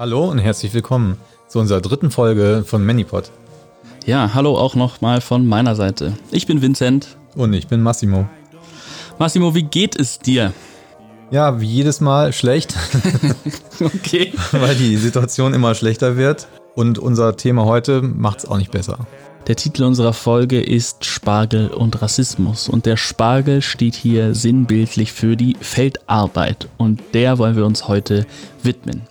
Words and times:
Hallo 0.00 0.30
und 0.30 0.38
herzlich 0.38 0.72
willkommen 0.72 1.18
zu 1.46 1.58
unserer 1.58 1.82
dritten 1.82 2.10
Folge 2.10 2.64
von 2.66 2.86
Manipod. 2.86 3.30
Ja, 4.06 4.30
hallo 4.32 4.56
auch 4.56 4.74
nochmal 4.74 5.20
von 5.20 5.46
meiner 5.46 5.76
Seite. 5.76 6.14
Ich 6.30 6.46
bin 6.46 6.62
Vincent. 6.62 7.18
Und 7.34 7.52
ich 7.52 7.68
bin 7.68 7.82
Massimo. 7.82 8.26
Massimo, 9.18 9.54
wie 9.54 9.64
geht 9.64 10.00
es 10.00 10.18
dir? 10.18 10.54
Ja, 11.30 11.60
wie 11.60 11.66
jedes 11.66 12.00
Mal 12.00 12.32
schlecht. 12.32 12.74
okay. 13.80 14.32
Weil 14.52 14.74
die 14.74 14.96
Situation 14.96 15.52
immer 15.52 15.74
schlechter 15.74 16.16
wird. 16.16 16.48
Und 16.74 16.98
unser 16.98 17.36
Thema 17.36 17.66
heute 17.66 18.00
macht 18.00 18.38
es 18.38 18.46
auch 18.46 18.56
nicht 18.56 18.70
besser. 18.70 19.00
Der 19.48 19.56
Titel 19.56 19.84
unserer 19.84 20.14
Folge 20.14 20.62
ist 20.62 21.04
Spargel 21.04 21.68
und 21.68 22.00
Rassismus. 22.00 22.70
Und 22.70 22.86
der 22.86 22.96
Spargel 22.96 23.60
steht 23.60 23.96
hier 23.96 24.34
sinnbildlich 24.34 25.12
für 25.12 25.36
die 25.36 25.58
Feldarbeit. 25.60 26.70
Und 26.78 27.02
der 27.12 27.36
wollen 27.36 27.56
wir 27.56 27.66
uns 27.66 27.86
heute 27.86 28.24
widmen. 28.62 29.02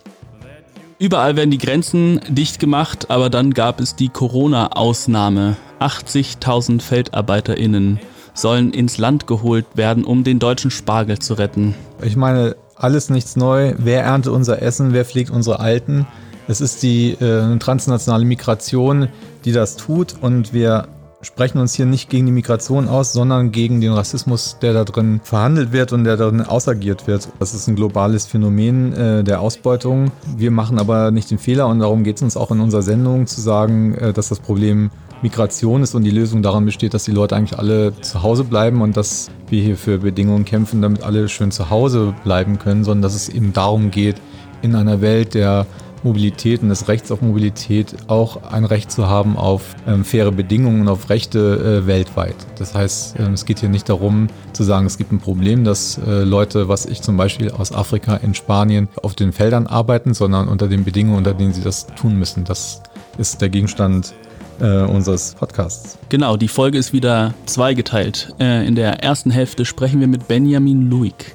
Überall 1.00 1.34
werden 1.34 1.50
die 1.50 1.56
Grenzen 1.56 2.20
dicht 2.28 2.58
gemacht, 2.58 3.10
aber 3.10 3.30
dann 3.30 3.54
gab 3.54 3.80
es 3.80 3.96
die 3.96 4.10
Corona-Ausnahme. 4.10 5.56
80.000 5.80 6.82
FeldarbeiterInnen 6.82 7.98
sollen 8.34 8.74
ins 8.74 8.98
Land 8.98 9.26
geholt 9.26 9.64
werden, 9.76 10.04
um 10.04 10.24
den 10.24 10.38
deutschen 10.38 10.70
Spargel 10.70 11.18
zu 11.18 11.32
retten. 11.32 11.74
Ich 12.02 12.16
meine, 12.16 12.54
alles 12.76 13.08
nichts 13.08 13.34
neu. 13.34 13.72
Wer 13.78 14.02
erntet 14.02 14.30
unser 14.30 14.60
Essen? 14.60 14.92
Wer 14.92 15.06
pflegt 15.06 15.30
unsere 15.30 15.58
Alten? 15.58 16.06
Es 16.48 16.60
ist 16.60 16.82
die 16.82 17.12
äh, 17.12 17.56
transnationale 17.56 18.26
Migration, 18.26 19.08
die 19.46 19.52
das 19.52 19.76
tut 19.76 20.16
und 20.20 20.52
wir 20.52 20.86
sprechen 21.22 21.58
uns 21.58 21.74
hier 21.74 21.86
nicht 21.86 22.08
gegen 22.08 22.26
die 22.26 22.32
Migration 22.32 22.88
aus, 22.88 23.12
sondern 23.12 23.52
gegen 23.52 23.80
den 23.80 23.92
Rassismus, 23.92 24.56
der 24.62 24.72
da 24.72 24.84
drin 24.84 25.20
verhandelt 25.22 25.72
wird 25.72 25.92
und 25.92 26.04
der 26.04 26.16
darin 26.16 26.40
ausagiert 26.40 27.06
wird. 27.06 27.28
Das 27.38 27.54
ist 27.54 27.66
ein 27.68 27.76
globales 27.76 28.26
Phänomen 28.26 28.92
äh, 28.92 29.24
der 29.24 29.40
Ausbeutung. 29.40 30.12
Wir 30.36 30.50
machen 30.50 30.78
aber 30.78 31.10
nicht 31.10 31.30
den 31.30 31.38
Fehler 31.38 31.66
und 31.68 31.80
darum 31.80 32.04
geht 32.04 32.16
es 32.16 32.22
uns 32.22 32.36
auch 32.36 32.50
in 32.50 32.60
unserer 32.60 32.82
Sendung 32.82 33.26
zu 33.26 33.40
sagen, 33.40 33.94
äh, 33.94 34.12
dass 34.12 34.28
das 34.28 34.40
Problem 34.40 34.90
Migration 35.22 35.82
ist 35.82 35.94
und 35.94 36.04
die 36.04 36.10
Lösung 36.10 36.42
daran 36.42 36.64
besteht, 36.64 36.94
dass 36.94 37.04
die 37.04 37.10
Leute 37.10 37.36
eigentlich 37.36 37.58
alle 37.58 37.92
zu 38.00 38.22
Hause 38.22 38.44
bleiben 38.44 38.80
und 38.80 38.96
dass 38.96 39.30
wir 39.50 39.62
hier 39.62 39.76
für 39.76 39.98
Bedingungen 39.98 40.46
kämpfen, 40.46 40.80
damit 40.80 41.02
alle 41.02 41.28
schön 41.28 41.50
zu 41.50 41.68
Hause 41.68 42.14
bleiben 42.24 42.58
können, 42.58 42.84
sondern 42.84 43.02
dass 43.02 43.14
es 43.14 43.28
eben 43.28 43.52
darum 43.52 43.90
geht, 43.90 44.16
in 44.62 44.74
einer 44.74 45.02
Welt 45.02 45.34
der 45.34 45.66
Mobilität 46.02 46.62
und 46.62 46.68
des 46.68 46.88
Rechts 46.88 47.10
auf 47.10 47.22
Mobilität 47.22 47.94
auch 48.08 48.42
ein 48.50 48.64
Recht 48.64 48.90
zu 48.90 49.08
haben 49.08 49.36
auf 49.36 49.74
ähm, 49.86 50.04
faire 50.04 50.32
Bedingungen 50.32 50.82
und 50.82 50.88
auf 50.88 51.10
Rechte 51.10 51.82
äh, 51.82 51.86
weltweit. 51.86 52.36
Das 52.58 52.74
heißt, 52.74 53.18
ähm, 53.18 53.34
es 53.34 53.44
geht 53.44 53.60
hier 53.60 53.68
nicht 53.68 53.88
darum 53.88 54.28
zu 54.52 54.62
sagen, 54.62 54.86
es 54.86 54.98
gibt 54.98 55.12
ein 55.12 55.20
Problem, 55.20 55.64
dass 55.64 55.98
äh, 55.98 56.22
Leute, 56.24 56.68
was 56.68 56.86
ich 56.86 57.02
zum 57.02 57.16
Beispiel 57.16 57.50
aus 57.50 57.72
Afrika 57.72 58.16
in 58.16 58.34
Spanien 58.34 58.88
auf 59.02 59.14
den 59.14 59.32
Feldern 59.32 59.66
arbeiten, 59.66 60.14
sondern 60.14 60.48
unter 60.48 60.68
den 60.68 60.84
Bedingungen, 60.84 61.18
unter 61.18 61.34
denen 61.34 61.52
sie 61.52 61.62
das 61.62 61.86
tun 61.96 62.16
müssen. 62.16 62.44
Das 62.44 62.82
ist 63.18 63.40
der 63.40 63.48
Gegenstand 63.48 64.14
äh, 64.60 64.82
unseres 64.82 65.34
Podcasts. 65.34 65.98
Genau, 66.08 66.36
die 66.36 66.48
Folge 66.48 66.78
ist 66.78 66.92
wieder 66.92 67.34
zweigeteilt. 67.46 68.34
Äh, 68.38 68.66
in 68.66 68.74
der 68.74 69.02
ersten 69.02 69.30
Hälfte 69.30 69.64
sprechen 69.64 70.00
wir 70.00 70.06
mit 70.06 70.28
Benjamin 70.28 70.88
Luig. 70.90 71.34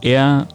Er 0.00 0.46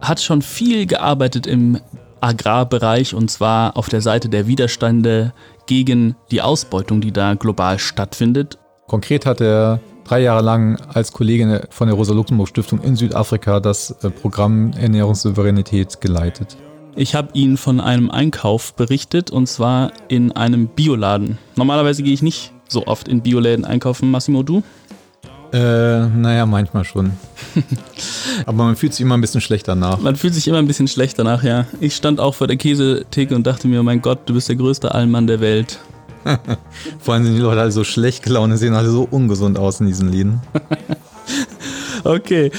hat 0.00 0.20
schon 0.20 0.42
viel 0.42 0.86
gearbeitet 0.86 1.46
im 1.46 1.78
Agrarbereich 2.20 3.14
und 3.14 3.30
zwar 3.30 3.76
auf 3.76 3.88
der 3.88 4.00
Seite 4.00 4.28
der 4.28 4.46
Widerstände 4.46 5.32
gegen 5.66 6.16
die 6.30 6.42
Ausbeutung, 6.42 7.00
die 7.00 7.12
da 7.12 7.34
global 7.34 7.78
stattfindet. 7.78 8.58
Konkret 8.86 9.26
hat 9.26 9.40
er 9.40 9.80
drei 10.04 10.20
Jahre 10.20 10.42
lang 10.42 10.80
als 10.88 11.12
Kollegin 11.12 11.60
von 11.70 11.88
der 11.88 11.96
Rosa-Luxemburg-Stiftung 11.96 12.80
in 12.82 12.96
Südafrika 12.96 13.60
das 13.60 13.90
äh, 14.02 14.10
Programm 14.10 14.72
Ernährungssouveränität 14.72 16.00
geleitet. 16.00 16.56
Ich 16.96 17.14
habe 17.14 17.28
ihn 17.34 17.56
von 17.56 17.80
einem 17.80 18.10
Einkauf 18.10 18.74
berichtet 18.74 19.30
und 19.30 19.46
zwar 19.46 19.92
in 20.08 20.32
einem 20.32 20.68
Bioladen. 20.68 21.38
Normalerweise 21.54 22.02
gehe 22.02 22.14
ich 22.14 22.22
nicht 22.22 22.52
so 22.66 22.86
oft 22.86 23.06
in 23.08 23.22
Bioläden 23.22 23.64
einkaufen. 23.64 24.10
Massimo, 24.10 24.42
du? 24.42 24.62
Äh, 25.52 26.06
naja, 26.06 26.44
manchmal 26.46 26.84
schon. 26.84 27.12
Aber 28.46 28.64
man 28.64 28.76
fühlt 28.76 28.92
sich 28.92 29.00
immer 29.00 29.16
ein 29.16 29.20
bisschen 29.20 29.40
schlechter 29.40 29.74
nach. 29.74 29.98
Man 29.98 30.16
fühlt 30.16 30.34
sich 30.34 30.46
immer 30.46 30.58
ein 30.58 30.66
bisschen 30.66 30.88
schlechter 30.88 31.24
nach, 31.24 31.42
ja. 31.42 31.66
Ich 31.80 31.96
stand 31.96 32.20
auch 32.20 32.34
vor 32.34 32.46
der 32.46 32.56
Käsetheke 32.56 33.34
und 33.34 33.46
dachte 33.46 33.66
mir, 33.68 33.82
mein 33.82 34.02
Gott, 34.02 34.20
du 34.26 34.34
bist 34.34 34.48
der 34.48 34.56
größte 34.56 34.94
Allmann 34.94 35.26
der 35.26 35.40
Welt. 35.40 35.78
Vor 37.00 37.14
allem 37.14 37.24
sind 37.24 37.36
die 37.36 37.40
Leute 37.40 37.60
alle 37.60 37.72
so 37.72 37.84
schlecht 37.84 38.22
gelaunt, 38.22 38.56
sehen 38.58 38.74
alle 38.74 38.90
so 38.90 39.06
ungesund 39.10 39.58
aus 39.58 39.80
in 39.80 39.86
diesen 39.86 40.10
Läden. 40.10 40.40
Okay. 42.08 42.50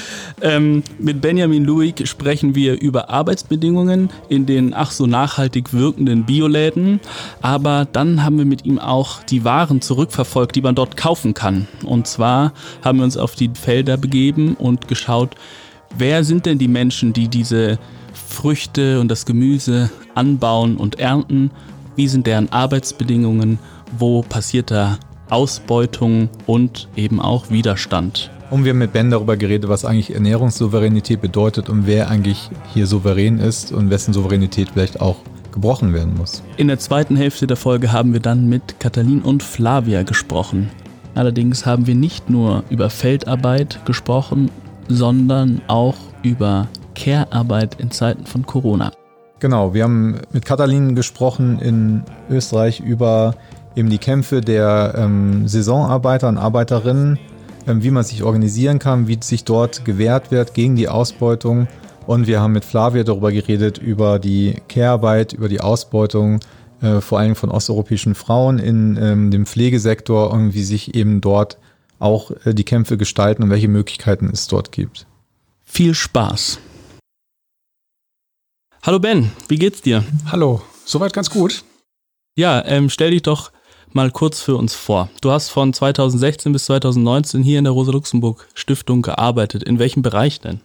Ähm, 0.44 0.84
mit 1.00 1.22
Benjamin 1.22 1.66
Luig 1.66 2.08
sprechen 2.08 2.54
wir 2.54 2.80
über 2.80 3.10
Arbeitsbedingungen 3.10 4.12
in 4.30 4.46
den 4.46 4.76
ach 4.76 4.92
so 4.92 5.08
nachhaltig 5.08 5.74
wirkenden 5.74 6.24
Bioläden. 6.24 7.00
Aber 7.42 7.88
dann 7.92 8.24
haben 8.24 8.38
wir 8.38 8.46
mit 8.46 8.64
ihm 8.64 8.78
auch 8.78 9.24
die 9.24 9.44
Waren 9.46 9.82
zurückverfolgt, 9.82 10.56
die 10.56 10.62
man 10.62 10.76
dort 10.76 10.98
kaufen 10.98 11.34
kann. 11.34 11.68
Und 11.84 12.06
zwar 12.06 12.54
haben 12.84 13.00
wir 13.00 13.06
uns 13.06 13.18
auf 13.18 13.34
die 13.34 13.50
Felder 13.60 13.98
begeben 13.98 14.54
und 14.54 14.88
geschaut, 14.88 15.34
wer 15.98 16.24
sind 16.24 16.46
denn 16.46 16.60
die 16.60 16.68
Menschen, 16.68 17.12
die 17.12 17.28
diese 17.28 17.80
Früchte 18.14 19.00
und 19.00 19.08
das 19.08 19.26
Gemüse 19.26 19.90
anbauen 20.14 20.78
und 20.78 21.00
ernten? 21.00 21.50
Wie 21.96 22.08
sind 22.08 22.28
deren 22.28 22.52
Arbeitsbedingungen? 22.52 23.58
Wo 23.98 24.22
passiert 24.22 24.70
da 24.70 25.00
Ausbeutung 25.32 26.30
und 26.46 26.88
eben 26.96 27.20
auch 27.20 27.50
Widerstand? 27.50 28.30
Und 28.50 28.64
wir 28.64 28.72
haben 28.72 28.80
mit 28.80 28.94
Ben 28.94 29.12
darüber 29.12 29.38
geredet, 29.38 29.70
was 29.70 29.86
eigentlich 29.86 30.14
Ernährungssouveränität 30.14 31.22
bedeutet 31.22 31.70
und 31.70 31.86
wer 31.86 32.10
eigentlich 32.10 32.50
hier 32.74 32.88
souverän 32.88 33.38
ist 33.38 33.72
und 33.72 33.92
wessen 33.92 34.12
Souveränität 34.12 34.70
vielleicht 34.74 35.02
auch 35.02 35.18
gebrochen 35.52 35.94
werden 35.94 36.16
muss. 36.18 36.42
In 36.58 36.68
der 36.68 36.80
zweiten 36.80 37.16
Hälfte 37.16 37.46
der 37.46 37.58
Folge 37.58 37.92
haben 37.92 38.12
wir 38.14 38.20
dann 38.20 38.50
mit 38.50 38.80
Katalin 38.80 39.22
und 39.22 39.44
Flavia 39.44 40.02
gesprochen. 40.02 40.70
Allerdings 41.14 41.66
haben 41.66 41.86
wir 41.86 41.96
nicht 41.96 42.30
nur 42.30 42.64
über 42.70 42.90
Feldarbeit 42.90 43.80
gesprochen, 43.86 44.50
sondern 44.88 45.62
auch 45.68 45.96
über 46.24 46.68
Care-Arbeit 46.96 47.80
in 47.80 47.92
Zeiten 47.92 48.26
von 48.26 48.46
Corona. 48.46 48.92
Genau, 49.40 49.74
wir 49.74 49.84
haben 49.84 50.20
mit 50.34 50.46
Katalin 50.46 50.96
gesprochen 50.96 51.60
in 51.60 52.04
Österreich 52.30 52.80
über 52.80 53.36
eben 53.76 53.90
die 53.90 54.00
Kämpfe 54.00 54.42
der 54.42 54.96
ähm, 54.98 55.48
Saisonarbeiter 55.48 56.28
und 56.28 56.38
Arbeiterinnen 56.38 57.20
wie 57.78 57.92
man 57.92 58.04
sich 58.04 58.24
organisieren 58.24 58.80
kann, 58.80 59.08
wie 59.08 59.20
sich 59.22 59.44
dort 59.44 59.86
gewehrt 59.86 60.32
wird 60.32 60.54
gegen 60.54 60.76
die 60.76 60.90
Ausbeutung. 60.90 61.68
Und 62.08 62.26
wir 62.26 62.42
haben 62.42 62.54
mit 62.54 62.66
Flavia 62.66 63.04
darüber 63.04 63.32
geredet, 63.32 63.78
über 63.78 64.18
die 64.18 64.56
Care-Arbeit, 64.68 65.34
über 65.34 65.48
die 65.48 65.62
Ausbeutung, 65.62 66.40
äh, 66.82 67.02
vor 67.02 67.20
allem 67.20 67.36
von 67.36 67.52
osteuropäischen 67.52 68.16
Frauen 68.16 68.58
in 68.58 68.98
ähm, 69.00 69.32
dem 69.32 69.46
Pflegesektor 69.46 70.32
und 70.32 70.54
wie 70.54 70.64
sich 70.64 70.96
eben 70.96 71.22
dort 71.22 71.58
auch 72.00 72.32
äh, 72.46 72.54
die 72.54 72.64
Kämpfe 72.64 72.98
gestalten 72.98 73.44
und 73.44 73.50
welche 73.52 73.68
Möglichkeiten 73.68 74.30
es 74.34 74.48
dort 74.48 74.72
gibt. 74.72 75.06
Viel 75.64 75.94
Spaß. 75.94 76.60
Hallo 78.82 79.00
Ben, 79.00 79.32
wie 79.48 79.60
geht's 79.60 79.82
dir? 79.82 80.04
Hallo, 80.32 80.62
soweit 80.86 81.14
ganz 81.14 81.30
gut. 81.30 81.64
Ja, 82.36 82.64
ähm, 82.66 82.90
stell 82.90 83.12
dich 83.12 83.22
doch 83.22 83.52
mal 83.94 84.12
kurz 84.12 84.42
für 84.42 84.56
uns 84.56 84.76
vor. 84.76 85.10
Du 85.22 85.32
hast 85.32 85.50
von 85.50 85.74
2016 85.74 86.52
bis 86.52 86.66
2019 86.66 87.44
hier 87.44 87.60
in 87.60 87.66
der 87.66 87.74
Rosa-Luxemburg-Stiftung 87.74 89.02
gearbeitet. 89.02 89.64
In 89.64 89.80
welchem 89.80 90.02
Bereich 90.02 90.40
denn? 90.40 90.62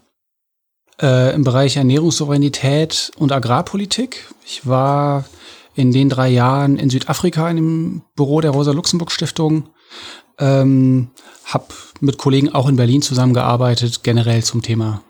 Äh, 1.01 1.35
Im 1.35 1.45
Bereich 1.45 1.77
Ernährungssouveränität 1.77 3.11
und 3.19 3.33
Agrarpolitik. 3.33 4.33
Ich 4.47 4.67
war 4.67 5.25
in 5.75 5.93
den 5.93 6.09
drei 6.09 6.29
Jahren 6.29 6.79
in 6.79 6.91
Südafrika 6.91 7.51
in 7.51 7.57
dem 7.57 8.03
Büro 8.15 8.41
der 8.41 8.53
Rosa-Luxemburg-Stiftung. 8.53 9.69
Ähm, 10.39 11.11
hab 11.45 11.73
mit 12.01 12.19
Kollegen 12.19 12.49
auch 12.51 12.69
in 12.69 12.77
Berlin 12.77 13.03
zusammengearbeitet, 13.03 14.03
generell 14.03 14.43
zum 14.43 14.63
Thema 14.63 15.03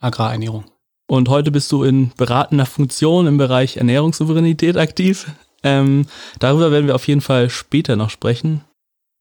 Agrarernährung. 0.00 0.64
Und 1.06 1.28
heute 1.28 1.50
bist 1.50 1.72
du 1.72 1.82
in 1.82 2.12
beratender 2.16 2.66
Funktion 2.66 3.26
im 3.26 3.36
Bereich 3.36 3.76
Ernährungssouveränität 3.76 4.76
aktiv. 4.76 5.26
Ähm, 5.62 6.06
darüber 6.38 6.70
werden 6.70 6.86
wir 6.86 6.94
auf 6.94 7.06
jeden 7.08 7.20
Fall 7.20 7.50
später 7.50 7.96
noch 7.96 8.10
sprechen. 8.10 8.64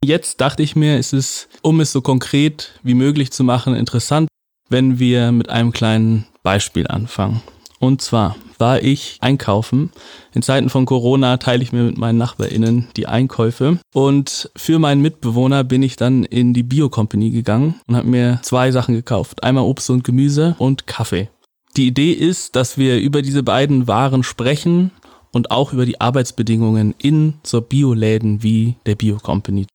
Jetzt 0.03 0.39
dachte 0.39 0.63
ich 0.63 0.75
mir, 0.75 0.97
ist 0.97 1.13
es, 1.13 1.49
um 1.61 1.81
es 1.81 1.91
so 1.91 2.01
konkret 2.01 2.79
wie 2.83 2.93
möglich 2.93 3.31
zu 3.31 3.43
machen, 3.43 3.75
interessant, 3.75 4.29
wenn 4.69 4.99
wir 4.99 5.31
mit 5.31 5.49
einem 5.49 5.73
kleinen 5.73 6.25
Beispiel 6.41 6.87
anfangen. 6.87 7.41
Und 7.79 8.01
zwar 8.01 8.35
war 8.57 8.81
ich 8.81 9.17
einkaufen. 9.21 9.91
In 10.33 10.41
Zeiten 10.41 10.69
von 10.69 10.85
Corona 10.85 11.37
teile 11.37 11.63
ich 11.63 11.71
mir 11.71 11.83
mit 11.83 11.97
meinen 11.97 12.17
NachbarInnen 12.17 12.89
die 12.95 13.07
Einkäufe. 13.07 13.79
Und 13.93 14.51
für 14.55 14.79
meinen 14.79 15.01
Mitbewohner 15.01 15.63
bin 15.63 15.81
ich 15.81 15.95
dann 15.95 16.25
in 16.25 16.53
die 16.53 16.63
Bio-Company 16.63 17.31
gegangen 17.31 17.79
und 17.87 17.95
habe 17.95 18.07
mir 18.07 18.39
zwei 18.43 18.71
Sachen 18.71 18.95
gekauft. 18.95 19.43
Einmal 19.43 19.63
Obst 19.63 19.89
und 19.89 20.03
Gemüse 20.03 20.55
und 20.59 20.87
Kaffee. 20.87 21.29
Die 21.77 21.87
Idee 21.87 22.11
ist, 22.11 22.55
dass 22.55 22.77
wir 22.77 22.99
über 22.99 23.21
diese 23.21 23.43
beiden 23.43 23.87
Waren 23.87 24.23
sprechen 24.23 24.91
und 25.31 25.51
auch 25.51 25.73
über 25.73 25.85
die 25.85 26.01
Arbeitsbedingungen 26.01 26.95
in 26.97 27.35
so 27.43 27.61
Bioläden 27.61 28.43
wie 28.43 28.75
der 28.85 28.95
Bio 28.95 29.17
Company. 29.17 29.67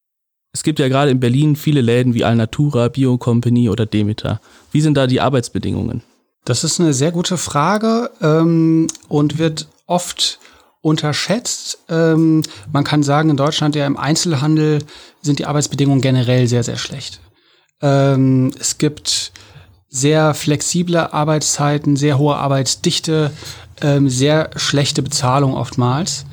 Es 0.53 0.63
gibt 0.63 0.79
ja 0.79 0.89
gerade 0.89 1.11
in 1.11 1.21
Berlin 1.21 1.57
viele 1.57 1.81
Läden 1.81 2.15
wie 2.15 2.25
Alnatura, 2.25 2.89
Bio 2.89 3.19
Company 3.19 3.69
oder 3.69 3.87
Demeter. 3.87 4.41
Wie 4.71 4.81
sind 4.81 4.97
da 4.97 5.07
die 5.07 5.21
Arbeitsbedingungen? 5.21 6.03
Das 6.45 6.63
ist 6.63 6.81
eine 6.81 6.93
sehr 6.93 7.11
gute 7.11 7.39
Frage 7.39 8.11
ähm, 8.21 8.87
und 9.09 9.39
wird 9.39 9.69
oft 9.87 10.39
unterschätzt. 10.81 11.79
Ähm, 11.89 12.43
man 12.71 12.85
kann 12.85 13.03
sagen, 13.03 13.31
in 13.31 13.37
Deutschland 13.37 13.75
ja 13.75 13.87
im 13.87 13.97
Einzelhandel 13.97 14.81
sind 15.23 15.39
die 15.39 15.47
Arbeitsbedingungen 15.47 16.03
generell 16.03 16.47
sehr, 16.47 16.63
sehr 16.63 16.77
schlecht. 16.77 17.21
Ähm, 17.81 18.53
es 18.61 18.79
gibt 18.79 19.33
sehr 19.89 20.35
flexible 20.35 20.97
Arbeitszeiten, 20.97 21.97
sehr 21.97 22.19
hohe 22.19 22.37
Arbeitsdichte, 22.37 23.31
ähm, 23.81 24.09
sehr 24.09 24.51
schlechte 24.57 25.03
Bezahlung 25.03 25.55
oftmals. 25.55 26.27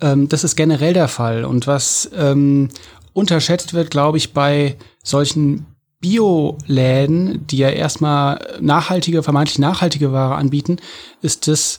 Ähm, 0.00 0.28
das 0.28 0.44
ist 0.44 0.56
generell 0.56 0.92
der 0.92 1.08
Fall. 1.08 1.44
Und 1.44 1.66
was 1.66 2.10
ähm, 2.16 2.68
unterschätzt 3.12 3.74
wird, 3.74 3.90
glaube 3.90 4.18
ich, 4.18 4.32
bei 4.32 4.76
solchen 5.02 5.66
Bioläden, 6.00 7.46
die 7.46 7.58
ja 7.58 7.70
erstmal 7.70 8.58
nachhaltige, 8.60 9.22
vermeintlich 9.22 9.58
nachhaltige 9.58 10.12
Ware 10.12 10.34
anbieten, 10.34 10.78
ist 11.22 11.46
es 11.48 11.78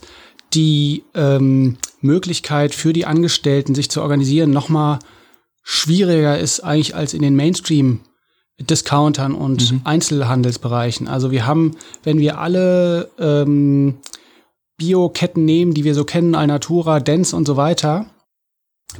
die 0.53 1.03
ähm, 1.13 1.77
Möglichkeit 2.01 2.73
für 2.73 2.93
die 2.93 3.05
Angestellten, 3.05 3.75
sich 3.75 3.89
zu 3.89 4.01
organisieren, 4.01 4.51
nochmal 4.51 4.99
schwieriger 5.63 6.37
ist 6.37 6.61
eigentlich 6.61 6.95
als 6.95 7.13
in 7.13 7.21
den 7.21 7.35
Mainstream 7.35 8.01
Discountern 8.59 9.33
und 9.33 9.71
mhm. 9.71 9.81
Einzelhandelsbereichen. 9.83 11.07
Also 11.07 11.31
wir 11.31 11.45
haben, 11.45 11.75
wenn 12.03 12.19
wir 12.19 12.37
alle 12.37 13.09
ähm, 13.19 13.95
Bioketten 14.83 15.45
nehmen, 15.45 15.73
die 15.73 15.85
wir 15.85 15.95
so 15.95 16.03
kennen, 16.03 16.35
Alnatura, 16.35 16.99
Dents 16.99 17.33
und 17.33 17.47
so 17.47 17.55
weiter, 17.55 18.07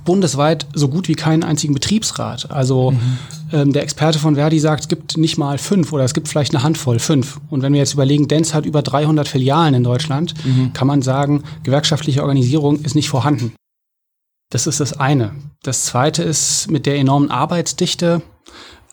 bundesweit 0.06 0.66
so 0.74 0.88
gut 0.88 1.08
wie 1.10 1.16
keinen 1.16 1.44
einzigen 1.44 1.74
Betriebsrat. 1.74 2.50
Also 2.52 2.92
mhm. 2.92 3.18
ähm, 3.52 3.74
der 3.74 3.84
Experte 3.84 4.18
von 4.18 4.36
Verdi 4.36 4.60
sagt, 4.60 4.84
es 4.84 4.88
gibt 4.88 5.18
nicht 5.18 5.38
mal 5.38 5.58
fünf 5.58 5.92
oder 5.92 6.06
es 6.06 6.14
gibt 6.14 6.30
vielleicht 6.30 6.56
eine 6.56 6.64
Handvoll, 6.64 7.00
fünf. 7.00 7.42
Und 7.50 7.62
wenn 7.62 7.74
wir 7.74 7.80
jetzt 7.80 7.94
überlegen, 7.94 8.28
Dents 8.30 8.54
hat 8.54 8.66
über 8.66 8.82
300 8.82 9.28
Filialen 9.28 9.74
in 9.74 9.84
Deutschland, 9.84 10.34
mhm. 10.46 10.72
kann 10.74 10.88
man 10.88 11.02
sagen, 11.02 11.44
gewerkschaftliche 11.64 12.22
Organisierung 12.22 12.82
ist 12.82 12.96
nicht 12.96 13.10
vorhanden. 13.10 13.54
Das 14.50 14.66
ist 14.66 14.80
das 14.80 14.94
eine. 14.94 15.34
Das 15.64 15.84
zweite 15.86 16.24
ist 16.24 16.72
mit 16.72 16.86
der 16.86 16.98
enormen 16.98 17.30
Arbeitsdichte, 17.30 18.22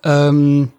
ähm, 0.02 0.72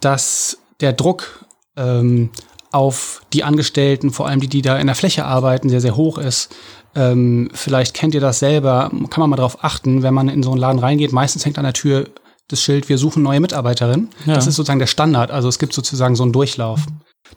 dass 0.00 0.58
der 0.80 0.92
Druck 0.94 1.44
ähm, 1.76 2.30
auf 2.70 3.22
die 3.32 3.44
Angestellten, 3.44 4.10
vor 4.10 4.26
allem 4.26 4.40
die, 4.40 4.48
die 4.48 4.62
da 4.62 4.78
in 4.78 4.86
der 4.86 4.96
Fläche 4.96 5.24
arbeiten, 5.24 5.68
sehr, 5.68 5.80
sehr 5.80 5.96
hoch 5.96 6.18
ist. 6.18 6.54
Ähm, 6.94 7.50
vielleicht 7.52 7.94
kennt 7.94 8.14
ihr 8.14 8.20
das 8.20 8.38
selber, 8.38 8.90
kann 9.10 9.20
man 9.20 9.30
mal 9.30 9.36
darauf 9.36 9.64
achten, 9.64 10.02
wenn 10.02 10.14
man 10.14 10.28
in 10.28 10.42
so 10.42 10.50
einen 10.50 10.60
Laden 10.60 10.78
reingeht. 10.78 11.12
Meistens 11.12 11.44
hängt 11.44 11.58
an 11.58 11.64
der 11.64 11.72
Tür 11.72 12.08
das 12.48 12.62
Schild, 12.62 12.88
wir 12.88 12.98
suchen 12.98 13.22
neue 13.22 13.40
Mitarbeiterinnen. 13.40 14.08
Ja. 14.26 14.34
Das 14.34 14.46
ist 14.46 14.56
sozusagen 14.56 14.78
der 14.78 14.86
Standard. 14.86 15.30
Also 15.30 15.48
es 15.48 15.58
gibt 15.58 15.74
sozusagen 15.74 16.16
so 16.16 16.22
einen 16.22 16.32
Durchlauf. 16.32 16.80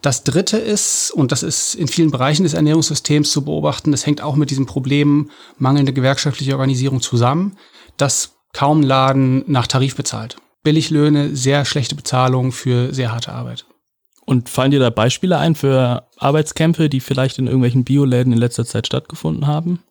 Das 0.02 0.24
dritte 0.24 0.58
ist, 0.58 1.12
und 1.12 1.34
das 1.34 1.44
ist 1.44 1.76
in 1.76 1.90
vielen 1.90 2.12
Bereichen 2.12 2.44
des 2.44 2.54
Ernährungssystems 2.54 3.30
zu 3.30 3.44
beobachten, 3.44 3.92
das 3.92 4.06
hängt 4.06 4.22
auch 4.22 4.36
mit 4.36 4.50
diesem 4.50 4.66
Problem 4.66 5.30
mangelnde 5.58 5.92
gewerkschaftliche 5.92 6.54
Organisierung 6.54 7.02
zusammen, 7.02 7.58
dass 7.98 8.36
kaum 8.54 8.82
Laden 8.82 9.44
nach 9.48 9.68
Tarif 9.68 9.96
bezahlt. 9.96 10.38
Billiglöhne, 10.64 11.36
sehr 11.36 11.66
schlechte 11.66 11.96
Bezahlung 11.96 12.52
für 12.52 12.94
sehr 12.94 13.12
harte 13.12 13.34
Arbeit. 13.34 13.66
Und 14.32 14.48
fallen 14.48 14.72
dir 14.72 14.80
da 14.80 14.90
Beispiele 14.90 15.38
ein 15.38 15.56
für 15.56 16.08
Arbeitskämpfe, 16.18 16.88
die 16.88 17.02
vielleicht 17.02 17.38
in 17.38 17.48
irgendwelchen 17.48 17.84
Bioläden 17.84 18.32
in 18.32 18.40
letzter 18.40 18.66
Zeit 18.66 18.88
stattgefunden 18.88 19.46
haben? 19.46 19.84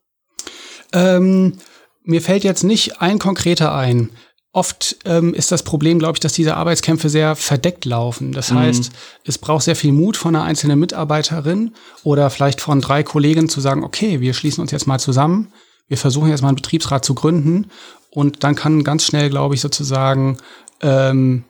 Ähm, 0.94 1.58
mir 2.04 2.22
fällt 2.22 2.42
jetzt 2.42 2.64
nicht 2.64 3.02
ein 3.02 3.18
konkreter 3.18 3.74
ein. 3.74 4.08
Oft 4.54 4.96
ähm, 5.04 5.34
ist 5.34 5.52
das 5.52 5.62
Problem, 5.62 5.98
glaube 5.98 6.16
ich, 6.16 6.20
dass 6.20 6.32
diese 6.32 6.56
Arbeitskämpfe 6.56 7.10
sehr 7.10 7.36
verdeckt 7.36 7.84
laufen. 7.84 8.32
Das 8.32 8.50
mhm. 8.50 8.60
heißt, 8.60 8.92
es 9.26 9.36
braucht 9.36 9.64
sehr 9.64 9.76
viel 9.76 9.92
Mut 9.92 10.16
von 10.16 10.34
einer 10.34 10.46
einzelnen 10.46 10.80
Mitarbeiterin 10.80 11.74
oder 12.02 12.30
vielleicht 12.30 12.62
von 12.62 12.80
drei 12.80 13.02
Kollegen 13.02 13.50
zu 13.50 13.60
sagen, 13.60 13.84
okay, 13.84 14.20
wir 14.20 14.32
schließen 14.32 14.62
uns 14.62 14.70
jetzt 14.70 14.86
mal 14.86 14.98
zusammen, 14.98 15.52
wir 15.86 15.98
versuchen 15.98 16.30
jetzt 16.30 16.40
mal 16.40 16.48
einen 16.48 16.56
Betriebsrat 16.56 17.04
zu 17.04 17.14
gründen 17.14 17.66
und 18.08 18.42
dann 18.42 18.54
kann 18.54 18.84
ganz 18.84 19.04
schnell, 19.04 19.28
glaube 19.28 19.54
ich, 19.54 19.60
sozusagen 19.60 20.38
ähm, 20.80 21.44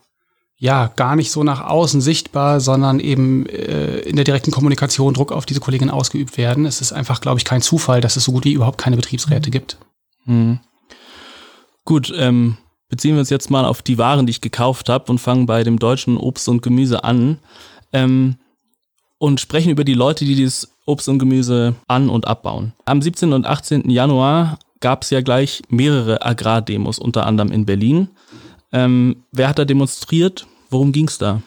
ja 0.60 0.88
gar 0.94 1.16
nicht 1.16 1.32
so 1.32 1.42
nach 1.42 1.62
außen 1.62 2.02
sichtbar, 2.02 2.60
sondern 2.60 3.00
eben 3.00 3.46
äh, 3.46 4.00
in 4.00 4.16
der 4.16 4.26
direkten 4.26 4.50
Kommunikation 4.50 5.14
Druck 5.14 5.32
auf 5.32 5.46
diese 5.46 5.58
Kollegin 5.58 5.88
ausgeübt 5.88 6.36
werden. 6.36 6.66
Es 6.66 6.82
ist 6.82 6.92
einfach, 6.92 7.22
glaube 7.22 7.38
ich, 7.38 7.46
kein 7.46 7.62
Zufall, 7.62 8.02
dass 8.02 8.16
es 8.16 8.24
so 8.24 8.32
gut 8.32 8.44
wie 8.44 8.52
überhaupt 8.52 8.76
keine 8.76 8.96
Betriebsräte 8.96 9.50
gibt. 9.50 9.78
Mhm. 10.26 10.60
Gut, 11.86 12.12
ähm, 12.14 12.58
beziehen 12.90 13.14
wir 13.14 13.20
uns 13.20 13.30
jetzt 13.30 13.50
mal 13.50 13.64
auf 13.64 13.80
die 13.80 13.96
Waren, 13.96 14.26
die 14.26 14.32
ich 14.32 14.42
gekauft 14.42 14.90
habe 14.90 15.10
und 15.10 15.18
fangen 15.18 15.46
bei 15.46 15.64
dem 15.64 15.78
deutschen 15.78 16.18
Obst 16.18 16.46
und 16.46 16.60
Gemüse 16.60 17.04
an. 17.04 17.38
Ähm, 17.94 18.36
und 19.16 19.40
sprechen 19.40 19.70
über 19.70 19.84
die 19.84 19.94
Leute, 19.94 20.26
die 20.26 20.34
dieses 20.34 20.74
Obst 20.84 21.08
und 21.08 21.18
Gemüse 21.18 21.74
an- 21.88 22.10
und 22.10 22.26
abbauen. 22.26 22.74
Am 22.84 23.00
17. 23.00 23.32
und 23.32 23.46
18. 23.46 23.88
Januar 23.88 24.58
gab 24.80 25.04
es 25.04 25.10
ja 25.10 25.22
gleich 25.22 25.62
mehrere 25.68 26.24
Agrardemos, 26.24 26.98
unter 26.98 27.26
anderem 27.26 27.50
in 27.50 27.64
Berlin. 27.64 28.08
Ähm, 28.72 29.24
wer 29.32 29.48
hat 29.48 29.58
da 29.58 29.64
demonstriert? 29.64 30.46
Worum 30.70 30.92
ging 30.92 31.08
es 31.08 31.18
da? 31.18 31.42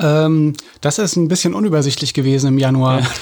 Ähm, 0.00 0.54
das 0.80 0.98
ist 0.98 1.16
ein 1.16 1.28
bisschen 1.28 1.54
unübersichtlich 1.54 2.14
gewesen 2.14 2.48
im 2.48 2.58
Januar. 2.58 3.00
Ja. 3.00 3.06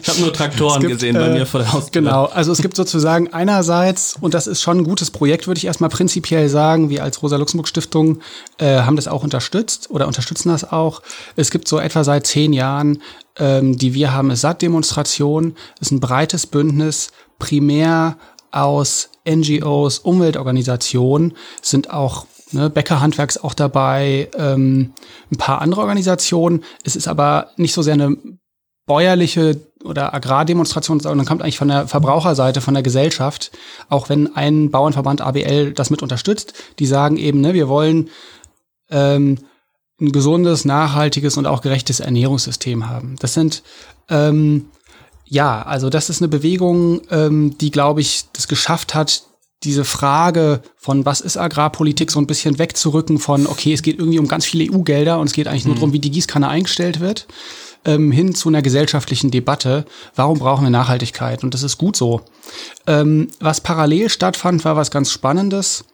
Ich 0.00 0.08
habe 0.08 0.20
nur 0.20 0.32
Traktoren 0.32 0.80
gibt, 0.80 0.92
gesehen 0.92 1.14
bei 1.16 1.26
äh, 1.26 1.32
mir 1.32 1.44
vor 1.44 1.58
der 1.58 1.72
Haustür. 1.72 2.00
Genau, 2.00 2.26
also 2.26 2.52
es 2.52 2.62
gibt 2.62 2.76
sozusagen 2.76 3.32
einerseits, 3.32 4.16
und 4.20 4.32
das 4.32 4.46
ist 4.46 4.62
schon 4.62 4.78
ein 4.78 4.84
gutes 4.84 5.10
Projekt, 5.10 5.48
würde 5.48 5.58
ich 5.58 5.64
erstmal 5.64 5.90
prinzipiell 5.90 6.48
sagen, 6.48 6.88
wir 6.88 7.02
als 7.02 7.20
Rosa-Luxemburg-Stiftung 7.20 8.20
äh, 8.58 8.82
haben 8.82 8.94
das 8.94 9.08
auch 9.08 9.24
unterstützt 9.24 9.90
oder 9.90 10.06
unterstützen 10.06 10.50
das 10.50 10.70
auch. 10.70 11.02
Es 11.34 11.50
gibt 11.50 11.66
so 11.66 11.80
etwa 11.80 12.04
seit 12.04 12.28
zehn 12.28 12.52
Jahren, 12.52 13.02
ähm, 13.40 13.76
die 13.76 13.92
wir 13.92 14.12
haben, 14.12 14.32
SAT-Demonstration, 14.32 15.56
ist 15.80 15.90
ein 15.90 15.98
breites 15.98 16.46
Bündnis, 16.46 17.10
primär 17.40 18.18
aus 18.52 19.08
NGOs, 19.28 19.98
Umweltorganisationen, 19.98 21.34
sind 21.60 21.90
auch 21.90 22.26
ne, 22.52 22.70
Bäckerhandwerks 22.70 23.38
auch 23.38 23.54
dabei, 23.54 24.28
ähm, 24.36 24.92
ein 25.30 25.38
paar 25.38 25.60
andere 25.60 25.80
Organisationen. 25.80 26.64
Es 26.84 26.96
ist 26.96 27.08
aber 27.08 27.50
nicht 27.56 27.74
so 27.74 27.82
sehr 27.82 27.94
eine 27.94 28.16
bäuerliche 28.86 29.60
oder 29.84 30.14
Agrardemonstration, 30.14 31.00
sondern 31.00 31.26
kommt 31.26 31.42
eigentlich 31.42 31.58
von 31.58 31.68
der 31.68 31.88
Verbraucherseite, 31.88 32.60
von 32.60 32.74
der 32.74 32.82
Gesellschaft, 32.82 33.50
auch 33.88 34.08
wenn 34.08 34.34
ein 34.36 34.70
Bauernverband 34.70 35.20
ABL 35.20 35.72
das 35.72 35.90
mit 35.90 36.02
unterstützt, 36.02 36.54
die 36.78 36.86
sagen 36.86 37.16
eben, 37.16 37.40
ne, 37.40 37.54
wir 37.54 37.68
wollen 37.68 38.10
ähm, 38.90 39.38
ein 40.00 40.12
gesundes, 40.12 40.64
nachhaltiges 40.64 41.36
und 41.36 41.46
auch 41.46 41.62
gerechtes 41.62 42.00
Ernährungssystem 42.00 42.88
haben. 42.88 43.16
Das 43.18 43.34
sind 43.34 43.62
ähm, 44.08 44.66
ja, 45.28 45.62
also 45.62 45.90
das 45.90 46.08
ist 46.08 46.22
eine 46.22 46.28
Bewegung, 46.28 47.02
ähm, 47.10 47.58
die, 47.58 47.70
glaube 47.70 48.00
ich, 48.00 48.24
das 48.32 48.48
geschafft 48.48 48.94
hat, 48.94 49.24
diese 49.62 49.84
Frage 49.84 50.62
von 50.76 51.06
was 51.06 51.20
ist 51.20 51.36
Agrarpolitik 51.36 52.10
so 52.10 52.20
ein 52.20 52.26
bisschen 52.26 52.58
wegzurücken 52.58 53.18
von, 53.18 53.46
okay, 53.46 53.72
es 53.72 53.82
geht 53.82 53.98
irgendwie 53.98 54.18
um 54.18 54.28
ganz 54.28 54.44
viele 54.44 54.70
EU-Gelder 54.72 55.18
und 55.18 55.26
es 55.26 55.32
geht 55.32 55.48
eigentlich 55.48 55.64
nur 55.64 55.74
mhm. 55.74 55.78
darum, 55.78 55.92
wie 55.92 55.98
die 55.98 56.10
Gießkanne 56.10 56.48
eingestellt 56.48 57.00
wird, 57.00 57.26
ähm, 57.84 58.12
hin 58.12 58.34
zu 58.34 58.48
einer 58.48 58.62
gesellschaftlichen 58.62 59.30
Debatte, 59.30 59.86
warum 60.14 60.38
brauchen 60.38 60.64
wir 60.64 60.70
Nachhaltigkeit? 60.70 61.42
Und 61.42 61.54
das 61.54 61.62
ist 61.62 61.78
gut 61.78 61.96
so. 61.96 62.20
Ähm, 62.86 63.28
was 63.40 63.60
parallel 63.60 64.10
stattfand, 64.10 64.64
war 64.64 64.76
was 64.76 64.90
ganz 64.90 65.10
Spannendes, 65.10 65.84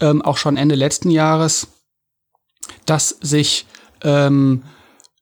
ähm, 0.00 0.22
auch 0.22 0.36
schon 0.36 0.56
Ende 0.56 0.74
letzten 0.74 1.10
Jahres, 1.10 1.68
dass 2.86 3.16
sich 3.20 3.66
ähm, 4.02 4.62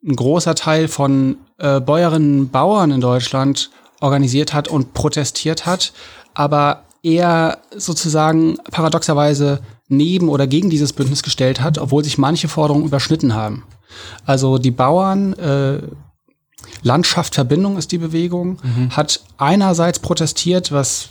ein 0.06 0.16
großer 0.16 0.54
Teil 0.54 0.88
von 0.88 1.38
äh, 1.58 1.80
Bäuerinnen 1.80 2.40
und 2.40 2.52
Bauern 2.52 2.90
in 2.90 3.00
Deutschland 3.00 3.70
organisiert 4.00 4.52
hat 4.52 4.68
und 4.68 4.92
protestiert 4.92 5.64
hat, 5.64 5.92
aber 6.34 6.85
eher 7.06 7.58
sozusagen 7.76 8.56
paradoxerweise 8.72 9.60
neben 9.88 10.28
oder 10.28 10.46
gegen 10.48 10.70
dieses 10.70 10.92
Bündnis 10.92 11.22
gestellt 11.22 11.60
hat, 11.60 11.78
obwohl 11.78 12.02
sich 12.02 12.18
manche 12.18 12.48
Forderungen 12.48 12.84
überschnitten 12.84 13.34
haben. 13.34 13.62
Also 14.24 14.58
die 14.58 14.72
Bauern, 14.72 15.32
äh, 15.34 15.82
Landschaft 16.82 17.36
Verbindung 17.36 17.76
ist 17.76 17.92
die 17.92 17.98
Bewegung, 17.98 18.58
mhm. 18.62 18.90
hat 18.90 19.20
einerseits 19.38 20.00
protestiert, 20.00 20.72
was 20.72 21.10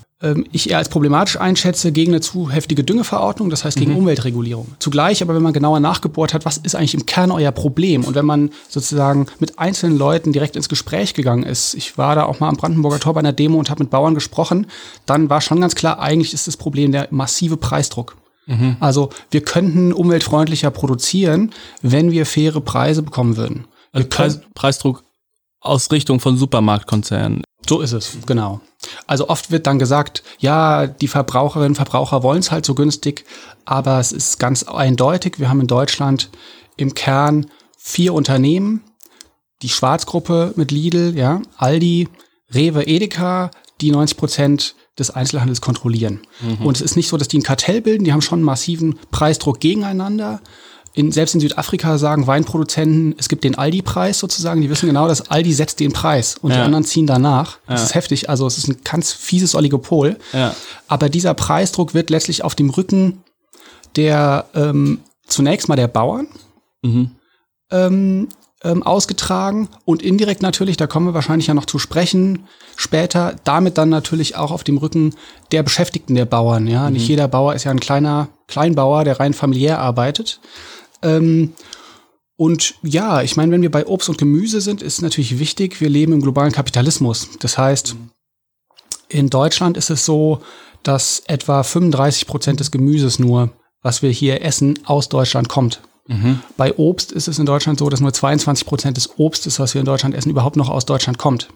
ich 0.53 0.69
eher 0.69 0.77
als 0.77 0.88
problematisch 0.88 1.38
einschätze, 1.38 1.91
gegen 1.91 2.13
eine 2.13 2.22
zu 2.22 2.50
heftige 2.50 2.86
Düngeverordnung, 2.86 3.50
das 3.50 3.65
heißt 3.65 3.77
gegen 3.77 3.91
mhm. 3.91 3.98
Umweltregulierung. 3.98 4.75
Zugleich 4.79 5.22
aber, 5.22 5.36
wenn 5.36 5.43
man 5.43 5.51
genauer 5.51 5.81
nachgebohrt 5.81 6.34
hat, 6.34 6.45
was 6.45 6.57
ist 6.57 6.74
eigentlich 6.74 6.93
im 6.93 7.05
Kern 7.05 7.31
euer 7.31 7.51
Problem? 7.51 8.05
Und 8.05 8.15
wenn 8.15 8.25
man 8.25 8.51
sozusagen 8.69 9.27
mit 9.39 9.60
einzelnen 9.60 9.98
Leuten 9.98 10.31
direkt 10.31 10.55
ins 10.55 10.69
Gespräch 10.69 11.13
gegangen 11.13 11.43
ist, 11.43 11.74
ich 11.74 11.98
war 11.98 12.15
da 12.15 12.24
auch 12.24 12.39
mal 12.39 12.48
am 12.48 12.55
Brandenburger 12.55 13.00
Tor 13.00 13.13
bei 13.13 13.19
einer 13.19 13.34
Demo 13.34 13.60
und 13.60 13.69
habe 13.69 13.84
mit 13.84 13.91
Bauern 13.91 14.15
gesprochen, 14.15 14.67
dann 15.05 15.29
war 15.29 15.41
schon 15.41 15.60
ganz 15.60 15.75
klar, 15.75 16.00
eigentlich 16.00 16.34
ist 16.34 16.48
das 16.48 16.55
Problem 16.55 16.93
der 16.93 17.10
massive 17.12 17.57
Preisdruck. 17.57 18.15
Mhm. 18.45 18.77
Also 18.79 19.10
wir 19.31 19.41
könnten 19.41 19.91
umweltfreundlicher 19.91 20.72
produzieren, 20.72 21.51
wenn 21.81 22.12
wir 22.12 22.25
faire 22.25 22.62
Preise 22.62 23.03
bekommen 23.03 23.36
würden. 23.36 23.65
Also 23.91 24.07
Preis, 24.07 24.39
Preisdruck 24.53 25.03
aus 25.60 25.91
Richtung 25.91 26.19
von 26.19 26.38
Supermarktkonzernen. 26.38 27.43
So 27.67 27.81
ist 27.81 27.93
es, 27.93 28.17
genau. 28.25 28.62
Also 29.07 29.29
oft 29.29 29.51
wird 29.51 29.65
dann 29.67 29.79
gesagt, 29.79 30.24
ja, 30.39 30.88
die 30.88 31.07
Verbraucherinnen 31.07 31.72
und 31.72 31.75
Verbraucher 31.75 32.24
wollen 32.24 32.39
es 32.39 32.51
halt 32.51 32.65
so 32.65 32.75
günstig, 32.75 33.25
aber 33.65 34.00
es 34.00 34.12
ist 34.12 34.39
ganz 34.39 34.63
eindeutig, 34.63 35.39
wir 35.39 35.50
haben 35.50 35.62
in 35.62 35.67
Deutschland 35.67 36.29
im 36.77 36.93
Kern 36.93 37.48
vier 37.77 38.13
Unternehmen, 38.13 38.84
die 39.62 39.69
Schwarzgruppe 39.69 40.53
mit 40.55 40.72
Lidl, 40.72 41.17
ja, 41.17 41.41
Aldi, 41.57 42.07
Rewe, 42.53 42.86
Edeka, 42.86 43.50
die 43.81 43.88
die 43.88 43.91
90 43.91 44.17
Prozent 44.17 44.75
des 44.98 45.12
Einzelhandels 45.12 45.62
kontrollieren. 45.62 46.22
Mhm. 46.41 46.65
Und 46.65 46.77
es 46.77 46.81
ist 46.81 46.95
nicht 46.95 47.10
so, 47.10 47.17
dass 47.17 47.27
die 47.27 47.39
ein 47.39 47.43
Kartell 47.43 47.81
bilden, 47.81 48.05
die 48.05 48.13
haben 48.13 48.22
schon 48.22 48.39
einen 48.39 48.45
massiven 48.45 48.98
Preisdruck 49.12 49.60
gegeneinander. 49.60 50.41
In, 50.96 51.12
selbst 51.12 51.36
in 51.36 51.42
Südafrika 51.42 51.98
sagen 51.98 52.25
Weinproduzenten, 52.25 53.16
es 53.18 53.28
gibt 53.28 53.44
den 53.44 53.56
Aldi-Preis 53.56 54.18
sozusagen. 54.18 54.62
Die 54.62 54.70
wissen 54.70 54.88
genau, 54.88 55.08
dass 55.10 55.30
Aldi 55.30 55.52
setzt 55.52 55.82
den 55.82 55.92
Preis 55.92 56.38
und 56.42 56.52
ja. 56.52 56.58
die 56.58 56.64
anderen 56.64 56.86
ziehen 56.86 57.06
danach. 57.06 57.58
Das 57.68 57.82
ja. 57.82 57.86
ist 57.88 57.96
heftig. 57.96 58.30
Also 58.30 58.48
es 58.48 58.58
ist 58.58 58.70
ein 58.70 58.78
ganz 58.84 59.12
fieses 59.12 59.56
Oligopol. 59.56 60.18
Ja. 60.32 60.56
Aber 60.88 61.10
dieser 61.10 61.34
Preisdruck 61.34 61.94
wird 61.94 62.10
letztlich 62.10 62.44
auf 62.44 62.56
dem 62.56 62.70
Rücken 62.70 63.24
der 63.96 64.46
ähm, 64.56 65.00
zunächst 65.28 65.68
mal 65.70 65.75
der 65.75 65.88
Bauern 65.88 66.28
mhm. 66.82 67.12
ähm, 67.72 68.30
ähm, 68.64 68.84
ausgetragen 68.84 69.70
und 69.86 70.02
indirekt 70.02 70.42
natürlich, 70.42 70.78
da 70.78 70.88
kommen 70.88 71.08
wir 71.08 71.14
wahrscheinlich 71.14 71.48
ja 71.48 71.54
noch 71.54 71.66
zu 71.66 71.80
sprechen, 71.80 72.48
später 72.75 73.36
damit 73.44 73.78
dann 73.78 73.90
natürlich 73.90 74.36
auch 74.36 74.52
auf 74.52 74.64
dem 74.64 74.78
Rücken 74.78 75.14
der 75.52 75.64
Beschäftigten 75.64 76.16
der 76.16 76.25
Bauern. 76.25 76.68
Ja, 76.68 76.88
mhm. 76.88 76.94
nicht 76.94 77.08
jeder 77.08 77.28
Bauer 77.28 77.54
ist 77.54 77.64
ja 77.64 77.72
ein 77.72 77.80
kleiner 77.80 78.30
Kleinbauer, 78.48 79.04
der 79.04 79.20
rein 79.20 79.34
familiär 79.34 79.80
arbeitet. 79.80 80.40
Ähm, 81.02 81.54
und 82.38 82.75
ja, 82.84 83.22
ich 83.22 83.38
meine, 83.38 83.52
wenn 83.52 83.62
wir 83.62 83.72
bei 83.72 83.86
Obst 83.86 84.10
und 84.10 84.18
Gemüse 84.18 84.60
sind, 84.60 84.82
ist 84.82 85.02
natürlich 85.02 85.40
wichtig, 85.40 85.80
wir 85.80 85.90
leben 85.90 86.14
im 86.14 86.22
globalen 86.22 86.52
Kapitalismus. 86.52 87.30
Das 87.40 87.58
heißt, 87.58 87.96
in 89.08 89.30
Deutschland 89.30 89.78
ist 89.78 89.90
es 89.90 90.06
so, 90.06 90.42
dass 90.84 91.24
etwa 91.28 91.64
35 91.64 92.28
Prozent 92.28 92.60
des 92.60 92.72
Gemüses 92.72 93.20
nur, 93.20 93.52
was 93.82 94.02
wir 94.02 94.12
hier 94.12 94.44
essen, 94.44 94.80
aus 94.86 95.10
Deutschland 95.10 95.48
kommt. 95.48 95.82
Mhm. 96.08 96.40
Bei 96.58 96.75
Obst 96.78 97.12
ist 97.12 97.28
es 97.28 97.40
in 97.40 97.46
Deutschland 97.46 97.80
so, 97.80 97.90
dass 97.90 98.02
nur 98.02 98.14
22 98.14 98.68
Prozent 98.68 98.98
des 98.98 99.18
Obstes, 99.18 99.60
was 99.60 99.74
wir 99.74 99.80
in 99.80 99.86
Deutschland 99.86 100.14
essen, 100.14 100.30
überhaupt 100.30 100.58
noch 100.58 100.70
aus 100.70 100.86
Deutschland 100.86 101.18
kommt. 101.18 101.50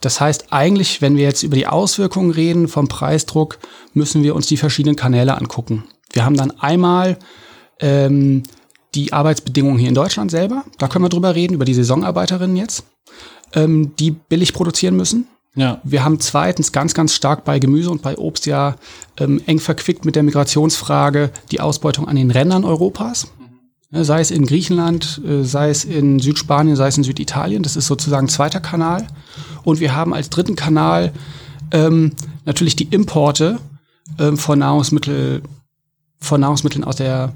Das 0.00 0.20
heißt, 0.20 0.52
eigentlich, 0.52 1.00
wenn 1.00 1.16
wir 1.16 1.22
jetzt 1.24 1.44
über 1.44 1.54
die 1.54 1.68
Auswirkungen 1.68 2.32
reden 2.32 2.66
vom 2.66 2.88
Preisdruck, 2.88 3.58
müssen 3.94 4.22
wir 4.22 4.34
uns 4.34 4.48
die 4.48 4.56
verschiedenen 4.56 4.96
Kanäle 4.96 5.36
angucken. 5.36 5.84
Wir 6.12 6.24
haben 6.24 6.36
dann 6.36 6.50
einmal 6.58 7.18
ähm, 7.78 8.42
die 8.94 9.12
Arbeitsbedingungen 9.12 9.78
hier 9.78 9.88
in 9.88 9.94
Deutschland 9.94 10.30
selber. 10.30 10.64
Da 10.78 10.88
können 10.88 11.04
wir 11.04 11.08
drüber 11.08 11.34
reden, 11.34 11.54
über 11.54 11.64
die 11.64 11.74
Saisonarbeiterinnen 11.74 12.56
jetzt, 12.56 12.84
ähm, 13.54 13.94
die 13.98 14.10
billig 14.10 14.52
produzieren 14.52 14.96
müssen. 14.96 15.26
Ja. 15.54 15.80
Wir 15.82 16.04
haben 16.04 16.20
zweitens 16.20 16.72
ganz, 16.72 16.94
ganz 16.94 17.14
stark 17.14 17.44
bei 17.44 17.58
Gemüse 17.58 17.90
und 17.90 18.02
bei 18.02 18.16
Obst 18.16 18.46
ja 18.46 18.76
ähm, 19.18 19.40
eng 19.46 19.58
verquickt 19.58 20.04
mit 20.04 20.14
der 20.14 20.22
Migrationsfrage 20.22 21.30
die 21.50 21.60
Ausbeutung 21.60 22.06
an 22.06 22.16
den 22.16 22.30
Rändern 22.30 22.64
Europas. 22.64 23.28
Ne, 23.90 24.04
sei 24.04 24.20
es 24.20 24.30
in 24.30 24.46
Griechenland, 24.46 25.20
äh, 25.26 25.42
sei 25.42 25.70
es 25.70 25.84
in 25.84 26.20
Südspanien, 26.20 26.76
sei 26.76 26.86
es 26.86 26.96
in 26.96 27.02
Süditalien. 27.02 27.64
Das 27.64 27.76
ist 27.76 27.88
sozusagen 27.88 28.28
zweiter 28.28 28.60
Kanal. 28.60 29.08
Und 29.64 29.80
wir 29.80 29.96
haben 29.96 30.14
als 30.14 30.30
dritten 30.30 30.54
Kanal 30.54 31.12
ähm, 31.72 32.12
natürlich 32.44 32.76
die 32.76 32.84
Importe 32.84 33.58
ähm, 34.18 34.36
von 34.36 34.60
Nahrungsmittel, 34.60 35.42
von 36.20 36.40
Nahrungsmitteln 36.40 36.84
aus 36.84 36.96
der 36.96 37.32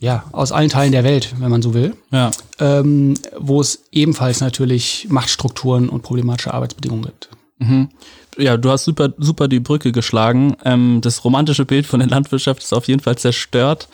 ja, 0.00 0.24
aus 0.32 0.52
allen 0.52 0.70
Teilen 0.70 0.92
der 0.92 1.04
Welt, 1.04 1.34
wenn 1.38 1.50
man 1.50 1.62
so 1.62 1.74
will. 1.74 1.96
Ja. 2.12 2.30
Ähm, 2.60 3.14
wo 3.36 3.60
es 3.60 3.84
ebenfalls 3.90 4.40
natürlich 4.40 5.08
Machtstrukturen 5.10 5.88
und 5.88 6.02
problematische 6.02 6.54
Arbeitsbedingungen 6.54 7.04
gibt. 7.04 7.28
Mhm. 7.58 7.88
Ja, 8.36 8.56
du 8.56 8.70
hast 8.70 8.84
super, 8.84 9.12
super 9.18 9.48
die 9.48 9.58
Brücke 9.58 9.90
geschlagen. 9.90 10.56
Ähm, 10.64 11.00
das 11.02 11.24
romantische 11.24 11.64
Bild 11.64 11.86
von 11.86 11.98
der 11.98 12.08
Landwirtschaft 12.08 12.62
ist 12.62 12.72
auf 12.72 12.86
jeden 12.86 13.00
Fall 13.00 13.18
zerstört. 13.18 13.88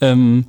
Ähm, 0.00 0.46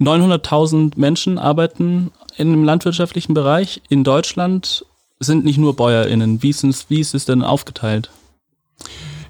900.000 0.00 0.92
Menschen 0.96 1.38
arbeiten 1.38 2.10
in 2.38 2.50
dem 2.52 2.64
landwirtschaftlichen 2.64 3.34
Bereich. 3.34 3.82
In 3.90 4.02
Deutschland 4.02 4.86
sind 5.18 5.44
nicht 5.44 5.58
nur 5.58 5.76
BäuerInnen. 5.76 6.42
Wie 6.42 6.48
ist 6.48 6.64
es, 6.64 6.88
wie 6.88 7.00
ist 7.00 7.14
es 7.14 7.26
denn 7.26 7.42
aufgeteilt? 7.42 8.10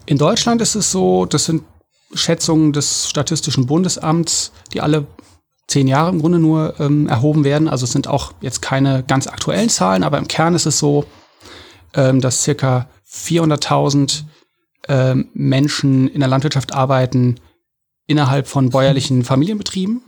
In 0.06 0.16
Deutschland 0.16 0.62
ist 0.62 0.76
es 0.76 0.92
so, 0.92 1.26
das 1.26 1.46
sind 1.46 1.64
Schätzungen 2.14 2.72
des 2.72 3.08
Statistischen 3.08 3.66
Bundesamts, 3.66 4.52
die 4.72 4.80
alle 4.80 5.06
zehn 5.68 5.86
Jahre 5.86 6.10
im 6.10 6.20
Grunde 6.20 6.38
nur 6.38 6.74
ähm, 6.80 7.06
erhoben 7.06 7.44
werden. 7.44 7.68
Also 7.68 7.84
es 7.84 7.92
sind 7.92 8.08
auch 8.08 8.32
jetzt 8.40 8.60
keine 8.60 9.04
ganz 9.04 9.26
aktuellen 9.26 9.68
Zahlen, 9.68 10.02
aber 10.02 10.18
im 10.18 10.26
Kern 10.26 10.54
ist 10.54 10.66
es 10.66 10.78
so, 10.78 11.04
ähm, 11.94 12.20
dass 12.20 12.42
circa 12.42 12.88
400.000 13.08 14.24
ähm, 14.88 15.28
Menschen 15.32 16.08
in 16.08 16.20
der 16.20 16.28
Landwirtschaft 16.28 16.74
arbeiten 16.74 17.36
innerhalb 18.06 18.48
von 18.48 18.70
bäuerlichen 18.70 19.24
Familienbetrieben. 19.24 20.02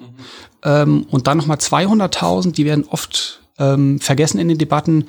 Mhm. 0.64 1.06
Und 1.10 1.26
dann 1.26 1.38
nochmal 1.38 1.56
200.000, 1.56 2.52
die 2.52 2.64
werden 2.64 2.84
oft 2.88 3.42
ähm, 3.58 3.98
vergessen 3.98 4.38
in 4.38 4.46
den 4.46 4.58
Debatten, 4.58 5.08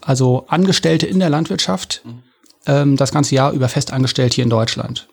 also 0.00 0.46
Angestellte 0.48 1.06
in 1.06 1.18
der 1.18 1.28
Landwirtschaft, 1.28 2.02
mhm. 2.04 2.22
ähm, 2.66 2.96
das 2.96 3.12
ganze 3.12 3.34
Jahr 3.34 3.52
über 3.52 3.68
festangestellt 3.68 4.32
hier 4.32 4.44
in 4.44 4.50
Deutschland. 4.50 5.08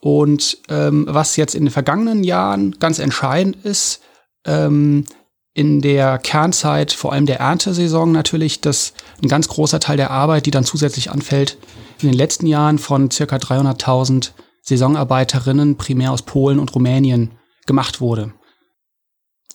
Und 0.00 0.58
ähm, 0.68 1.06
was 1.08 1.36
jetzt 1.36 1.54
in 1.54 1.64
den 1.64 1.70
vergangenen 1.70 2.24
Jahren 2.24 2.72
ganz 2.78 2.98
entscheidend 2.98 3.56
ist, 3.64 4.00
ähm, 4.44 5.04
in 5.54 5.82
der 5.82 6.18
Kernzeit, 6.18 6.92
vor 6.92 7.12
allem 7.12 7.26
der 7.26 7.40
Erntesaison 7.40 8.10
natürlich, 8.10 8.60
dass 8.60 8.94
ein 9.22 9.28
ganz 9.28 9.48
großer 9.48 9.80
Teil 9.80 9.98
der 9.98 10.10
Arbeit, 10.10 10.46
die 10.46 10.50
dann 10.50 10.64
zusätzlich 10.64 11.10
anfällt, 11.10 11.58
in 12.00 12.08
den 12.08 12.16
letzten 12.16 12.46
Jahren 12.46 12.78
von 12.78 13.10
circa 13.10 13.36
300.000 13.36 14.30
Saisonarbeiterinnen 14.62 15.76
primär 15.76 16.12
aus 16.12 16.22
Polen 16.22 16.58
und 16.58 16.74
Rumänien 16.74 17.32
gemacht 17.66 18.00
wurde. 18.00 18.32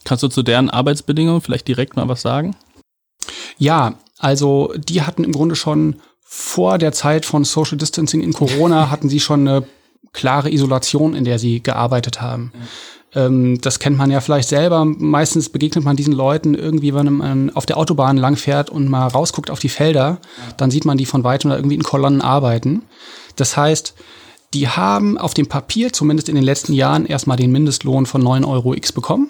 Kannst 0.03 0.24
du 0.24 0.27
zu 0.27 0.43
deren 0.43 0.69
Arbeitsbedingungen 0.69 1.41
vielleicht 1.41 1.67
direkt 1.67 1.96
mal 1.96 2.07
was 2.07 2.22
sagen? 2.22 2.55
Ja, 3.57 3.96
also 4.17 4.74
die 4.77 5.01
hatten 5.01 5.24
im 5.24 5.31
Grunde 5.31 5.55
schon 5.55 5.98
vor 6.22 6.77
der 6.77 6.91
Zeit 6.91 7.25
von 7.25 7.43
Social 7.43 7.77
Distancing 7.77 8.22
in 8.22 8.34
Corona 8.34 8.89
hatten 8.91 9.10
sie 9.10 9.19
schon 9.19 9.48
eine 9.48 9.67
klare 10.13 10.51
Isolation, 10.51 11.13
in 11.13 11.25
der 11.25 11.39
sie 11.39 11.61
gearbeitet 11.61 12.21
haben. 12.21 12.51
Ähm, 13.13 13.59
das 13.61 13.79
kennt 13.79 13.97
man 13.97 14.11
ja 14.11 14.21
vielleicht 14.21 14.49
selber. 14.49 14.85
Meistens 14.85 15.49
begegnet 15.49 15.83
man 15.83 15.95
diesen 15.95 16.13
Leuten 16.13 16.53
irgendwie, 16.53 16.93
wenn 16.93 17.13
man 17.13 17.49
auf 17.51 17.65
der 17.65 17.77
Autobahn 17.77 18.17
langfährt 18.17 18.69
und 18.69 18.89
mal 18.89 19.07
rausguckt 19.07 19.49
auf 19.49 19.59
die 19.59 19.69
Felder, 19.69 20.19
dann 20.57 20.71
sieht 20.71 20.85
man 20.85 20.97
die 20.97 21.05
von 21.05 21.23
weitem 21.23 21.51
oder 21.51 21.57
irgendwie 21.57 21.75
in 21.75 21.83
Kolonnen 21.83 22.21
arbeiten. 22.21 22.83
Das 23.35 23.55
heißt, 23.55 23.93
die 24.53 24.69
haben 24.69 25.17
auf 25.17 25.33
dem 25.33 25.47
Papier 25.47 25.91
zumindest 25.91 26.29
in 26.29 26.35
den 26.35 26.43
letzten 26.43 26.73
Jahren 26.73 27.05
erstmal 27.05 27.37
den 27.37 27.51
Mindestlohn 27.51 28.05
von 28.05 28.21
9 28.21 28.45
Euro 28.45 28.73
X 28.73 28.91
bekommen. 28.91 29.29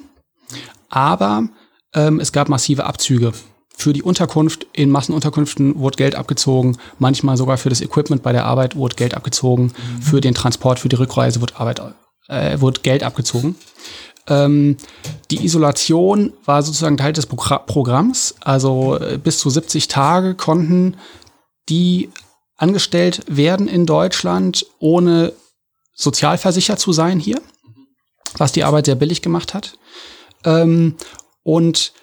Aber 0.90 1.50
ähm, 1.94 2.20
es 2.20 2.32
gab 2.32 2.50
massive 2.50 2.86
Abzüge. 2.86 3.34
Für 3.80 3.94
die 3.94 4.02
Unterkunft 4.02 4.66
in 4.74 4.90
Massenunterkünften 4.90 5.78
wurde 5.78 5.98
Geld 5.98 6.16
abgezogen, 6.16 6.78
manchmal 6.98 7.38
sogar 7.38 7.58
für 7.58 7.70
das 7.70 7.80
Equipment 7.80 8.24
bei 8.24 8.32
der 8.32 8.46
Arbeit 8.46 8.76
wurde 8.76 8.96
Geld 8.96 9.14
abgezogen, 9.14 9.66
mhm. 9.66 10.02
für 10.02 10.20
den 10.20 10.34
Transport, 10.34 10.80
für 10.80 10.90
die 10.90 10.96
Rückreise 10.96 11.42
wurde, 11.42 11.60
Arbeit, 11.60 11.82
äh, 12.28 12.60
wurde 12.60 12.82
Geld 12.82 13.04
abgezogen. 13.04 13.56
Ähm, 14.28 14.78
die 15.30 15.46
Isolation 15.46 16.34
war 16.44 16.64
sozusagen 16.64 16.98
Teil 16.98 17.14
des 17.14 17.28
Progr 17.28 17.60
Programms, 17.60 18.34
also 18.42 18.98
äh, 18.98 19.20
bis 19.24 19.38
zu 19.38 19.52
70 19.52 19.88
Tage 19.88 20.34
konnten 20.34 20.98
die 21.70 22.10
angestellt 22.56 23.24
werden 23.28 23.68
in 23.68 23.86
Deutschland, 23.86 24.66
ohne 24.80 25.34
sozialversichert 25.94 26.80
zu 26.80 26.94
sein 26.94 27.20
hier, 27.20 27.40
was 28.38 28.54
die 28.54 28.64
Arbeit 28.64 28.86
sehr 28.88 28.96
billig 28.96 29.22
gemacht 29.22 29.54
hat. 29.54 29.78
Ähm, 30.44 30.96
und 31.44 31.94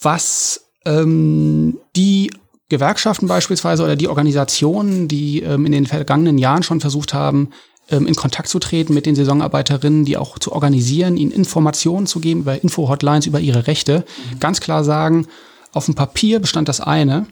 was 0.00 0.65
ähm, 0.86 1.78
die 1.94 2.30
Gewerkschaften 2.68 3.28
beispielsweise 3.28 3.84
oder 3.84 3.96
die 3.96 4.08
Organisationen, 4.08 5.08
die 5.08 5.42
ähm, 5.42 5.66
in 5.66 5.72
den 5.72 5.86
vergangenen 5.86 6.38
Jahren 6.38 6.62
schon 6.62 6.80
versucht 6.80 7.12
haben, 7.12 7.50
ähm, 7.90 8.06
in 8.06 8.14
Kontakt 8.14 8.48
zu 8.48 8.58
treten 8.58 8.94
mit 8.94 9.06
den 9.06 9.14
Saisonarbeiterinnen, 9.14 10.04
die 10.04 10.16
auch 10.16 10.38
zu 10.38 10.52
organisieren, 10.52 11.16
ihnen 11.16 11.30
Informationen 11.30 12.06
zu 12.06 12.20
geben 12.20 12.40
über 12.40 12.60
Info-Hotlines, 12.60 13.26
über 13.26 13.40
ihre 13.40 13.66
Rechte, 13.66 14.04
mhm. 14.32 14.40
ganz 14.40 14.60
klar 14.60 14.82
sagen, 14.82 15.26
auf 15.72 15.84
dem 15.84 15.94
Papier 15.94 16.40
bestand 16.40 16.68
das 16.68 16.80
eine, 16.80 17.26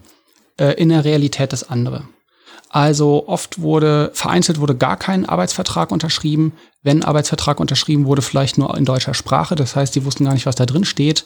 äh, 0.58 0.74
in 0.74 0.90
der 0.90 1.04
Realität 1.04 1.52
das 1.52 1.68
andere. 1.68 2.04
Also 2.68 3.28
oft 3.28 3.60
wurde, 3.60 4.10
vereinzelt 4.14 4.60
wurde 4.60 4.74
gar 4.74 4.96
kein 4.96 5.26
Arbeitsvertrag 5.28 5.92
unterschrieben. 5.92 6.54
Wenn 6.82 7.04
Arbeitsvertrag 7.04 7.60
unterschrieben 7.60 8.04
wurde, 8.04 8.20
vielleicht 8.20 8.58
nur 8.58 8.76
in 8.76 8.84
deutscher 8.84 9.14
Sprache. 9.14 9.54
Das 9.54 9.76
heißt, 9.76 9.94
die 9.94 10.04
wussten 10.04 10.24
gar 10.24 10.34
nicht, 10.34 10.46
was 10.46 10.56
da 10.56 10.66
drin 10.66 10.84
steht. 10.84 11.24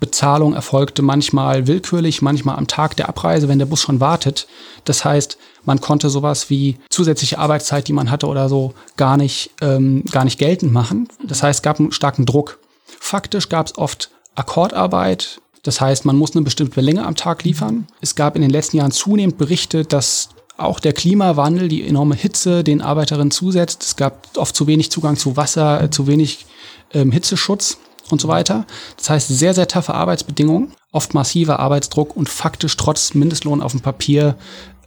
Bezahlung 0.00 0.54
erfolgte 0.54 1.02
manchmal 1.02 1.66
willkürlich, 1.66 2.22
manchmal 2.22 2.56
am 2.56 2.66
Tag 2.66 2.96
der 2.96 3.08
Abreise, 3.08 3.48
wenn 3.48 3.58
der 3.58 3.66
Bus 3.66 3.80
schon 3.80 4.00
wartet. 4.00 4.46
Das 4.84 5.04
heißt, 5.04 5.38
man 5.64 5.80
konnte 5.80 6.08
sowas 6.08 6.50
wie 6.50 6.76
zusätzliche 6.88 7.38
Arbeitszeit, 7.38 7.88
die 7.88 7.92
man 7.92 8.10
hatte 8.10 8.26
oder 8.26 8.48
so, 8.48 8.74
gar 8.96 9.16
nicht, 9.16 9.50
ähm, 9.60 10.04
gar 10.10 10.24
nicht 10.24 10.38
geltend 10.38 10.72
machen. 10.72 11.08
Das 11.24 11.42
heißt, 11.42 11.58
es 11.58 11.62
gab 11.62 11.80
einen 11.80 11.92
starken 11.92 12.26
Druck. 12.26 12.58
Faktisch 12.86 13.48
gab 13.48 13.66
es 13.66 13.78
oft 13.78 14.10
Akkordarbeit. 14.34 15.40
Das 15.64 15.80
heißt, 15.80 16.04
man 16.04 16.16
muss 16.16 16.34
eine 16.34 16.44
bestimmte 16.44 16.80
Länge 16.80 17.04
am 17.04 17.16
Tag 17.16 17.42
liefern. 17.44 17.86
Es 18.00 18.14
gab 18.14 18.36
in 18.36 18.42
den 18.42 18.50
letzten 18.50 18.76
Jahren 18.76 18.92
zunehmend 18.92 19.36
Berichte, 19.36 19.84
dass 19.84 20.30
auch 20.56 20.80
der 20.80 20.92
Klimawandel, 20.92 21.68
die 21.68 21.86
enorme 21.86 22.14
Hitze 22.14 22.64
den 22.64 22.80
Arbeiterinnen 22.80 23.30
zusetzt. 23.30 23.82
Es 23.82 23.96
gab 23.96 24.36
oft 24.36 24.54
zu 24.54 24.66
wenig 24.66 24.90
Zugang 24.90 25.16
zu 25.16 25.36
Wasser, 25.36 25.82
äh, 25.82 25.90
zu 25.90 26.06
wenig 26.06 26.46
ähm, 26.92 27.12
Hitzeschutz 27.12 27.78
und 28.12 28.20
so 28.20 28.28
weiter. 28.28 28.66
Das 28.96 29.10
heißt, 29.10 29.28
sehr, 29.28 29.54
sehr 29.54 29.68
taffe 29.68 29.94
Arbeitsbedingungen, 29.94 30.72
oft 30.92 31.14
massiver 31.14 31.58
Arbeitsdruck 31.58 32.16
und 32.16 32.28
faktisch 32.28 32.76
trotz 32.76 33.14
Mindestlohn 33.14 33.62
auf 33.62 33.72
dem 33.72 33.80
Papier 33.80 34.36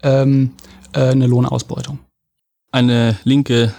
ähm, 0.04 0.51
äh, 0.94 1.10
eine 1.10 1.28
Lohnausbeutung. 1.28 2.00
Eine 2.72 3.18
linke 3.24 3.74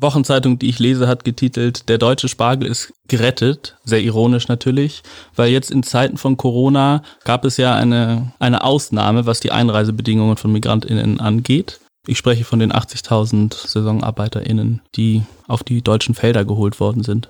Wochenzeitung, 0.00 0.58
die 0.58 0.68
ich 0.68 0.78
lese, 0.78 1.08
hat 1.08 1.24
getitelt, 1.24 1.88
der 1.88 1.98
deutsche 1.98 2.28
Spargel 2.28 2.68
ist 2.68 2.92
gerettet. 3.08 3.76
Sehr 3.84 4.00
ironisch 4.00 4.46
natürlich, 4.48 5.02
weil 5.34 5.50
jetzt 5.50 5.70
in 5.70 5.82
Zeiten 5.82 6.16
von 6.16 6.36
Corona 6.36 7.02
gab 7.24 7.44
es 7.44 7.56
ja 7.56 7.74
eine, 7.74 8.32
eine 8.38 8.62
Ausnahme, 8.62 9.26
was 9.26 9.40
die 9.40 9.50
Einreisebedingungen 9.50 10.36
von 10.36 10.52
MigrantInnen 10.52 11.18
angeht. 11.20 11.80
Ich 12.06 12.16
spreche 12.16 12.44
von 12.44 12.60
den 12.60 12.72
80.000 12.72 13.52
SaisonarbeiterInnen, 13.54 14.80
die 14.94 15.22
auf 15.48 15.62
die 15.62 15.82
deutschen 15.82 16.14
Felder 16.14 16.44
geholt 16.44 16.80
worden 16.80 17.02
sind. 17.02 17.28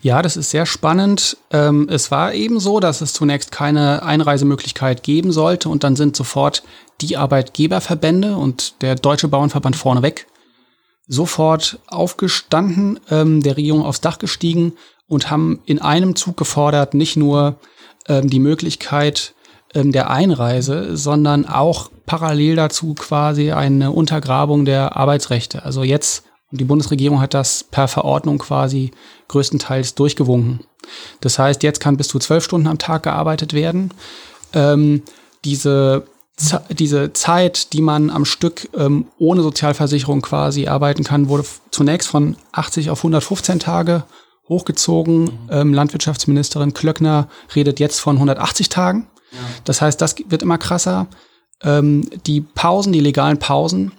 Ja, 0.00 0.22
das 0.22 0.36
ist 0.36 0.50
sehr 0.50 0.66
spannend. 0.66 1.36
Ähm, 1.50 1.88
es 1.90 2.10
war 2.10 2.34
eben 2.34 2.60
so, 2.60 2.80
dass 2.80 3.00
es 3.00 3.12
zunächst 3.12 3.52
keine 3.52 4.02
Einreisemöglichkeit 4.02 5.02
geben 5.02 5.32
sollte 5.32 5.68
und 5.68 5.84
dann 5.84 5.96
sind 5.96 6.16
sofort 6.16 6.62
die 7.00 7.16
Arbeitgeberverbände 7.16 8.36
und 8.36 8.80
der 8.82 8.94
Deutsche 8.94 9.28
Bauernverband 9.28 9.76
vorneweg 9.76 10.26
sofort 11.08 11.80
aufgestanden, 11.86 13.00
ähm, 13.10 13.42
der 13.42 13.56
Regierung 13.56 13.82
aufs 13.82 14.02
Dach 14.02 14.18
gestiegen 14.18 14.74
und 15.08 15.30
haben 15.30 15.60
in 15.64 15.80
einem 15.80 16.14
Zug 16.14 16.36
gefordert, 16.36 16.94
nicht 16.94 17.16
nur 17.16 17.56
ähm, 18.06 18.28
die 18.28 18.40
Möglichkeit 18.40 19.34
ähm, 19.74 19.90
der 19.90 20.10
Einreise, 20.10 20.96
sondern 20.96 21.46
auch 21.46 21.90
parallel 22.06 22.56
dazu 22.56 22.94
quasi 22.94 23.52
eine 23.52 23.90
Untergrabung 23.90 24.64
der 24.64 24.96
Arbeitsrechte. 24.96 25.64
Also 25.64 25.82
jetzt, 25.82 26.24
die 26.50 26.64
Bundesregierung 26.64 27.20
hat 27.20 27.34
das 27.34 27.64
per 27.64 27.88
Verordnung 27.88 28.38
quasi 28.38 28.92
größtenteils 29.28 29.94
durchgewunken. 29.94 30.60
Das 31.20 31.38
heißt, 31.38 31.62
jetzt 31.62 31.80
kann 31.80 31.96
bis 31.96 32.08
zu 32.08 32.18
zwölf 32.18 32.44
Stunden 32.44 32.66
am 32.66 32.78
Tag 32.78 33.02
gearbeitet 33.02 33.52
werden. 33.52 33.92
Ähm, 34.54 35.02
diese 35.44 36.06
diese 36.70 37.12
Zeit, 37.12 37.72
die 37.72 37.80
man 37.80 38.10
am 38.10 38.24
Stück 38.24 38.68
ähm, 38.76 39.06
ohne 39.18 39.42
Sozialversicherung 39.42 40.22
quasi 40.22 40.68
arbeiten 40.68 41.02
kann, 41.02 41.28
wurde 41.28 41.44
zunächst 41.70 42.08
von 42.08 42.36
80 42.52 42.90
auf 42.90 43.00
115 43.00 43.58
Tage 43.58 44.04
hochgezogen. 44.48 45.24
Mhm. 45.24 45.30
Ähm, 45.50 45.74
Landwirtschaftsministerin 45.74 46.74
Klöckner 46.74 47.28
redet 47.54 47.80
jetzt 47.80 47.98
von 47.98 48.16
180 48.16 48.68
Tagen. 48.68 49.08
Ja. 49.32 49.38
Das 49.64 49.82
heißt, 49.82 50.00
das 50.00 50.14
wird 50.28 50.42
immer 50.42 50.58
krasser. 50.58 51.08
Ähm, 51.62 52.08
die 52.26 52.40
Pausen, 52.40 52.92
die 52.92 53.00
legalen 53.00 53.38
Pausen 53.38 53.92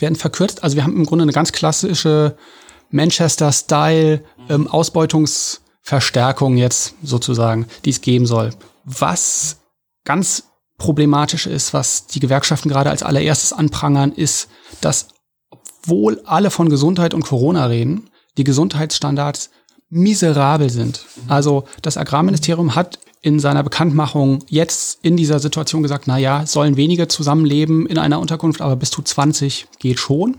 werden 0.00 0.16
verkürzt. 0.16 0.62
Also 0.62 0.76
wir 0.76 0.84
haben 0.84 0.96
im 0.96 1.04
Grunde 1.04 1.22
eine 1.22 1.32
ganz 1.32 1.52
klassische 1.52 2.36
Manchester-Style 2.90 4.24
ähm, 4.48 4.66
Ausbeutungsverstärkung 4.68 6.56
jetzt 6.56 6.94
sozusagen, 7.02 7.66
die 7.84 7.90
es 7.90 8.00
geben 8.00 8.26
soll. 8.26 8.50
Was 8.84 9.58
ganz 10.04 10.44
problematisch 10.78 11.46
ist, 11.46 11.74
was 11.74 12.06
die 12.06 12.20
Gewerkschaften 12.20 12.68
gerade 12.68 12.90
als 12.90 13.02
allererstes 13.02 13.52
anprangern, 13.52 14.12
ist, 14.12 14.48
dass 14.80 15.08
obwohl 15.50 16.20
alle 16.24 16.50
von 16.50 16.68
Gesundheit 16.68 17.14
und 17.14 17.24
Corona 17.24 17.66
reden, 17.66 18.10
die 18.36 18.44
Gesundheitsstandards 18.44 19.50
miserabel 19.90 20.70
sind. 20.70 21.04
Also 21.28 21.64
das 21.82 21.96
Agrarministerium 21.96 22.74
hat 22.74 22.98
in 23.20 23.40
seiner 23.40 23.62
Bekanntmachung 23.62 24.44
jetzt 24.48 25.00
in 25.02 25.16
dieser 25.16 25.38
Situation 25.40 25.82
gesagt, 25.82 26.06
na 26.06 26.18
ja, 26.18 26.46
sollen 26.46 26.76
wenige 26.76 27.08
zusammenleben 27.08 27.86
in 27.86 27.98
einer 27.98 28.20
Unterkunft, 28.20 28.60
aber 28.60 28.76
bis 28.76 28.90
zu 28.90 29.02
20 29.02 29.66
geht 29.78 29.98
schon. 29.98 30.36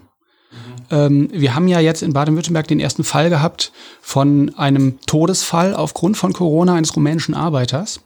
Ähm, 0.91 1.29
wir 1.31 1.55
haben 1.55 1.67
ja 1.67 1.79
jetzt 1.79 2.01
in 2.01 2.13
Baden-Württemberg 2.13 2.67
den 2.67 2.79
ersten 2.79 3.03
Fall 3.03 3.29
gehabt 3.29 3.71
von 4.01 4.53
einem 4.55 4.99
Todesfall 5.05 5.75
aufgrund 5.75 6.17
von 6.17 6.33
Corona 6.33 6.73
eines 6.73 6.95
rumänischen 6.95 7.35
Arbeiters. 7.35 8.01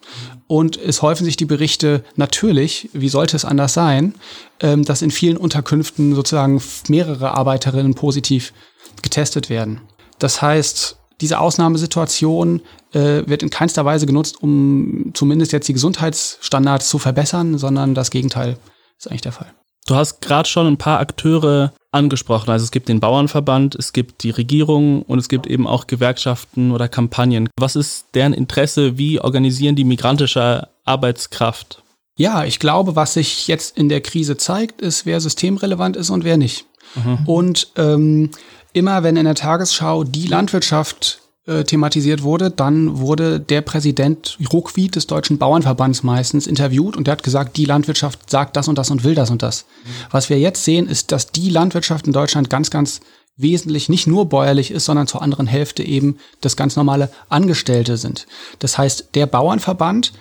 Und 0.48 0.78
es 0.78 1.02
häufen 1.02 1.24
sich 1.24 1.38
die 1.38 1.46
Berichte 1.46 2.04
natürlich, 2.16 2.90
wie 2.94 3.10
sollte 3.10 3.36
es 3.36 3.46
anders 3.46 3.74
sein, 3.74 4.16
ähm, 4.60 4.84
dass 4.84 5.02
in 5.02 5.12
vielen 5.12 5.38
Unterkünften 5.38 6.16
sozusagen 6.16 6.62
mehrere 6.90 7.32
Arbeiterinnen 7.32 7.94
positiv 7.94 8.54
getestet 9.02 9.50
werden. 9.50 9.82
Das 10.20 10.42
heißt, 10.42 10.98
diese 11.24 11.40
Ausnahmesituation 11.40 12.62
äh, 12.92 13.24
wird 13.26 13.44
in 13.44 13.50
keinster 13.50 13.86
Weise 13.86 14.06
genutzt, 14.06 14.44
um 14.44 15.12
zumindest 15.14 15.54
jetzt 15.54 15.70
die 15.70 15.74
Gesundheitsstandards 15.74 16.90
zu 16.90 17.00
verbessern, 17.00 17.58
sondern 17.58 17.96
das 17.96 18.12
Gegenteil 18.12 18.58
ist 18.98 19.08
eigentlich 19.08 19.22
der 19.22 19.32
Fall. 19.32 19.54
Du 19.88 19.96
hast 19.96 20.20
gerade 20.20 20.50
schon 20.50 20.68
ein 20.68 20.78
paar 20.78 21.00
Akteure 21.00 21.72
angesprochen. 21.92 22.50
Also 22.50 22.66
es 22.66 22.72
gibt 22.72 22.90
den 22.90 23.00
Bauernverband, 23.00 23.76
es 23.76 23.94
gibt 23.94 24.24
die 24.24 24.32
Regierung 24.32 25.04
und 25.04 25.18
es 25.18 25.30
gibt 25.30 25.48
eben 25.48 25.66
auch 25.66 25.88
Gewerkschaften 25.88 26.72
oder 26.72 26.90
Kampagnen. 26.90 27.48
Was 27.58 27.78
ist 27.78 28.08
deren 28.16 28.34
Interesse? 28.34 28.98
Wie 28.98 29.22
organisieren 29.22 29.78
die 29.78 29.86
migrantische 29.86 30.68
Arbeitskraft? 30.84 31.84
Ja, 32.18 32.44
ich 32.44 32.60
glaube, 32.60 32.98
was 32.98 33.14
sich 33.14 33.48
jetzt 33.48 33.78
in 33.78 33.88
der 33.88 34.02
Krise 34.02 34.36
zeigt, 34.36 34.82
ist, 34.82 35.06
wer 35.06 35.22
systemrelevant 35.22 35.96
ist 35.96 36.10
und 36.10 36.26
wer 36.26 36.36
nicht. 36.36 36.66
Mhm. 36.96 37.20
Und 37.26 37.72
ähm, 37.78 38.32
immer 38.74 39.04
wenn 39.04 39.16
in 39.16 39.26
der 39.26 39.36
Tagesschau 39.36 40.04
die 40.04 40.28
Landwirtschaft 40.28 41.22
äh, 41.46 41.64
thematisiert 41.64 42.24
wurde, 42.24 42.50
dann 42.52 43.00
wurde 43.00 43.40
der 43.40 43.62
Präsident 43.62 44.38
Ruckwied 44.52 44.96
des 44.96 45.08
Deutschen 45.08 45.38
Bauernverbands 45.38 46.04
meistens 46.04 46.48
interviewt 46.48 46.96
und 46.98 47.08
der 47.08 47.14
hat 47.14 47.24
gesagt, 47.24 47.58
die 47.58 47.66
Landwirtschaft 47.66 48.30
sagt 48.30 48.56
das 48.56 48.68
und 48.68 48.78
das 48.78 48.90
und 48.90 49.04
will 49.04 49.16
das 49.16 49.30
und 49.30 49.44
das. 49.44 49.66
Was 50.12 50.30
wir 50.30 50.40
jetzt 50.40 50.64
sehen, 50.64 50.88
ist, 50.88 51.12
dass 51.12 51.32
die 51.32 51.50
Landwirtschaft 51.50 52.08
in 52.08 52.14
Deutschland 52.14 52.50
ganz, 52.50 52.70
ganz 52.70 53.02
wesentlich 53.36 53.90
nicht 53.90 54.08
nur 54.08 54.30
bäuerlich 54.30 54.72
ist, 54.72 54.86
sondern 54.86 55.08
zur 55.08 55.22
anderen 55.22 55.48
Hälfte 55.48 55.84
eben 55.84 56.18
das 56.42 56.56
ganz 56.56 56.76
normale 56.76 57.10
Angestellte 57.30 57.98
sind. 57.98 58.28
Das 58.60 58.78
heißt, 58.78 59.10
der 59.16 59.26
Bauernverband 59.26 60.14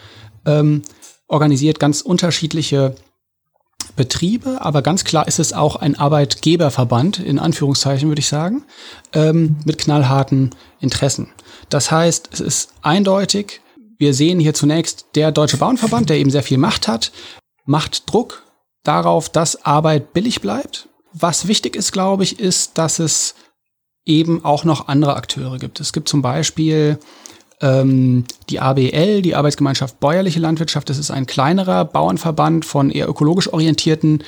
ähm, 0.47 0.83
organisiert 1.29 1.79
ganz 1.79 2.01
unterschiedliche 2.01 2.97
Betriebe, 3.97 4.61
aber 4.61 4.83
ganz 4.83 5.05
klar 5.05 5.29
ist 5.29 5.39
es 5.39 5.53
auch 5.53 5.77
ein 5.77 5.99
Arbeitgeberverband, 5.99 7.19
in 7.19 7.39
Anführungszeichen 7.39 8.09
würde 8.09 8.21
ich 8.21 8.29
sagen, 8.29 8.65
ähm, 9.13 9.57
mit 9.65 9.79
knallharten 9.79 10.51
Interessen. 10.81 11.29
Das 11.69 11.91
heißt, 11.91 12.31
es 12.33 12.41
ist 12.41 12.73
eindeutig, 12.83 13.61
wir 13.99 14.15
sehen 14.15 14.41
hier 14.41 14.55
zunächst 14.55 15.07
der 15.15 15.33
Deutsche 15.33 15.59
Bauernverband, 15.59 16.11
der 16.11 16.19
eben 16.19 16.31
sehr 16.31 16.43
viel 16.43 16.59
Macht 16.59 16.89
hat, 16.89 17.13
macht 17.65 18.11
Druck 18.11 18.43
darauf, 18.83 19.29
dass 19.29 19.65
Arbeit 19.65 20.13
billig 20.13 20.41
bleibt. 20.41 20.89
Was 21.13 21.47
wichtig 21.47 21.77
ist, 21.77 21.93
glaube 21.93 22.25
ich, 22.25 22.41
ist, 22.41 22.79
dass 22.79 22.99
es 22.99 23.35
eben 24.05 24.45
auch 24.45 24.65
noch 24.65 24.89
andere 24.89 25.17
Akteure 25.17 25.59
gibt. 25.59 25.79
Es 25.81 25.93
gibt 25.93 26.09
zum 26.09 26.23
Beispiel 26.23 26.99
die 27.63 28.61
ABL, 28.61 29.23
die 29.23 29.35
Arbeitsgemeinschaft 29.37 30.01
Bäuerliche 30.01 30.41
Landwirtschaft, 30.41 30.91
das 30.91 30.99
ist 30.99 31.11
ein 31.11 31.27
kleinerer 31.27 31.85
Bauernverband 31.85 32.65
von 32.65 32.91
eher 32.91 33.09
ökologisch 33.09 33.53
orientierten, 33.53 34.25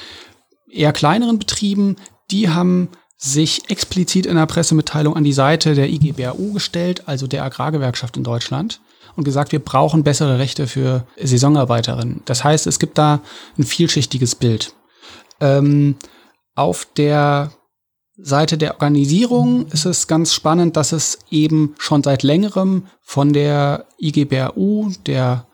eher 0.70 0.92
kleineren 0.92 1.38
Betrieben. 1.38 1.96
Die 2.30 2.48
haben 2.48 2.90
sich 3.16 3.70
explizit 3.70 4.26
in 4.26 4.36
der 4.36 4.46
Pressemitteilung 4.46 5.16
an 5.16 5.24
die 5.24 5.32
Seite 5.32 5.74
der 5.74 5.88
IGBAU 5.88 6.52
gestellt, 6.52 7.04
also 7.06 7.26
der 7.26 7.44
Agrargewerkschaft 7.44 8.16
in 8.16 8.24
Deutschland, 8.24 8.80
und 9.16 9.24
gesagt, 9.24 9.52
wir 9.52 9.60
brauchen 9.60 10.04
bessere 10.04 10.38
Rechte 10.38 10.66
für 10.66 11.06
Saisonarbeiterinnen. 11.20 12.22
Das 12.26 12.44
heißt, 12.44 12.66
es 12.66 12.78
gibt 12.78 12.98
da 12.98 13.20
ein 13.58 13.64
vielschichtiges 13.64 14.34
Bild. 14.34 14.74
Ähm, 15.40 15.96
auf 16.54 16.86
der 16.96 17.50
Seite 18.16 18.56
der 18.58 18.74
Organisierung 18.74 19.66
ist 19.68 19.86
es 19.86 20.06
ganz 20.06 20.32
spannend, 20.32 20.76
dass 20.76 20.92
es 20.92 21.18
eben 21.30 21.74
schon 21.78 22.02
seit 22.02 22.22
längerem 22.22 22.86
von 23.00 23.32
der 23.32 23.86
IGBRU, 23.98 24.92
der 25.06 25.46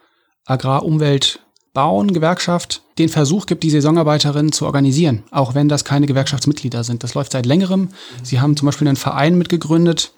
Agrarumwelt 0.45 1.41
Bauen 1.73 2.13
Gewerkschaft, 2.13 2.83
den 2.99 3.09
Versuch 3.09 3.47
gibt, 3.47 3.63
die 3.63 3.71
Saisonarbeiterinnen 3.71 4.53
zu 4.53 4.67
organisieren, 4.67 5.23
auch 5.31 5.55
wenn 5.55 5.69
das 5.69 5.85
keine 5.85 6.07
Gewerkschaftsmitglieder 6.07 6.83
sind. 6.83 7.05
Das 7.05 7.15
läuft 7.15 7.33
seit 7.33 7.47
längerem. 7.47 7.91
Sie 8.23 8.41
haben 8.41 8.57
zum 8.57 8.67
Beispiel 8.67 8.89
einen 8.89 8.97
Verein 8.97 9.39
mitgegründet, 9.39 10.13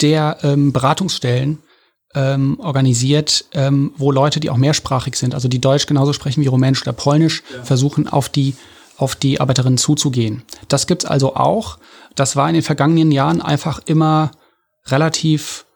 der 0.00 0.38
ähm, 0.42 0.72
Beratungsstellen 0.72 1.58
ähm, 2.14 2.58
organisiert, 2.60 3.44
ähm, 3.52 3.92
wo 3.96 4.10
Leute, 4.10 4.40
die 4.40 4.50
auch 4.50 4.56
mehrsprachig 4.56 5.16
sind, 5.16 5.34
also 5.34 5.48
die 5.48 5.60
Deutsch 5.60 5.86
genauso 5.86 6.12
sprechen 6.12 6.42
wie 6.42 6.48
Rumänisch 6.48 6.82
oder 6.82 6.92
Polnisch, 6.92 7.42
ja. 7.54 7.62
versuchen 7.62 8.08
auf 8.08 8.28
die 8.28 8.54
auf 8.96 9.16
die 9.16 9.40
Arbeiterinnen 9.40 9.78
zuzugehen. 9.78 10.42
Das 10.68 10.86
gibt's 10.86 11.04
also 11.04 11.36
auch. 11.36 11.78
Das 12.14 12.36
war 12.36 12.48
in 12.48 12.54
den 12.54 12.62
vergangenen 12.62 13.12
Jahren 13.12 13.42
einfach 13.42 13.80
immer 13.86 14.30
relativ 14.86 15.66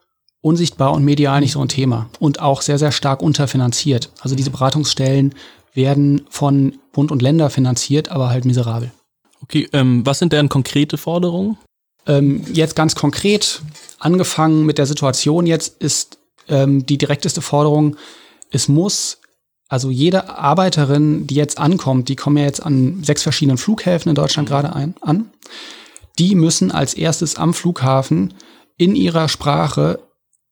unsichtbar 0.41 0.93
und 0.93 1.05
medial 1.05 1.41
nicht 1.41 1.53
so 1.53 1.61
ein 1.61 1.69
Thema 1.69 2.09
und 2.21 2.41
auch 2.41 2.63
sehr, 2.63 2.79
sehr 2.79 2.93
stark 2.93 3.23
unterfinanziert. 3.23 4.11
Also 4.21 4.37
diese 4.37 4.51
Beratungsstellen 4.51 5.35
werden 5.75 6.23
von 6.31 6.79
Bund 6.93 7.11
und 7.11 7.23
Länder 7.23 7.51
finanziert, 7.51 8.11
aber 8.11 8.31
halt 8.31 8.45
miserabel. 8.45 8.91
Okay, 9.43 9.69
ähm, 9.73 10.05
was 10.05 10.19
sind 10.19 10.33
deren 10.33 10.49
konkrete 10.49 10.97
Forderungen? 10.97 11.59
Ähm, 12.07 12.45
jetzt 12.53 12.75
ganz 12.75 12.95
konkret, 12.95 13.63
angefangen 13.99 14.65
mit 14.65 14.79
der 14.79 14.87
Situation 14.87 15.47
jetzt, 15.47 15.81
ist 15.83 16.19
ähm, 16.49 16.87
die 16.87 16.99
direkteste 16.99 17.43
Forderung, 17.43 17.97
es 18.51 18.69
muss 18.69 19.18
also 19.69 19.91
jede 19.91 20.31
Arbeiterin, 20.31 21.27
die 21.27 21.35
jetzt 21.35 21.59
ankommt, 21.59 22.09
die 22.09 22.17
kommen 22.17 22.39
ja 22.39 22.45
jetzt 22.45 22.65
an 22.65 23.03
sechs 23.05 23.23
verschiedenen 23.23 23.59
Flughäfen 23.59 24.09
in 24.09 24.15
Deutschland 24.15 24.49
gerade 24.49 24.75
ein, 24.75 24.95
an, 25.01 25.31
die 26.19 26.35
müssen 26.35 26.71
als 26.71 26.95
erstes 26.95 27.37
am 27.37 27.55
Flughafen 27.55 28.35
in 28.77 28.97
ihrer 28.97 29.29
Sprache 29.29 30.01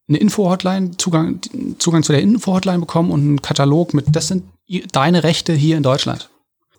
eine 0.09 0.19
Info-Hotline, 0.19 0.97
Zugang, 0.99 1.41
Zugang 1.79 2.03
zu 2.03 2.13
der 2.13 2.23
Info-Hotline 2.23 2.79
bekommen 2.79 3.11
und 3.11 3.21
einen 3.21 3.43
Katalog 3.43 3.95
mit, 3.95 4.15
das 4.15 4.29
sind 4.29 4.45
deine 4.93 5.25
Rechte 5.25 5.53
hier 5.53 5.77
in 5.77 5.83
Deutschland. 5.83 6.31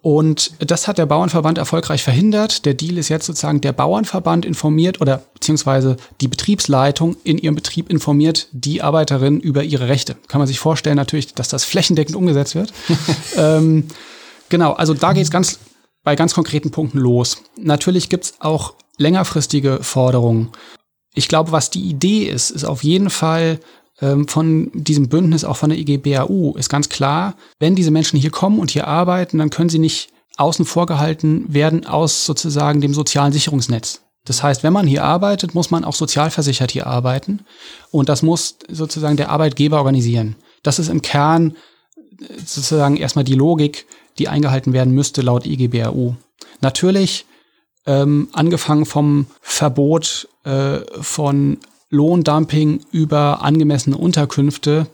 Und 0.08 0.54
das 0.60 0.88
hat 0.88 1.00
der 1.00 1.06
Bauernverband 1.06 1.58
erfolgreich 1.58 2.02
verhindert. 2.02 2.66
Der 2.66 2.76
Deal 2.76 2.98
ist 2.98 3.10
jetzt 3.10 3.26
sozusagen, 3.26 3.60
der 3.60 3.74
Bauernverband 3.74 4.46
informiert 4.46 5.02
oder 5.02 5.22
beziehungsweise 5.34 5.98
die 6.22 6.30
Betriebsleitung 6.30 7.18
in 7.26 7.38
ihrem 7.38 7.56
Betrieb 7.56 7.90
informiert 7.90 8.48
die 8.54 8.82
Arbeiterin 8.82 9.42
über 9.42 9.66
ihre 9.66 9.90
Rechte. 9.90 10.16
Kann 10.30 10.40
man 10.40 10.48
sich 10.48 10.60
vorstellen 10.60 10.96
natürlich, 10.96 11.34
dass 11.34 11.50
das 11.50 11.66
flächendeckend 11.66 12.16
umgesetzt 12.16 12.56
wird. 12.56 12.72
ähm, 13.36 13.90
genau, 14.48 14.72
also 14.72 14.94
da 14.94 15.12
geht 15.12 15.26
es 15.26 15.30
ganz 15.30 15.60
bei 16.06 16.16
ganz 16.16 16.34
konkreten 16.34 16.72
Punkten 16.72 17.00
los. 17.00 17.44
Natürlich 17.58 18.08
gibt's 18.08 18.36
auch 18.40 18.76
längerfristige 18.96 19.80
Forderungen. 19.82 20.54
Ich 21.16 21.28
glaube, 21.28 21.52
was 21.52 21.70
die 21.70 21.84
Idee 21.84 22.24
ist, 22.24 22.52
ist 22.52 22.64
auf 22.64 22.82
jeden 22.82 23.10
Fall 23.10 23.60
von 24.28 24.70
diesem 24.74 25.10
Bündnis, 25.10 25.44
auch 25.44 25.58
von 25.58 25.72
der 25.72 25.80
IGBAU, 25.80 26.56
ist 26.56 26.70
ganz 26.70 26.88
klar, 26.88 27.36
wenn 27.60 27.76
diese 27.76 27.90
Menschen 27.90 28.20
hier 28.20 28.30
kommen 28.30 28.60
und 28.60 28.70
hier 28.70 28.88
arbeiten, 28.88 29.40
dann 29.40 29.50
können 29.50 29.70
sie 29.70 29.80
nicht 29.80 30.10
außen 30.38 30.66
vor 30.66 30.86
gehalten 30.86 31.46
werden 31.52 31.86
aus 31.86 32.26
sozusagen 32.26 32.80
dem 32.80 32.94
sozialen 32.94 33.34
Sicherungsnetz. 33.34 34.02
Das 34.28 34.44
heißt, 34.44 34.62
wenn 34.64 34.74
man 34.74 34.88
hier 34.88 35.04
arbeitet, 35.04 35.56
muss 35.56 35.72
man 35.72 35.84
auch 35.84 35.96
sozialversichert 35.96 36.72
hier 36.72 36.86
arbeiten 36.86 37.40
und 37.92 38.10
das 38.10 38.22
muss 38.22 38.58
sozusagen 38.70 39.18
der 39.18 39.30
Arbeitgeber 39.30 39.78
organisieren. 39.78 40.36
Das 40.64 40.80
ist 40.80 40.90
im 40.90 41.02
Kern 41.02 41.56
äh, 41.96 42.26
sozusagen 42.46 42.98
erstmal 42.98 43.26
die 43.26 43.36
Logik, 43.36 43.88
die 44.20 44.28
eingehalten 44.28 44.74
werden 44.74 44.94
müsste 44.94 45.22
laut 45.22 45.46
IGBAU. 45.46 46.16
Natürlich 46.62 47.26
ähm, 47.86 48.28
angefangen 48.34 48.86
vom 48.86 49.28
Verbot 49.42 50.28
äh, 50.44 50.80
von 51.02 51.58
Lohndumping 51.90 52.82
über 52.92 53.42
angemessene 53.42 53.98
Unterkünfte, 53.98 54.88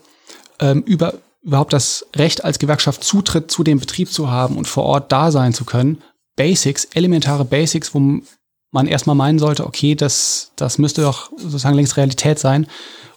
ähm, 0.60 0.82
über 0.82 1.14
überhaupt 1.42 1.72
das 1.72 2.06
Recht 2.16 2.44
als 2.44 2.58
Gewerkschaft 2.58 3.04
Zutritt 3.04 3.50
zu 3.50 3.62
dem 3.64 3.78
Betrieb 3.78 4.10
zu 4.10 4.30
haben 4.30 4.56
und 4.56 4.66
vor 4.66 4.84
Ort 4.84 5.12
da 5.12 5.30
sein 5.30 5.52
zu 5.52 5.64
können. 5.64 6.02
Basics, 6.36 6.86
elementare 6.86 7.44
Basics, 7.44 7.94
wo 7.94 8.22
man 8.70 8.86
erstmal 8.86 9.14
meinen 9.14 9.38
sollte, 9.38 9.66
okay, 9.66 9.94
das, 9.94 10.52
das 10.56 10.78
müsste 10.78 11.02
doch 11.02 11.30
sozusagen 11.36 11.76
längst 11.76 11.96
Realität 11.96 12.38
sein. 12.38 12.66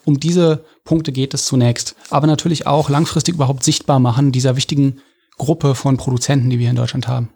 Um 0.05 0.19
diese 0.19 0.65
Punkte 0.83 1.11
geht 1.11 1.33
es 1.33 1.45
zunächst. 1.45 1.95
Aber 2.09 2.27
natürlich 2.27 2.67
auch 2.67 2.89
langfristig 2.89 3.35
überhaupt 3.35 3.63
sichtbar 3.63 3.99
machen 3.99 4.31
dieser 4.31 4.55
wichtigen 4.55 5.01
Gruppe 5.37 5.73
von 5.73 5.97
Produzenten, 5.97 6.49
die 6.49 6.59
wir 6.59 6.69
in 6.69 6.75
Deutschland 6.75 7.07
haben. 7.07 7.29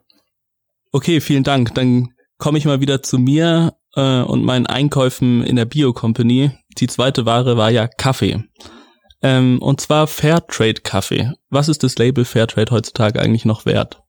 Okay, 0.91 1.21
vielen 1.21 1.43
Dank. 1.43 1.73
Dann 1.75 2.13
komme 2.37 2.57
ich 2.57 2.65
mal 2.65 2.81
wieder 2.81 3.01
zu 3.01 3.17
mir 3.17 3.73
äh, 3.95 4.21
und 4.21 4.43
meinen 4.43 4.67
Einkäufen 4.67 5.43
in 5.43 5.55
der 5.55 5.65
Bio 5.65 5.93
Company. 5.93 6.51
Die 6.77 6.87
zweite 6.87 7.25
Ware 7.25 7.57
war 7.57 7.69
ja 7.69 7.87
Kaffee. 7.87 8.43
Ähm, 9.21 9.59
und 9.61 9.81
zwar 9.81 10.07
Fairtrade 10.07 10.81
Kaffee. 10.81 11.31
Was 11.49 11.69
ist 11.69 11.83
das 11.83 11.97
Label 11.97 12.25
Fairtrade 12.25 12.71
heutzutage 12.71 13.19
eigentlich 13.19 13.45
noch 13.45 13.65
wert? 13.65 14.01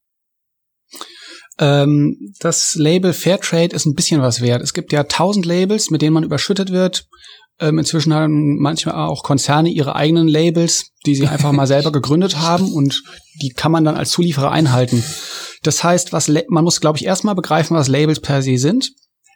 Ähm, 1.59 2.17
das 2.41 2.75
Label 2.77 3.13
Fairtrade 3.13 3.75
ist 3.77 3.85
ein 3.85 3.95
bisschen 3.95 4.23
was 4.23 4.41
wert. 4.41 4.63
Es 4.63 4.73
gibt 4.73 4.93
ja 4.93 5.05
tausend 5.05 5.45
Labels, 5.45 5.91
mit 5.91 6.01
denen 6.01 6.15
man 6.15 6.25
überschüttet 6.25 6.73
wird. 6.73 7.07
Ähm, 7.61 7.79
inzwischen 7.79 8.15
haben 8.15 8.59
manchmal 8.59 8.95
auch 8.95 9.23
Konzerne 9.23 9.69
ihre 9.69 9.95
eigenen 9.95 10.27
Labels, 10.27 10.91
die 11.05 11.15
sie 11.15 11.29
einfach 11.29 11.53
mal 11.53 11.67
selber 11.67 11.93
gegründet 11.93 12.39
haben 12.39 12.73
und 12.73 13.03
die 13.43 13.51
kann 13.51 13.71
man 13.71 13.85
dann 13.85 13.97
als 13.97 14.11
Zulieferer 14.11 14.51
einhalten. 14.51 15.05
Das 15.63 15.85
heißt, 15.85 16.13
was 16.13 16.33
man 16.49 16.65
muss, 16.65 16.81
glaube 16.81 16.99
ich, 16.99 17.05
erstmal 17.05 17.35
begreifen, 17.35 17.77
was 17.77 17.89
Labels 17.89 18.21
per 18.21 18.43
se 18.43 18.57
sind. 18.57 18.91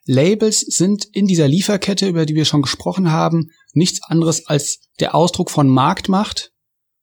Labels 0.06 0.60
sind 0.60 1.04
in 1.12 1.26
dieser 1.26 1.48
Lieferkette, 1.48 2.08
über 2.08 2.26
die 2.26 2.34
wir 2.34 2.44
schon 2.44 2.62
gesprochen 2.62 3.10
haben, 3.10 3.50
nichts 3.72 4.00
anderes 4.08 4.46
als 4.46 4.78
der 5.00 5.14
Ausdruck 5.14 5.50
von 5.50 5.68
Marktmacht 5.68 6.52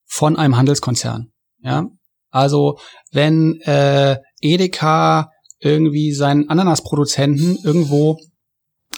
von 0.05 0.37
einem 0.37 0.57
Handelskonzern. 0.57 1.31
Ja, 1.61 1.87
also 2.29 2.79
wenn 3.11 3.59
äh, 3.61 4.17
Edeka 4.41 5.29
irgendwie 5.59 6.13
seinen 6.13 6.49
Ananasproduzenten 6.49 7.57
irgendwo 7.63 8.17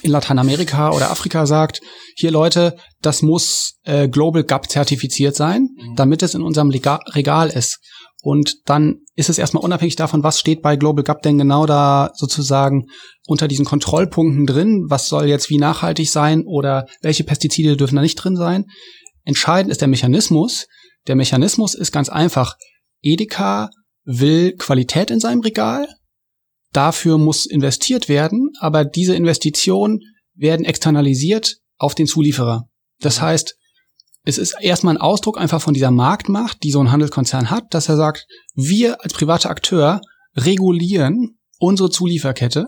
in 0.02 0.12
Lateinamerika 0.12 0.92
oder 0.92 1.12
Afrika 1.12 1.46
sagt, 1.46 1.82
hier 2.16 2.32
Leute, 2.32 2.76
das 3.02 3.22
muss 3.22 3.80
äh, 3.84 4.08
Global 4.08 4.44
Gap 4.44 4.70
zertifiziert 4.70 5.36
sein, 5.36 5.70
mhm. 5.76 5.96
damit 5.96 6.22
es 6.24 6.34
in 6.34 6.42
unserem 6.42 6.70
Lega 6.70 7.00
Regal 7.14 7.50
ist. 7.50 7.80
Und 8.22 8.58
dann 8.66 9.02
ist 9.16 9.30
es 9.30 9.38
erstmal 9.38 9.64
unabhängig 9.64 9.96
davon, 9.96 10.24
was 10.24 10.40
steht 10.40 10.62
bei 10.62 10.76
Global 10.76 11.04
Gap 11.04 11.22
denn 11.22 11.38
genau 11.38 11.66
da 11.66 12.12
sozusagen 12.16 12.88
unter 13.28 13.48
diesen 13.48 13.66
Kontrollpunkten 13.66 14.46
drin, 14.46 14.86
was 14.90 15.08
soll 15.08 15.28
jetzt 15.28 15.50
wie 15.50 15.58
nachhaltig 15.58 16.10
sein 16.12 16.44
oder 16.46 16.86
welche 17.02 17.24
Pestizide 17.24 17.78
dürfen 17.78 17.96
da 17.96 18.02
nicht 18.02 18.16
drin 18.16 18.36
sein. 18.36 18.66
Entscheidend 19.24 19.72
ist 19.72 19.82
der 19.82 19.88
Mechanismus. 19.88 20.68
Der 21.08 21.16
Mechanismus 21.16 21.76
ist 21.76 21.92
ganz 21.92 22.10
einfach. 22.10 22.56
Edeka 23.02 23.70
will 24.04 24.56
Qualität 24.58 25.10
in 25.12 25.20
seinem 25.20 25.42
Regal. 25.42 25.88
Dafür 26.74 27.18
muss 27.18 27.46
investiert 27.46 28.10
werden, 28.10 28.52
aber 28.60 28.84
diese 28.84 29.16
Investitionen 29.16 30.00
werden 30.36 30.66
externalisiert 30.66 31.56
auf 31.78 31.96
den 31.96 32.06
Zulieferer. 32.06 32.68
Das 33.00 33.22
heißt, 33.22 33.56
es 34.26 34.40
ist 34.40 34.56
erstmal 34.60 34.96
ein 34.96 35.02
Ausdruck 35.02 35.40
einfach 35.40 35.62
von 35.62 35.74
dieser 35.74 35.92
Marktmacht, 35.92 36.64
die 36.64 36.72
so 36.72 36.80
ein 36.80 36.92
Handelskonzern 36.92 37.52
hat, 37.52 37.74
dass 37.74 37.90
er 37.90 37.96
sagt, 37.96 38.26
wir 38.56 39.04
als 39.04 39.14
privater 39.14 39.52
Akteur 39.52 40.02
regulieren 40.36 41.38
unsere 41.60 41.90
Zulieferkette. 41.90 42.68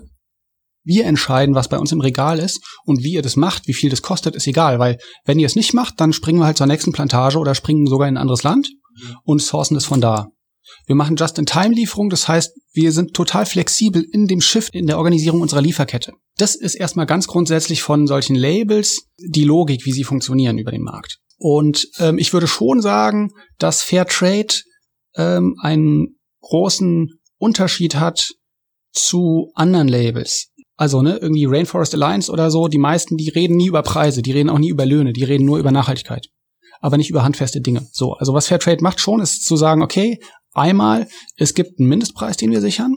Wir 0.83 1.05
entscheiden, 1.05 1.55
was 1.55 1.67
bei 1.67 1.79
uns 1.79 1.91
im 1.91 1.99
Regal 1.99 2.39
ist 2.39 2.63
und 2.85 3.03
wie 3.03 3.13
ihr 3.13 3.21
das 3.21 3.35
macht, 3.35 3.67
wie 3.67 3.73
viel 3.73 3.89
das 3.89 4.01
kostet, 4.01 4.35
ist 4.35 4.47
egal, 4.47 4.79
weil 4.79 4.97
wenn 5.25 5.39
ihr 5.39 5.47
es 5.47 5.55
nicht 5.55 5.73
macht, 5.73 5.99
dann 5.99 6.13
springen 6.13 6.39
wir 6.39 6.45
halt 6.45 6.57
zur 6.57 6.67
nächsten 6.67 6.93
Plantage 6.93 7.39
oder 7.39 7.55
springen 7.55 7.87
sogar 7.87 8.07
in 8.07 8.13
ein 8.13 8.21
anderes 8.21 8.43
Land 8.43 8.69
und 9.23 9.41
sourcen 9.41 9.75
es 9.75 9.85
von 9.85 9.99
da. 9.99 10.27
Wir 10.85 10.95
machen 10.95 11.15
Just-in-Time-Lieferung, 11.15 12.09
das 12.09 12.27
heißt, 12.27 12.53
wir 12.73 12.91
sind 12.91 13.13
total 13.13 13.45
flexibel 13.45 14.05
in 14.11 14.27
dem 14.27 14.41
Shift 14.41 14.73
in 14.73 14.87
der 14.87 14.97
Organisierung 14.97 15.41
unserer 15.41 15.61
Lieferkette. 15.61 16.13
Das 16.37 16.55
ist 16.55 16.75
erstmal 16.75 17.05
ganz 17.05 17.27
grundsätzlich 17.27 17.81
von 17.81 18.05
solchen 18.05 18.35
Labels 18.35 19.07
die 19.17 19.43
Logik, 19.43 19.85
wie 19.85 19.91
sie 19.91 20.03
funktionieren 20.03 20.57
über 20.57 20.71
den 20.71 20.83
Markt. 20.83 21.19
Und 21.37 21.87
ähm, 21.99 22.17
ich 22.17 22.33
würde 22.33 22.47
schon 22.47 22.81
sagen, 22.81 23.31
dass 23.57 23.83
Fair 23.83 24.05
Trade 24.05 24.53
ähm, 25.15 25.55
einen 25.61 26.17
großen 26.41 27.19
Unterschied 27.37 27.95
hat 27.95 28.33
zu 28.91 29.51
anderen 29.53 29.87
Labels. 29.87 30.49
Also, 30.75 31.01
ne, 31.01 31.17
irgendwie 31.17 31.45
Rainforest 31.45 31.93
Alliance 31.93 32.31
oder 32.31 32.51
so, 32.51 32.67
die 32.67 32.77
meisten, 32.77 33.17
die 33.17 33.29
reden 33.29 33.57
nie 33.57 33.67
über 33.67 33.81
Preise, 33.81 34.21
die 34.21 34.31
reden 34.31 34.49
auch 34.49 34.59
nie 34.59 34.69
über 34.69 34.85
Löhne, 34.85 35.13
die 35.13 35.23
reden 35.23 35.45
nur 35.45 35.57
über 35.57 35.71
Nachhaltigkeit, 35.71 36.27
aber 36.81 36.97
nicht 36.97 37.09
über 37.09 37.23
handfeste 37.23 37.61
Dinge. 37.61 37.87
So, 37.91 38.13
also 38.13 38.33
was 38.33 38.47
Fair 38.47 38.59
Trade 38.59 38.83
macht 38.83 38.99
schon, 38.99 39.19
ist 39.19 39.43
zu 39.43 39.55
sagen, 39.55 39.81
okay, 39.81 40.19
einmal, 40.53 41.07
es 41.35 41.55
gibt 41.55 41.79
einen 41.79 41.89
Mindestpreis, 41.89 42.37
den 42.37 42.51
wir 42.51 42.61
sichern. 42.61 42.95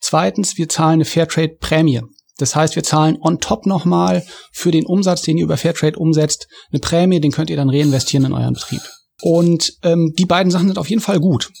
Zweitens, 0.00 0.58
wir 0.58 0.68
zahlen 0.68 0.94
eine 0.94 1.04
Fair 1.06 1.28
Trade 1.28 1.56
Prämie. 1.60 2.02
Das 2.42 2.56
heißt, 2.56 2.74
wir 2.74 2.82
zahlen 2.82 3.18
on 3.20 3.38
top 3.38 3.66
nochmal 3.66 4.24
für 4.50 4.72
den 4.72 4.84
Umsatz, 4.84 5.22
den 5.22 5.38
ihr 5.38 5.44
über 5.44 5.56
Fairtrade 5.56 5.96
umsetzt, 5.96 6.48
eine 6.72 6.80
Prämie, 6.80 7.20
den 7.20 7.30
könnt 7.30 7.50
ihr 7.50 7.56
dann 7.56 7.70
reinvestieren 7.70 8.26
in 8.26 8.32
euren 8.32 8.54
Betrieb. 8.54 8.82
Und 9.22 9.74
ähm, 9.84 10.12
die 10.18 10.26
beiden 10.26 10.50
Sachen 10.50 10.66
sind 10.66 10.76
auf 10.76 10.90
jeden 10.90 11.00
Fall 11.00 11.20
gut. 11.20 11.52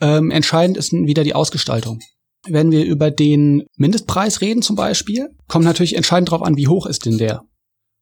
Ähm, 0.00 0.32
entscheidend 0.32 0.76
ist 0.76 0.92
wieder 0.92 1.22
die 1.22 1.36
Ausgestaltung. 1.36 2.00
Wenn 2.48 2.72
wir 2.72 2.84
über 2.84 3.12
den 3.12 3.62
Mindestpreis 3.76 4.40
reden 4.40 4.62
zum 4.62 4.74
Beispiel, 4.74 5.28
kommt 5.46 5.64
natürlich 5.64 5.94
entscheidend 5.94 6.30
darauf 6.30 6.42
an, 6.42 6.56
wie 6.56 6.66
hoch 6.66 6.86
ist 6.86 7.06
denn 7.06 7.18
der? 7.18 7.42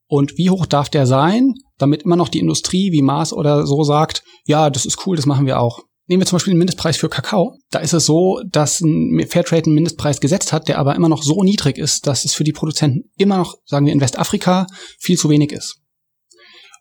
Und 0.09 0.39
wie 0.39 0.49
hoch 0.49 0.65
darf 0.65 0.89
der 0.89 1.07
sein, 1.07 1.53
damit 1.77 2.05
immer 2.05 2.17
noch 2.17 2.31
die 2.31 2.39
Industrie 2.39 2.91
wie 2.91 3.03
Mars 3.03 3.35
oder 3.35 3.67
so 3.67 3.85
sagt, 3.85 4.23
ja, 4.47 4.71
das 4.71 4.87
ist 4.87 5.07
cool, 5.07 5.17
das 5.17 5.27
machen 5.27 5.45
wir 5.45 5.61
auch. 5.61 5.83
Nehmen 6.07 6.21
wir 6.21 6.27
zum 6.27 6.37
Beispiel 6.37 6.53
den 6.53 6.59
Mindestpreis 6.59 6.99
für 6.99 7.09
Kakao. 7.09 7.57
Da 7.71 7.79
ist 7.79 7.95
es 7.95 8.05
so, 8.05 8.43
dass 8.47 8.81
ein 8.81 9.27
Fairtrade 9.27 9.65
einen 9.65 9.75
Mindestpreis 9.75 10.21
gesetzt 10.21 10.53
hat, 10.53 10.69
der 10.69 10.79
aber 10.79 10.95
immer 10.95 11.09
noch 11.09 11.23
so 11.23 11.43
niedrig 11.43 11.79
ist, 11.79 12.07
dass 12.07 12.25
es 12.25 12.35
für 12.35 12.45
die 12.45 12.53
Produzenten 12.53 13.11
immer 13.17 13.39
noch, 13.39 13.55
sagen 13.65 13.87
wir 13.87 13.93
in 13.93 14.01
Westafrika, 14.01 14.67
viel 14.99 15.19
zu 15.19 15.31
wenig 15.31 15.53
ist. 15.53 15.81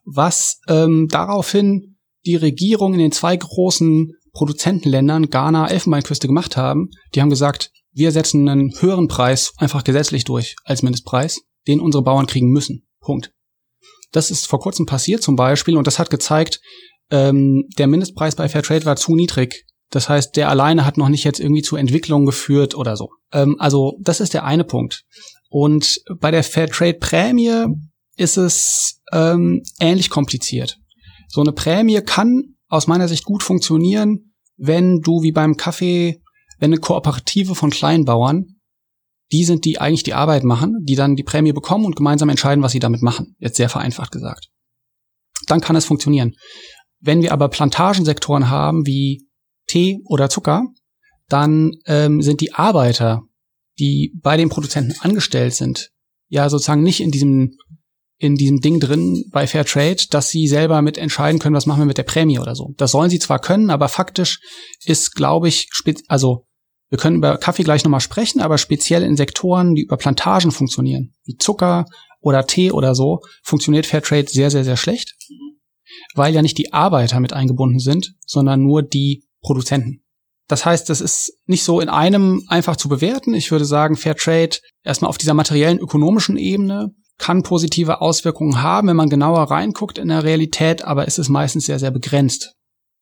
Was 0.03 0.59
ähm, 0.67 1.07
daraufhin 1.09 1.97
die 2.25 2.35
Regierung 2.35 2.93
in 2.93 2.99
den 2.99 3.11
zwei 3.13 3.37
großen 3.37 4.11
Produzentenländern, 4.33 5.29
Ghana, 5.29 5.69
Elfenbeinküste 5.69 6.27
gemacht 6.27 6.57
haben, 6.57 6.89
die 7.15 7.21
haben 7.21 7.29
gesagt, 7.29 7.71
wir 7.93 8.11
setzen 8.11 8.49
einen 8.49 8.73
höheren 8.81 9.07
Preis 9.07 9.53
einfach 9.57 9.83
gesetzlich 9.83 10.25
durch 10.25 10.55
als 10.65 10.81
Mindestpreis, 10.81 11.41
den 11.67 11.79
unsere 11.79 12.03
Bauern 12.03 12.27
kriegen 12.27 12.49
müssen. 12.49 12.87
Punkt. 12.99 13.31
Das 14.11 14.31
ist 14.31 14.47
vor 14.47 14.59
kurzem 14.59 14.85
passiert 14.85 15.21
zum 15.21 15.35
Beispiel 15.35 15.77
und 15.77 15.87
das 15.87 15.99
hat 15.99 16.09
gezeigt, 16.09 16.59
ähm, 17.11 17.65
der 17.77 17.87
Mindestpreis 17.87 18.35
bei 18.35 18.49
Fairtrade 18.49 18.85
war 18.85 18.95
zu 18.95 19.15
niedrig. 19.15 19.65
Das 19.89 20.09
heißt, 20.09 20.35
der 20.35 20.49
alleine 20.49 20.85
hat 20.85 20.97
noch 20.97 21.09
nicht 21.09 21.23
jetzt 21.23 21.39
irgendwie 21.39 21.61
zu 21.61 21.75
Entwicklung 21.75 22.25
geführt 22.25 22.75
oder 22.75 22.97
so. 22.97 23.09
Ähm, 23.31 23.55
also 23.59 23.97
das 24.01 24.19
ist 24.19 24.33
der 24.33 24.43
eine 24.43 24.63
Punkt. 24.63 25.03
Und 25.49 26.01
bei 26.19 26.31
der 26.31 26.43
Fairtrade-Prämie 26.43 27.65
ist 28.15 28.37
es 28.37 29.01
ähm, 29.11 29.61
ähnlich 29.79 30.09
kompliziert. 30.09 30.79
So 31.27 31.41
eine 31.41 31.51
Prämie 31.51 32.01
kann 32.01 32.55
aus 32.67 32.87
meiner 32.87 33.07
Sicht 33.07 33.23
gut 33.23 33.43
funktionieren, 33.43 34.33
wenn 34.57 35.01
du 35.01 35.21
wie 35.21 35.31
beim 35.31 35.57
Kaffee, 35.57 36.21
wenn 36.59 36.71
eine 36.71 36.79
Kooperative 36.79 37.53
von 37.53 37.69
Kleinbauern, 37.69 38.45
die 39.31 39.43
sind, 39.43 39.65
die 39.65 39.79
eigentlich 39.79 40.03
die 40.03 40.13
Arbeit 40.13 40.43
machen, 40.43 40.79
die 40.83 40.95
dann 40.95 41.15
die 41.15 41.23
Prämie 41.23 41.53
bekommen 41.53 41.85
und 41.85 41.95
gemeinsam 41.95 42.29
entscheiden, 42.29 42.63
was 42.63 42.71
sie 42.71 42.79
damit 42.79 43.01
machen. 43.01 43.35
Jetzt 43.39 43.57
sehr 43.57 43.69
vereinfacht 43.69 44.11
gesagt. 44.11 44.49
Dann 45.47 45.61
kann 45.61 45.75
es 45.75 45.85
funktionieren. 45.85 46.33
Wenn 47.03 47.21
wir 47.21 47.33
aber 47.33 47.49
Plantagensektoren 47.49 48.49
haben 48.49 48.85
wie 48.85 49.27
Tee 49.67 49.99
oder 50.05 50.29
Zucker, 50.29 50.63
dann 51.27 51.71
ähm, 51.85 52.21
sind 52.21 52.39
die 52.39 52.53
Arbeiter, 52.53 53.23
die 53.77 54.13
bei 54.21 54.37
den 54.37 54.49
Produzenten 54.49 54.95
angestellt 55.01 55.53
sind, 55.53 55.89
ja 56.29 56.49
sozusagen 56.49 56.83
nicht 56.83 57.01
in 57.01 57.11
diesem 57.11 57.57
in 58.19 58.35
diesem 58.35 58.61
Ding 58.61 58.79
drin 58.79 59.25
bei 59.31 59.47
Fair 59.47 59.65
Trade, 59.65 59.97
dass 60.09 60.29
sie 60.29 60.47
selber 60.47 60.81
mit 60.81 60.97
entscheiden 60.97 61.39
können, 61.39 61.55
was 61.55 61.65
machen 61.65 61.81
wir 61.81 61.87
mit 61.87 61.97
der 61.97 62.03
Prämie 62.03 62.39
oder 62.39 62.55
so. 62.55 62.73
Das 62.77 62.91
sollen 62.91 63.09
sie 63.09 63.19
zwar 63.19 63.39
können, 63.39 63.69
aber 63.69 63.89
faktisch 63.89 64.39
ist, 64.85 65.13
glaube 65.13 65.49
ich, 65.49 65.67
also 66.07 66.45
wir 66.89 66.99
können 66.99 67.17
über 67.17 67.37
Kaffee 67.37 67.63
gleich 67.63 67.83
nochmal 67.83 67.99
sprechen, 67.99 68.39
aber 68.39 68.57
speziell 68.57 69.03
in 69.03 69.17
Sektoren, 69.17 69.75
die 69.75 69.81
über 69.81 69.97
Plantagen 69.97 70.51
funktionieren, 70.51 71.13
wie 71.25 71.35
Zucker 71.35 71.85
oder 72.21 72.47
Tee 72.47 72.71
oder 72.71 72.95
so, 72.95 73.19
funktioniert 73.43 73.87
Fair 73.87 74.01
Trade 74.01 74.27
sehr, 74.29 74.49
sehr, 74.49 74.63
sehr 74.63 74.77
schlecht, 74.77 75.15
weil 76.15 76.33
ja 76.33 76.41
nicht 76.41 76.57
die 76.57 76.73
Arbeiter 76.73 77.19
mit 77.19 77.33
eingebunden 77.33 77.79
sind, 77.79 78.13
sondern 78.25 78.61
nur 78.61 78.83
die 78.83 79.23
Produzenten. 79.41 80.03
Das 80.47 80.65
heißt, 80.65 80.89
das 80.89 81.01
ist 81.01 81.33
nicht 81.45 81.63
so 81.63 81.79
in 81.79 81.89
einem 81.89 82.43
einfach 82.47 82.75
zu 82.75 82.89
bewerten. 82.89 83.33
Ich 83.33 83.51
würde 83.51 83.65
sagen, 83.65 83.95
Fair 83.95 84.15
Trade 84.15 84.57
erstmal 84.83 85.09
auf 85.09 85.17
dieser 85.17 85.33
materiellen 85.33 85.79
ökonomischen 85.79 86.37
Ebene 86.37 86.91
kann 87.17 87.43
positive 87.43 88.01
Auswirkungen 88.01 88.61
haben, 88.61 88.87
wenn 88.87 88.95
man 88.95 89.09
genauer 89.09 89.43
reinguckt 89.43 89.97
in 89.97 90.09
der 90.09 90.23
Realität, 90.23 90.83
aber 90.83 91.07
es 91.07 91.17
ist 91.17 91.29
meistens 91.29 91.65
sehr, 91.65 91.79
sehr 91.79 91.91
begrenzt. 91.91 92.53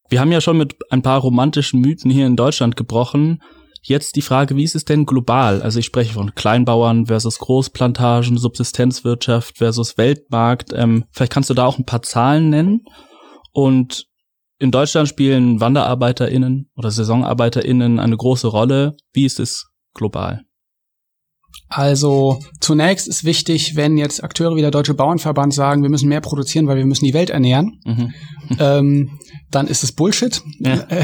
Wir 0.10 0.20
haben 0.20 0.32
ja 0.32 0.42
schon 0.42 0.58
mit 0.58 0.76
ein 0.92 1.02
paar 1.02 1.20
romantischen 1.20 1.80
Mythen 1.80 2.12
hier 2.12 2.28
in 2.28 2.36
Deutschland 2.36 2.76
gebrochen. 2.76 3.42
Jetzt 3.84 4.16
die 4.16 4.22
Frage, 4.22 4.56
wie 4.56 4.64
ist 4.64 4.76
es 4.76 4.86
denn 4.86 5.06
global? 5.06 5.62
Also 5.62 5.80
ich 5.80 5.86
spreche 5.86 6.14
von 6.14 6.36
Kleinbauern 6.36 7.08
versus 7.08 7.40
Großplantagen, 7.40 8.38
Subsistenzwirtschaft 8.38 9.58
versus 9.58 9.98
Weltmarkt. 9.98 10.72
Ähm, 10.74 11.06
vielleicht 11.12 11.32
kannst 11.32 11.50
du 11.50 11.56
da 11.56 11.66
auch 11.66 11.80
ein 11.80 11.86
paar 11.86 12.04
Zahlen 12.04 12.50
nennen. 12.50 12.86
Und 13.52 14.06
in 14.60 14.70
Deutschland 14.70 15.08
spielen 15.08 15.60
WanderarbeiterInnen 15.60 16.70
oder 16.76 16.92
SaisonarbeiterInnen 16.92 18.00
eine 18.00 18.16
große 18.16 18.48
Rolle. 18.48 18.96
Wie 19.14 19.26
ist 19.26 19.40
es 19.40 19.72
global? 19.96 20.44
Also 21.74 22.40
zunächst 22.60 23.08
ist 23.08 23.24
wichtig, 23.24 23.78
wenn 23.78 23.98
jetzt 23.98 24.22
Akteure 24.22 24.58
wie 24.58 24.62
der 24.62 24.72
Deutsche 24.72 24.94
Bauernverband 24.94 25.54
sagen, 25.54 25.84
wir 25.84 25.90
müssen 25.90 26.10
mehr 26.10 26.20
produzieren, 26.20 26.68
weil 26.68 26.76
wir 26.76 26.86
müssen 26.86 27.06
die 27.06 27.14
Welt 27.14 27.30
ernähren, 27.30 27.80
mhm. 27.86 28.14
ähm, 28.60 29.20
dann 29.52 29.68
ist 29.68 29.82
es 29.82 29.94
Bullshit. 29.94 30.42
Ja. 30.60 30.86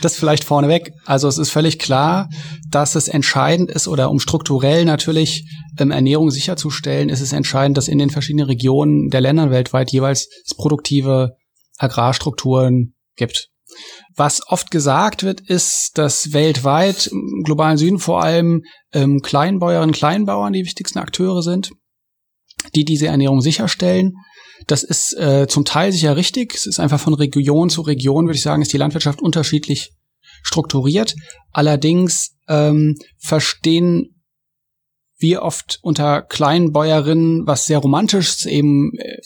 Das 0.00 0.16
vielleicht 0.16 0.44
vorneweg. 0.44 0.92
Also 1.06 1.26
es 1.26 1.38
ist 1.38 1.50
völlig 1.50 1.80
klar, 1.80 2.30
dass 2.70 2.94
es 2.94 3.08
entscheidend 3.08 3.68
ist 3.68 3.88
oder 3.88 4.10
um 4.10 4.20
strukturell 4.20 4.84
natürlich 4.84 5.44
ähm, 5.78 5.90
Ernährung 5.90 6.30
sicherzustellen, 6.30 7.08
ist 7.08 7.20
es 7.20 7.32
entscheidend, 7.32 7.76
dass 7.76 7.88
in 7.88 7.98
den 7.98 8.08
verschiedenen 8.08 8.46
Regionen 8.46 9.10
der 9.10 9.20
Länder 9.20 9.50
weltweit 9.50 9.90
jeweils 9.90 10.28
produktive 10.56 11.36
Agrarstrukturen 11.78 12.94
gibt. 13.16 13.50
Was 14.16 14.46
oft 14.48 14.70
gesagt 14.70 15.22
wird, 15.22 15.40
ist, 15.40 15.92
dass 15.96 16.32
weltweit 16.32 17.06
im 17.08 17.42
globalen 17.44 17.78
Süden 17.78 17.98
vor 17.98 18.22
allem 18.22 18.62
ähm, 18.92 19.20
Kleinbäuerinnen, 19.22 19.94
Kleinbauern 19.94 20.52
die 20.52 20.64
wichtigsten 20.64 20.98
Akteure 20.98 21.42
sind, 21.42 21.70
die 22.74 22.84
diese 22.84 23.06
Ernährung 23.06 23.40
sicherstellen. 23.40 24.14
Das 24.66 24.82
ist 24.82 25.16
äh, 25.16 25.46
zum 25.48 25.64
Teil 25.64 25.92
sicher 25.92 26.16
richtig. 26.16 26.54
Es 26.54 26.66
ist 26.66 26.80
einfach 26.80 27.00
von 27.00 27.14
Region 27.14 27.70
zu 27.70 27.82
Region, 27.82 28.26
würde 28.26 28.36
ich 28.36 28.42
sagen, 28.42 28.62
ist 28.62 28.72
die 28.72 28.78
Landwirtschaft 28.78 29.22
unterschiedlich 29.22 29.92
strukturiert. 30.42 31.14
Allerdings 31.52 32.36
ähm, 32.48 32.96
verstehen 33.18 34.14
wir 35.18 35.42
oft 35.42 35.78
unter 35.82 36.22
Kleinbäuerinnen 36.22 37.46
was 37.46 37.66
sehr 37.66 37.78
romantisches, 37.78 38.46
eben 38.46 38.92
äh, 38.98 39.18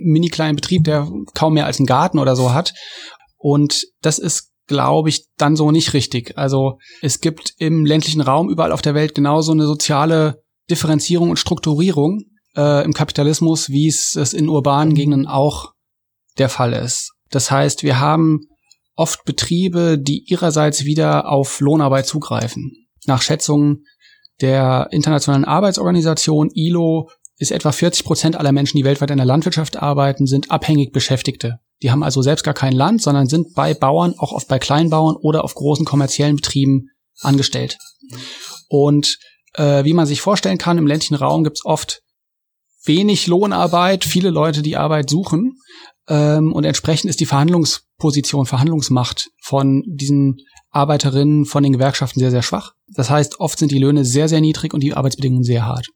mini 0.00 0.28
kleinen 0.28 0.56
Betrieb, 0.56 0.84
der 0.84 1.08
kaum 1.34 1.54
mehr 1.54 1.66
als 1.66 1.78
einen 1.78 1.86
Garten 1.86 2.18
oder 2.18 2.36
so 2.36 2.52
hat. 2.52 2.74
Und 3.36 3.86
das 4.02 4.18
ist, 4.18 4.52
glaube 4.66 5.08
ich, 5.08 5.26
dann 5.36 5.56
so 5.56 5.70
nicht 5.70 5.92
richtig. 5.92 6.36
Also 6.36 6.78
es 7.02 7.20
gibt 7.20 7.54
im 7.58 7.84
ländlichen 7.84 8.20
Raum 8.20 8.48
überall 8.48 8.72
auf 8.72 8.82
der 8.82 8.94
Welt 8.94 9.14
genauso 9.14 9.52
eine 9.52 9.66
soziale 9.66 10.42
Differenzierung 10.70 11.30
und 11.30 11.38
Strukturierung 11.38 12.22
äh, 12.56 12.84
im 12.84 12.92
Kapitalismus, 12.92 13.68
wie 13.68 13.88
es, 13.88 14.16
es 14.16 14.32
in 14.32 14.48
urbanen 14.48 14.94
Gegenden 14.94 15.26
auch 15.26 15.72
der 16.38 16.48
Fall 16.48 16.72
ist. 16.72 17.12
Das 17.30 17.50
heißt, 17.50 17.82
wir 17.82 18.00
haben 18.00 18.40
oft 18.96 19.24
Betriebe, 19.24 19.98
die 19.98 20.24
ihrerseits 20.26 20.84
wieder 20.84 21.28
auf 21.28 21.60
Lohnarbeit 21.60 22.06
zugreifen. 22.06 22.72
Nach 23.06 23.22
Schätzungen 23.22 23.84
der 24.40 24.88
Internationalen 24.90 25.44
Arbeitsorganisation 25.44 26.50
ILO 26.52 27.10
ist 27.38 27.52
etwa 27.52 27.72
40 27.72 28.04
Prozent 28.04 28.36
aller 28.36 28.52
Menschen, 28.52 28.78
die 28.78 28.84
weltweit 28.84 29.10
in 29.10 29.18
der 29.18 29.26
Landwirtschaft 29.26 29.76
arbeiten, 29.76 30.26
sind 30.26 30.50
abhängig 30.50 30.92
Beschäftigte. 30.92 31.58
Die 31.82 31.90
haben 31.90 32.02
also 32.02 32.22
selbst 32.22 32.42
gar 32.42 32.54
kein 32.54 32.72
Land, 32.72 33.02
sondern 33.02 33.26
sind 33.26 33.54
bei 33.54 33.74
Bauern, 33.74 34.14
auch 34.18 34.32
oft 34.32 34.48
bei 34.48 34.58
Kleinbauern 34.58 35.16
oder 35.16 35.44
auf 35.44 35.54
großen 35.54 35.84
kommerziellen 35.84 36.36
Betrieben 36.36 36.88
angestellt. 37.20 37.78
Und 38.68 39.18
äh, 39.54 39.84
wie 39.84 39.94
man 39.94 40.06
sich 40.06 40.20
vorstellen 40.20 40.58
kann, 40.58 40.78
im 40.78 40.86
ländlichen 40.86 41.16
Raum 41.16 41.44
gibt's 41.44 41.64
oft 41.64 42.02
wenig 42.84 43.26
Lohnarbeit, 43.26 44.04
viele 44.04 44.30
Leute, 44.30 44.62
die 44.62 44.76
Arbeit 44.76 45.10
suchen. 45.10 45.58
Ähm, 46.08 46.52
und 46.52 46.64
entsprechend 46.64 47.10
ist 47.10 47.20
die 47.20 47.26
Verhandlungsposition, 47.26 48.46
Verhandlungsmacht 48.46 49.28
von 49.42 49.82
diesen 49.86 50.38
Arbeiterinnen, 50.70 51.46
von 51.46 51.62
den 51.62 51.72
Gewerkschaften 51.72 52.20
sehr, 52.20 52.30
sehr 52.30 52.42
schwach. 52.42 52.72
Das 52.88 53.10
heißt, 53.10 53.40
oft 53.40 53.58
sind 53.58 53.72
die 53.72 53.78
Löhne 53.78 54.04
sehr, 54.04 54.28
sehr 54.28 54.40
niedrig 54.40 54.72
und 54.72 54.80
die 54.80 54.94
Arbeitsbedingungen 54.94 55.44
sehr 55.44 55.64
hart. 55.64 55.88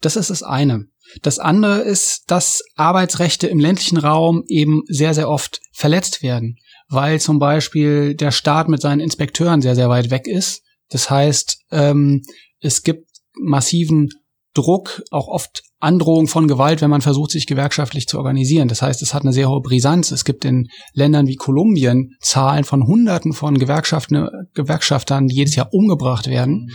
Das 0.00 0.16
ist 0.16 0.30
das 0.30 0.42
eine. 0.42 0.86
Das 1.22 1.38
andere 1.38 1.80
ist, 1.80 2.24
dass 2.26 2.62
Arbeitsrechte 2.76 3.46
im 3.46 3.58
ländlichen 3.58 3.98
Raum 3.98 4.44
eben 4.48 4.82
sehr, 4.86 5.14
sehr 5.14 5.28
oft 5.28 5.60
verletzt 5.72 6.22
werden, 6.22 6.56
weil 6.88 7.20
zum 7.20 7.38
Beispiel 7.38 8.14
der 8.14 8.30
Staat 8.30 8.68
mit 8.68 8.80
seinen 8.80 9.00
Inspekteuren 9.00 9.62
sehr, 9.62 9.74
sehr 9.74 9.88
weit 9.88 10.10
weg 10.10 10.26
ist. 10.26 10.62
Das 10.90 11.10
heißt, 11.10 11.58
ähm, 11.70 12.22
es 12.60 12.82
gibt 12.82 13.08
massiven 13.34 14.08
Druck, 14.54 15.02
auch 15.10 15.28
oft 15.28 15.62
Androhung 15.80 16.26
von 16.26 16.48
Gewalt, 16.48 16.80
wenn 16.80 16.90
man 16.90 17.02
versucht, 17.02 17.30
sich 17.30 17.46
gewerkschaftlich 17.46 18.08
zu 18.08 18.18
organisieren. 18.18 18.66
Das 18.66 18.82
heißt, 18.82 19.00
es 19.02 19.14
hat 19.14 19.22
eine 19.22 19.32
sehr 19.32 19.48
hohe 19.48 19.60
Brisanz. 19.60 20.10
Es 20.10 20.24
gibt 20.24 20.44
in 20.44 20.68
Ländern 20.92 21.28
wie 21.28 21.36
Kolumbien 21.36 22.16
Zahlen 22.20 22.64
von 22.64 22.84
Hunderten 22.84 23.32
von 23.32 23.58
Gewerkschaften, 23.58 24.28
Gewerkschaftern, 24.54 25.28
die 25.28 25.36
jedes 25.36 25.54
Jahr 25.54 25.72
umgebracht 25.72 26.26
werden. 26.26 26.70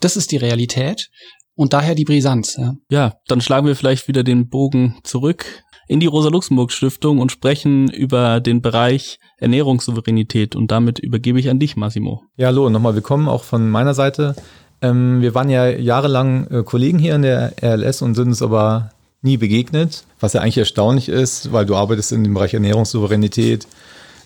Das 0.00 0.16
ist 0.16 0.32
die 0.32 0.36
Realität. 0.36 1.10
Und 1.58 1.72
daher 1.72 1.96
die 1.96 2.04
Brisanz. 2.04 2.56
Ja. 2.56 2.76
ja, 2.88 3.14
dann 3.26 3.40
schlagen 3.40 3.66
wir 3.66 3.74
vielleicht 3.74 4.06
wieder 4.06 4.22
den 4.22 4.48
Bogen 4.48 4.94
zurück 5.02 5.44
in 5.88 5.98
die 5.98 6.06
Rosa-Luxemburg-Stiftung 6.06 7.18
und 7.18 7.32
sprechen 7.32 7.90
über 7.90 8.38
den 8.38 8.62
Bereich 8.62 9.18
Ernährungssouveränität. 9.38 10.54
Und 10.54 10.70
damit 10.70 11.00
übergebe 11.00 11.40
ich 11.40 11.50
an 11.50 11.58
dich, 11.58 11.76
Massimo. 11.76 12.22
Ja, 12.36 12.46
hallo, 12.46 12.70
nochmal 12.70 12.94
willkommen 12.94 13.28
auch 13.28 13.42
von 13.42 13.68
meiner 13.70 13.92
Seite. 13.92 14.36
Ähm, 14.82 15.20
wir 15.20 15.34
waren 15.34 15.50
ja 15.50 15.68
jahrelang 15.68 16.46
äh, 16.46 16.62
Kollegen 16.62 17.00
hier 17.00 17.16
in 17.16 17.22
der 17.22 17.54
RLS 17.60 18.02
und 18.02 18.14
sind 18.14 18.28
uns 18.28 18.40
aber 18.40 18.92
nie 19.22 19.36
begegnet, 19.36 20.04
was 20.20 20.34
ja 20.34 20.42
eigentlich 20.42 20.58
erstaunlich 20.58 21.08
ist, 21.08 21.52
weil 21.52 21.66
du 21.66 21.74
arbeitest 21.74 22.12
in 22.12 22.22
dem 22.22 22.34
Bereich 22.34 22.54
Ernährungssouveränität, 22.54 23.66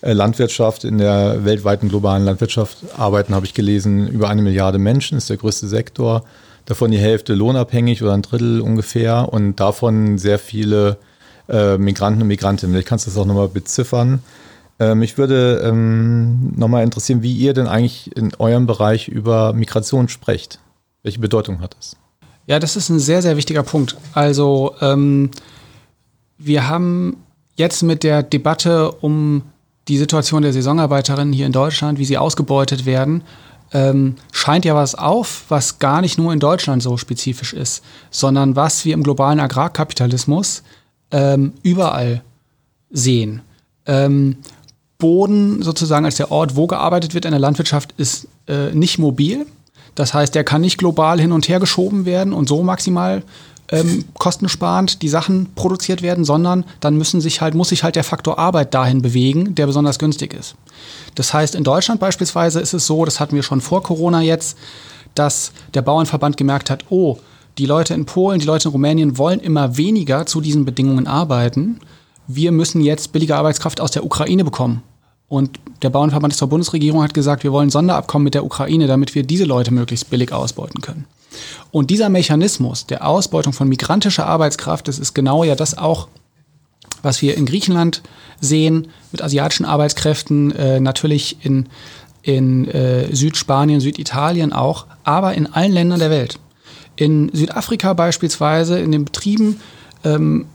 äh, 0.01 0.13
Landwirtschaft, 0.13 0.83
in 0.83 0.99
der 0.99 1.43
weltweiten 1.45 1.89
globalen 1.89 2.25
Landwirtschaft 2.25 2.77
arbeiten, 2.95 3.33
habe 3.33 3.47
ich 3.47 3.55
gelesen, 3.55 4.07
über 4.07 4.29
eine 4.29 4.43
Milliarde 4.43 4.77
Menschen, 4.77 5.17
ist 5.17 5.31
der 5.31 5.37
größte 5.37 5.67
Sektor 5.67 6.25
davon 6.65 6.91
die 6.91 6.97
Hälfte 6.97 7.33
lohnabhängig 7.33 8.01
oder 8.03 8.13
ein 8.13 8.21
Drittel 8.21 8.61
ungefähr 8.61 9.31
und 9.31 9.59
davon 9.59 10.17
sehr 10.17 10.39
viele 10.39 10.97
äh, 11.49 11.77
Migranten 11.77 12.21
und 12.21 12.27
Migrantinnen. 12.27 12.73
Vielleicht 12.73 12.87
kannst 12.87 13.05
du 13.05 13.11
das 13.11 13.17
auch 13.17 13.25
nochmal 13.25 13.49
beziffern. 13.49 14.23
Äh, 14.79 14.95
mich 14.95 15.17
würde 15.17 15.61
ähm, 15.63 16.53
nochmal 16.55 16.83
interessieren, 16.83 17.21
wie 17.21 17.33
ihr 17.33 17.53
denn 17.53 17.67
eigentlich 17.67 18.15
in 18.15 18.33
eurem 18.39 18.65
Bereich 18.65 19.07
über 19.07 19.53
Migration 19.53 20.07
sprecht. 20.07 20.59
Welche 21.03 21.19
Bedeutung 21.19 21.59
hat 21.61 21.75
das? 21.77 21.97
Ja, 22.47 22.59
das 22.59 22.75
ist 22.75 22.89
ein 22.89 22.99
sehr, 22.99 23.21
sehr 23.21 23.37
wichtiger 23.37 23.63
Punkt. 23.63 23.97
Also 24.13 24.75
ähm, 24.81 25.31
wir 26.37 26.67
haben 26.67 27.17
jetzt 27.55 27.83
mit 27.83 28.03
der 28.03 28.23
Debatte 28.23 28.91
um 28.91 29.43
die 29.87 29.97
Situation 29.97 30.41
der 30.41 30.53
Saisonarbeiterinnen 30.53 31.33
hier 31.33 31.45
in 31.45 31.51
Deutschland, 31.51 31.99
wie 31.99 32.05
sie 32.05 32.17
ausgebeutet 32.17 32.85
werden, 32.85 33.23
ähm, 33.73 34.15
scheint 34.31 34.65
ja 34.65 34.75
was 34.75 34.95
auf, 34.95 35.45
was 35.49 35.79
gar 35.79 36.01
nicht 36.01 36.17
nur 36.17 36.31
in 36.31 36.39
Deutschland 36.39 36.83
so 36.83 36.97
spezifisch 36.97 37.53
ist, 37.53 37.83
sondern 38.11 38.55
was 38.55 38.85
wir 38.85 38.93
im 38.93 39.03
globalen 39.03 39.39
Agrarkapitalismus 39.39 40.63
ähm, 41.11 41.53
überall 41.63 42.21
sehen. 42.91 43.41
Ähm, 43.85 44.37
Boden 44.99 45.61
sozusagen 45.63 46.05
als 46.05 46.15
der 46.15 46.31
Ort, 46.31 46.55
wo 46.55 46.67
gearbeitet 46.67 47.13
wird 47.13 47.25
in 47.25 47.31
der 47.31 47.39
Landwirtschaft, 47.39 47.93
ist 47.97 48.27
äh, 48.47 48.71
nicht 48.73 48.99
mobil. 48.99 49.45
Das 49.95 50.13
heißt, 50.13 50.33
der 50.33 50.43
kann 50.43 50.61
nicht 50.61 50.77
global 50.77 51.19
hin 51.19 51.31
und 51.31 51.49
her 51.49 51.59
geschoben 51.59 52.05
werden 52.05 52.33
und 52.33 52.47
so 52.47 52.63
maximal 52.63 53.23
ähm, 53.73 54.05
kostensparend 54.13 55.01
die 55.01 55.09
Sachen 55.09 55.53
produziert 55.55 56.01
werden, 56.01 56.25
sondern 56.25 56.63
dann 56.79 56.95
müssen 56.95 57.21
sich 57.21 57.41
halt, 57.41 57.55
muss 57.55 57.69
sich 57.69 57.83
halt 57.83 57.95
der 57.95 58.03
Faktor 58.03 58.37
Arbeit 58.37 58.73
dahin 58.73 59.01
bewegen, 59.01 59.55
der 59.55 59.65
besonders 59.65 59.97
günstig 59.97 60.33
ist. 60.33 60.55
Das 61.15 61.33
heißt, 61.33 61.55
in 61.55 61.63
Deutschland 61.63 61.99
beispielsweise 61.99 62.59
ist 62.59 62.73
es 62.73 62.85
so, 62.85 63.03
das 63.03 63.19
hatten 63.19 63.35
wir 63.35 63.43
schon 63.43 63.61
vor 63.61 63.81
Corona 63.81 64.21
jetzt, 64.21 64.57
dass 65.15 65.51
der 65.73 65.81
Bauernverband 65.81 66.37
gemerkt 66.37 66.69
hat, 66.69 66.85
oh, 66.89 67.17
die 67.57 67.65
Leute 67.65 67.93
in 67.93 68.05
Polen, 68.05 68.39
die 68.39 68.45
Leute 68.45 68.67
in 68.67 68.71
Rumänien 68.71 69.17
wollen 69.17 69.39
immer 69.39 69.77
weniger 69.77 70.25
zu 70.25 70.41
diesen 70.41 70.65
Bedingungen 70.65 71.07
arbeiten. 71.07 71.79
Wir 72.27 72.51
müssen 72.51 72.81
jetzt 72.81 73.11
billige 73.11 73.35
Arbeitskraft 73.35 73.81
aus 73.81 73.91
der 73.91 74.05
Ukraine 74.05 74.43
bekommen. 74.43 74.83
Und 75.27 75.59
der 75.81 75.89
Bauernverband 75.89 76.39
der 76.39 76.45
Bundesregierung 76.45 77.01
hat 77.01 77.13
gesagt, 77.13 77.43
wir 77.43 77.51
wollen 77.51 77.69
Sonderabkommen 77.69 78.23
mit 78.23 78.35
der 78.35 78.45
Ukraine, 78.45 78.87
damit 78.87 79.15
wir 79.15 79.23
diese 79.23 79.45
Leute 79.45 79.71
möglichst 79.71 80.09
billig 80.09 80.31
ausbeuten 80.31 80.81
können. 80.81 81.05
Und 81.73 81.89
dieser 81.89 82.09
Mechanismus 82.09 82.85
der 82.85 83.03
Ausbeutung 83.03 83.51
von 83.51 83.67
migrantischer 83.67 84.27
Arbeitskraft, 84.27 84.87
das 84.87 84.99
ist 84.99 85.15
genau 85.15 85.43
ja 85.43 85.55
das 85.55 85.75
auch, 85.75 86.07
was 87.01 87.23
wir 87.23 87.35
in 87.35 87.47
Griechenland 87.47 88.03
sehen, 88.39 88.89
mit 89.11 89.23
asiatischen 89.23 89.65
Arbeitskräften, 89.65 90.51
äh, 90.51 90.79
natürlich 90.79 91.43
in, 91.43 91.69
in 92.21 92.67
äh, 92.67 93.15
Südspanien, 93.15 93.79
Süditalien 93.79 94.53
auch, 94.53 94.85
aber 95.03 95.33
in 95.33 95.51
allen 95.51 95.71
Ländern 95.71 95.97
der 95.97 96.11
Welt. 96.11 96.37
In 96.95 97.31
Südafrika 97.33 97.93
beispielsweise, 97.93 98.77
in 98.77 98.91
den 98.91 99.05
Betrieben, 99.05 99.59
ähm, 100.03 100.45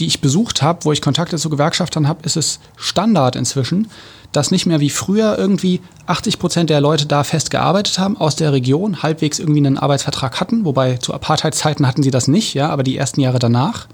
die 0.00 0.06
ich 0.06 0.20
besucht 0.20 0.62
habe, 0.62 0.84
wo 0.84 0.92
ich 0.92 1.02
Kontakte 1.02 1.38
zu 1.38 1.50
Gewerkschaftern 1.50 2.06
habe, 2.06 2.24
ist 2.24 2.36
es 2.36 2.60
Standard 2.76 3.36
inzwischen, 3.36 3.88
dass 4.32 4.50
nicht 4.50 4.66
mehr 4.66 4.80
wie 4.80 4.90
früher 4.90 5.36
irgendwie 5.38 5.80
80 6.06 6.38
Prozent 6.38 6.70
der 6.70 6.80
Leute 6.80 7.06
da 7.06 7.24
fest 7.24 7.50
gearbeitet 7.50 7.98
haben 7.98 8.16
aus 8.16 8.36
der 8.36 8.52
Region, 8.52 9.02
halbwegs 9.02 9.38
irgendwie 9.38 9.60
einen 9.60 9.78
Arbeitsvertrag 9.78 10.40
hatten, 10.40 10.64
wobei 10.64 10.96
zu 10.98 11.14
Apartheidszeiten 11.14 11.86
hatten 11.86 12.02
sie 12.02 12.10
das 12.10 12.28
nicht, 12.28 12.54
ja, 12.54 12.68
aber 12.68 12.82
die 12.82 12.96
ersten 12.96 13.20
Jahre 13.20 13.38
danach. 13.38 13.88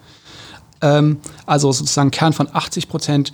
Ähm, 0.81 1.19
also 1.47 1.73
sozusagen 1.73 2.11
Kern 2.11 2.33
von 2.33 2.49
80 2.53 2.89
Prozent 2.89 3.33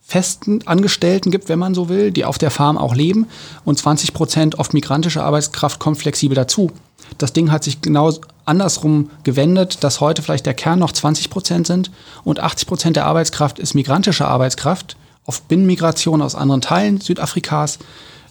festen 0.00 0.66
Angestellten 0.66 1.30
gibt, 1.30 1.50
wenn 1.50 1.58
man 1.58 1.74
so 1.74 1.90
will, 1.90 2.10
die 2.10 2.24
auf 2.24 2.38
der 2.38 2.50
Farm 2.50 2.78
auch 2.78 2.94
leben 2.94 3.26
und 3.64 3.78
20 3.78 4.14
Prozent 4.14 4.58
oft 4.58 4.72
migrantische 4.72 5.22
Arbeitskraft 5.22 5.78
kommt 5.78 5.98
flexibel 5.98 6.34
dazu. 6.34 6.72
Das 7.16 7.32
Ding 7.32 7.50
hat 7.50 7.64
sich 7.64 7.80
genau 7.80 8.12
andersrum 8.44 9.10
gewendet, 9.24 9.82
dass 9.84 10.00
heute 10.00 10.22
vielleicht 10.22 10.46
der 10.46 10.54
Kern 10.54 10.78
noch 10.78 10.92
20 10.92 11.30
Prozent 11.30 11.66
sind 11.66 11.90
und 12.24 12.40
80 12.40 12.68
Prozent 12.68 12.96
der 12.96 13.06
Arbeitskraft 13.06 13.58
ist 13.58 13.74
migrantische 13.74 14.26
Arbeitskraft, 14.26 14.96
oft 15.24 15.48
Binnenmigration 15.48 16.22
aus 16.22 16.34
anderen 16.34 16.60
Teilen 16.60 17.00
Südafrikas, 17.00 17.78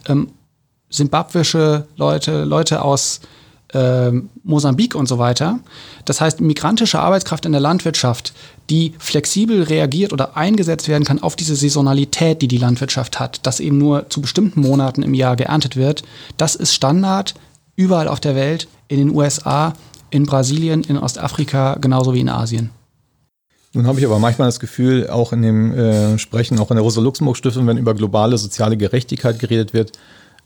ähm, 0.07 0.31
simbabwische 0.89 1.87
Leute, 1.95 2.43
Leute 2.43 2.81
aus 2.81 3.21
äh, 3.73 4.11
Mosambik 4.43 4.95
und 4.95 5.07
so 5.07 5.19
weiter. 5.19 5.59
Das 6.05 6.21
heißt, 6.21 6.39
migrantische 6.41 6.99
Arbeitskraft 6.99 7.45
in 7.45 7.51
der 7.51 7.61
Landwirtschaft, 7.61 8.33
die 8.69 8.93
flexibel 8.97 9.63
reagiert 9.63 10.13
oder 10.13 10.37
eingesetzt 10.37 10.87
werden 10.87 11.03
kann 11.03 11.21
auf 11.21 11.35
diese 11.35 11.55
Saisonalität, 11.55 12.41
die 12.41 12.47
die 12.47 12.57
Landwirtschaft 12.57 13.19
hat, 13.19 13.45
dass 13.45 13.59
eben 13.59 13.77
nur 13.77 14.09
zu 14.09 14.21
bestimmten 14.21 14.61
Monaten 14.61 15.03
im 15.03 15.13
Jahr 15.13 15.35
geerntet 15.35 15.75
wird, 15.75 16.03
das 16.37 16.55
ist 16.55 16.73
Standard 16.73 17.35
überall 17.77 18.09
auf 18.09 18.19
der 18.19 18.35
Welt, 18.35 18.67
in 18.89 18.97
den 18.97 19.15
USA, 19.15 19.73
in 20.09 20.25
Brasilien, 20.25 20.83
in 20.83 20.97
Ostafrika, 20.97 21.77
genauso 21.79 22.13
wie 22.13 22.19
in 22.19 22.29
Asien. 22.29 22.71
Nun 23.73 23.87
habe 23.87 23.99
ich 23.99 24.05
aber 24.05 24.19
manchmal 24.19 24.47
das 24.47 24.59
Gefühl, 24.59 25.09
auch 25.09 25.31
in 25.31 25.41
dem 25.41 25.73
äh, 25.73 26.17
Sprechen, 26.17 26.59
auch 26.59 26.71
in 26.71 26.75
der 26.75 26.83
Rosa-Luxemburg-Stiftung, 26.83 27.67
wenn 27.67 27.77
über 27.77 27.93
globale 27.93 28.37
soziale 28.37 28.75
Gerechtigkeit 28.75 29.39
geredet 29.39 29.73
wird, 29.73 29.91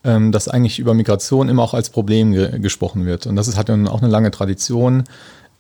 ähm, 0.04 0.32
dass 0.32 0.48
eigentlich 0.48 0.80
über 0.80 0.94
Migration 0.94 1.48
immer 1.48 1.64
auch 1.64 1.74
als 1.74 1.90
Problem 1.90 2.34
ge 2.34 2.60
gesprochen 2.60 3.06
wird. 3.06 3.28
Und 3.28 3.36
das 3.36 3.48
ist, 3.48 3.58
hat 3.58 3.70
ja 3.70 3.76
auch 3.86 4.02
eine 4.02 4.12
lange 4.12 4.32
Tradition. 4.32 5.04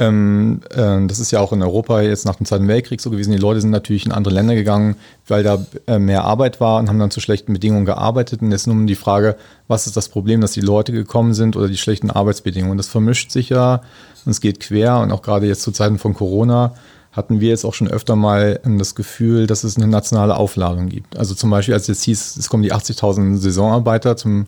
Ähm, 0.01 0.61
äh, 0.71 1.05
das 1.05 1.19
ist 1.19 1.29
ja 1.29 1.39
auch 1.39 1.53
in 1.53 1.61
Europa 1.61 2.01
jetzt 2.01 2.25
nach 2.25 2.35
dem 2.35 2.47
Zweiten 2.47 2.67
Weltkrieg 2.67 2.99
so 2.99 3.11
gewesen. 3.11 3.31
Die 3.31 3.37
Leute 3.37 3.61
sind 3.61 3.69
natürlich 3.69 4.07
in 4.07 4.11
andere 4.11 4.33
Länder 4.33 4.55
gegangen, 4.55 4.95
weil 5.27 5.43
da 5.43 5.63
äh, 5.85 5.99
mehr 5.99 6.23
Arbeit 6.23 6.59
war 6.59 6.79
und 6.79 6.89
haben 6.89 6.97
dann 6.97 7.11
zu 7.11 7.19
schlechten 7.19 7.53
Bedingungen 7.53 7.85
gearbeitet. 7.85 8.41
Und 8.41 8.51
jetzt 8.51 8.65
nun 8.65 8.87
die 8.87 8.95
Frage, 8.95 9.35
was 9.67 9.85
ist 9.85 9.95
das 9.95 10.09
Problem, 10.09 10.41
dass 10.41 10.53
die 10.53 10.61
Leute 10.61 10.91
gekommen 10.91 11.35
sind 11.35 11.55
oder 11.55 11.67
die 11.67 11.77
schlechten 11.77 12.09
Arbeitsbedingungen? 12.09 12.77
Das 12.77 12.87
vermischt 12.87 13.29
sich 13.29 13.49
ja 13.49 13.83
und 14.25 14.31
es 14.31 14.41
geht 14.41 14.59
quer. 14.59 14.99
Und 15.01 15.11
auch 15.11 15.21
gerade 15.21 15.45
jetzt 15.45 15.61
zu 15.61 15.71
Zeiten 15.71 15.99
von 15.99 16.15
Corona 16.15 16.73
hatten 17.11 17.39
wir 17.39 17.49
jetzt 17.49 17.63
auch 17.63 17.75
schon 17.75 17.87
öfter 17.87 18.15
mal 18.15 18.59
ähm, 18.65 18.79
das 18.79 18.95
Gefühl, 18.95 19.45
dass 19.45 19.63
es 19.63 19.77
eine 19.77 19.87
nationale 19.87 20.35
Aufladung 20.35 20.89
gibt. 20.89 21.15
Also 21.15 21.35
zum 21.35 21.51
Beispiel, 21.51 21.75
als 21.75 21.85
jetzt 21.85 22.03
hieß, 22.03 22.37
es 22.37 22.49
kommen 22.49 22.63
die 22.63 22.73
80.000 22.73 23.37
Saisonarbeiter 23.37 24.17
zum, 24.17 24.47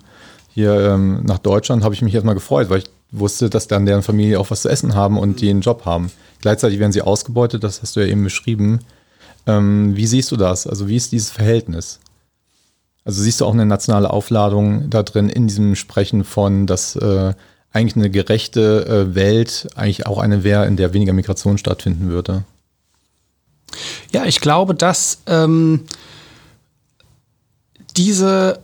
hier 0.50 0.74
ähm, 0.80 1.22
nach 1.26 1.38
Deutschland, 1.38 1.84
habe 1.84 1.94
ich 1.94 2.02
mich 2.02 2.16
erstmal 2.16 2.34
gefreut, 2.34 2.72
weil 2.72 2.80
ich 2.80 2.86
wusste, 3.14 3.50
dass 3.50 3.68
dann 3.68 3.86
deren 3.86 4.04
Familie 4.04 4.40
auch 4.40 4.52
was 4.52 4.64
zu 4.64 4.70
essen 4.70 4.96
haben 4.96 5.18
und 5.18 5.40
die 5.40 5.50
einen 5.50 5.62
Job 5.62 5.86
haben. 5.86 6.12
Gleichzeitig 6.42 6.80
werden 6.80 6.92
sie 6.92 7.02
ausgebeutet, 7.02 7.64
das 7.64 7.82
hast 7.82 7.96
du 7.96 8.02
ja 8.02 8.08
eben 8.08 8.24
beschrieben. 8.24 8.80
Ähm, 9.48 9.96
wie 9.96 10.08
siehst 10.08 10.32
du 10.32 10.38
das? 10.38 10.68
Also 10.68 10.88
wie 10.88 10.96
ist 10.96 11.12
dieses 11.12 11.30
Verhältnis? 11.30 12.00
Also 13.06 13.22
siehst 13.22 13.42
du 13.42 13.46
auch 13.46 13.54
eine 13.54 13.66
nationale 13.66 14.10
Aufladung 14.10 14.90
da 14.90 15.04
drin 15.04 15.30
in 15.30 15.48
diesem 15.48 15.76
Sprechen 15.76 16.24
von, 16.24 16.68
dass 16.68 16.96
äh, 16.96 17.34
eigentlich 17.72 17.96
eine 17.96 18.10
gerechte 18.10 18.86
äh, 18.86 19.16
Welt 19.16 19.68
eigentlich 19.76 20.06
auch 20.06 20.18
eine 20.18 20.44
wäre, 20.44 20.66
in 20.68 20.78
der 20.78 20.94
weniger 20.94 21.14
Migration 21.14 21.58
stattfinden 21.58 22.10
würde? 22.10 22.44
Ja, 24.12 24.26
ich 24.26 24.40
glaube, 24.40 24.76
dass 24.76 25.22
ähm, 25.26 25.86
diese 27.98 28.60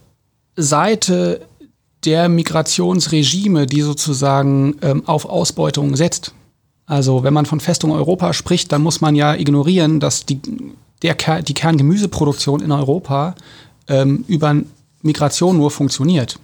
Seite 0.56 1.42
der 2.06 2.30
Migrationsregime, 2.30 3.66
die 3.66 3.82
sozusagen 3.82 4.78
ähm, 4.82 5.04
auf 5.06 5.26
Ausbeutung 5.26 5.96
setzt. 5.96 6.34
Also 6.86 7.24
wenn 7.24 7.34
man 7.34 7.46
von 7.46 7.60
Festung 7.60 7.92
Europa 7.92 8.34
spricht, 8.34 8.72
dann 8.72 8.82
muss 8.82 9.02
man 9.02 9.16
ja 9.16 9.36
ignorieren, 9.36 10.00
dass 10.00 10.26
die, 10.26 10.40
der, 11.04 11.16
die 11.42 11.54
Kerngemüseproduktion 11.54 12.62
in 12.62 12.72
Europa 12.72 13.36
ähm, 13.88 14.24
über 14.28 14.56
Migration 15.02 15.58
nur 15.58 15.72
funktioniert. 15.72 16.40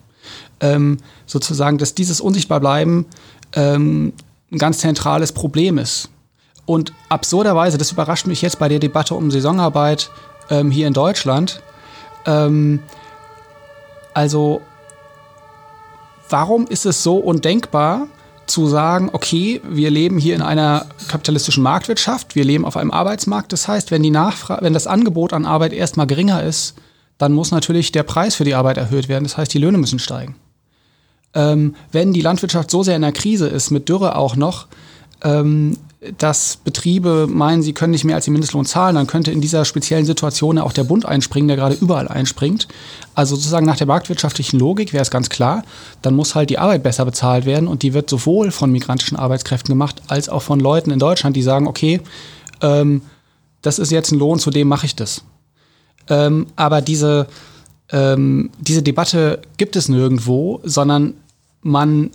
Ähm, 0.59 0.97
sozusagen, 1.25 1.77
dass 1.77 1.95
dieses 1.95 2.21
Unsichtbarbleiben 2.21 3.05
ähm, 3.53 4.13
ein 4.51 4.57
ganz 4.57 4.79
zentrales 4.79 5.31
Problem 5.31 5.77
ist. 5.77 6.09
Und 6.65 6.93
absurderweise, 7.09 7.77
das 7.77 7.91
überrascht 7.91 8.27
mich 8.27 8.41
jetzt 8.41 8.59
bei 8.59 8.69
der 8.69 8.79
Debatte 8.79 9.15
um 9.15 9.29
Saisonarbeit 9.31 10.09
ähm, 10.49 10.71
hier 10.71 10.87
in 10.87 10.93
Deutschland. 10.93 11.61
Ähm, 12.25 12.79
also, 14.13 14.61
warum 16.29 16.67
ist 16.67 16.85
es 16.85 17.03
so 17.03 17.17
undenkbar 17.17 18.07
zu 18.47 18.67
sagen, 18.67 19.09
okay, 19.11 19.61
wir 19.67 19.89
leben 19.89 20.17
hier 20.17 20.35
in 20.35 20.41
einer 20.41 20.85
kapitalistischen 21.07 21.63
Marktwirtschaft, 21.63 22.35
wir 22.35 22.43
leben 22.43 22.65
auf 22.65 22.77
einem 22.77 22.91
Arbeitsmarkt. 22.91 23.51
Das 23.53 23.67
heißt, 23.67 23.91
wenn 23.91 24.03
die 24.03 24.11
Nachfrage, 24.11 24.63
wenn 24.63 24.73
das 24.73 24.87
Angebot 24.87 25.33
an 25.33 25.45
Arbeit 25.45 25.73
erstmal 25.73 26.07
geringer 26.07 26.43
ist, 26.43 26.75
dann 27.17 27.33
muss 27.33 27.51
natürlich 27.51 27.91
der 27.91 28.03
Preis 28.03 28.35
für 28.35 28.43
die 28.43 28.55
Arbeit 28.55 28.77
erhöht 28.77 29.07
werden. 29.07 29.23
Das 29.23 29.37
heißt, 29.37 29.53
die 29.53 29.57
Löhne 29.57 29.77
müssen 29.77 29.99
steigen. 29.99 30.35
Ähm, 31.33 31.75
wenn 31.91 32.13
die 32.13 32.21
Landwirtschaft 32.21 32.69
so 32.69 32.83
sehr 32.83 32.95
in 32.95 33.01
der 33.01 33.11
Krise 33.11 33.47
ist, 33.47 33.71
mit 33.71 33.89
Dürre 33.89 34.15
auch 34.15 34.35
noch, 34.35 34.67
ähm, 35.23 35.77
dass 36.17 36.57
Betriebe 36.57 37.27
meinen, 37.29 37.61
sie 37.61 37.73
können 37.73 37.91
nicht 37.91 38.03
mehr 38.03 38.15
als 38.15 38.25
den 38.25 38.33
Mindestlohn 38.33 38.65
zahlen, 38.65 38.95
dann 38.95 39.07
könnte 39.07 39.31
in 39.31 39.41
dieser 39.41 39.65
speziellen 39.65 40.05
Situation 40.05 40.57
auch 40.57 40.73
der 40.73 40.83
Bund 40.83 41.05
einspringen, 41.05 41.47
der 41.47 41.57
gerade 41.57 41.75
überall 41.75 42.07
einspringt. 42.07 42.67
Also 43.13 43.35
sozusagen 43.35 43.65
nach 43.65 43.77
der 43.77 43.87
marktwirtschaftlichen 43.87 44.59
Logik 44.59 44.93
wäre 44.93 45.01
es 45.01 45.11
ganz 45.11 45.29
klar, 45.29 45.63
dann 46.01 46.15
muss 46.15 46.35
halt 46.35 46.49
die 46.49 46.57
Arbeit 46.57 46.83
besser 46.83 47.05
bezahlt 47.05 47.45
werden 47.45 47.67
und 47.67 47.83
die 47.83 47.93
wird 47.93 48.09
sowohl 48.09 48.51
von 48.51 48.71
migrantischen 48.71 49.17
Arbeitskräften 49.17 49.71
gemacht, 49.71 50.01
als 50.07 50.29
auch 50.29 50.41
von 50.41 50.59
Leuten 50.59 50.91
in 50.91 50.99
Deutschland, 50.99 51.35
die 51.35 51.43
sagen, 51.43 51.67
okay, 51.67 52.01
ähm, 52.61 53.01
das 53.61 53.79
ist 53.79 53.91
jetzt 53.91 54.11
ein 54.11 54.19
Lohn, 54.19 54.39
zu 54.39 54.51
dem 54.51 54.67
mache 54.67 54.85
ich 54.85 54.95
das. 54.95 55.23
Ähm, 56.07 56.47
aber 56.55 56.81
diese, 56.81 57.27
ähm, 57.91 58.51
diese 58.59 58.83
Debatte 58.83 59.41
gibt 59.57 59.75
es 59.75 59.89
nirgendwo, 59.89 60.61
sondern 60.63 61.15
man 61.61 62.11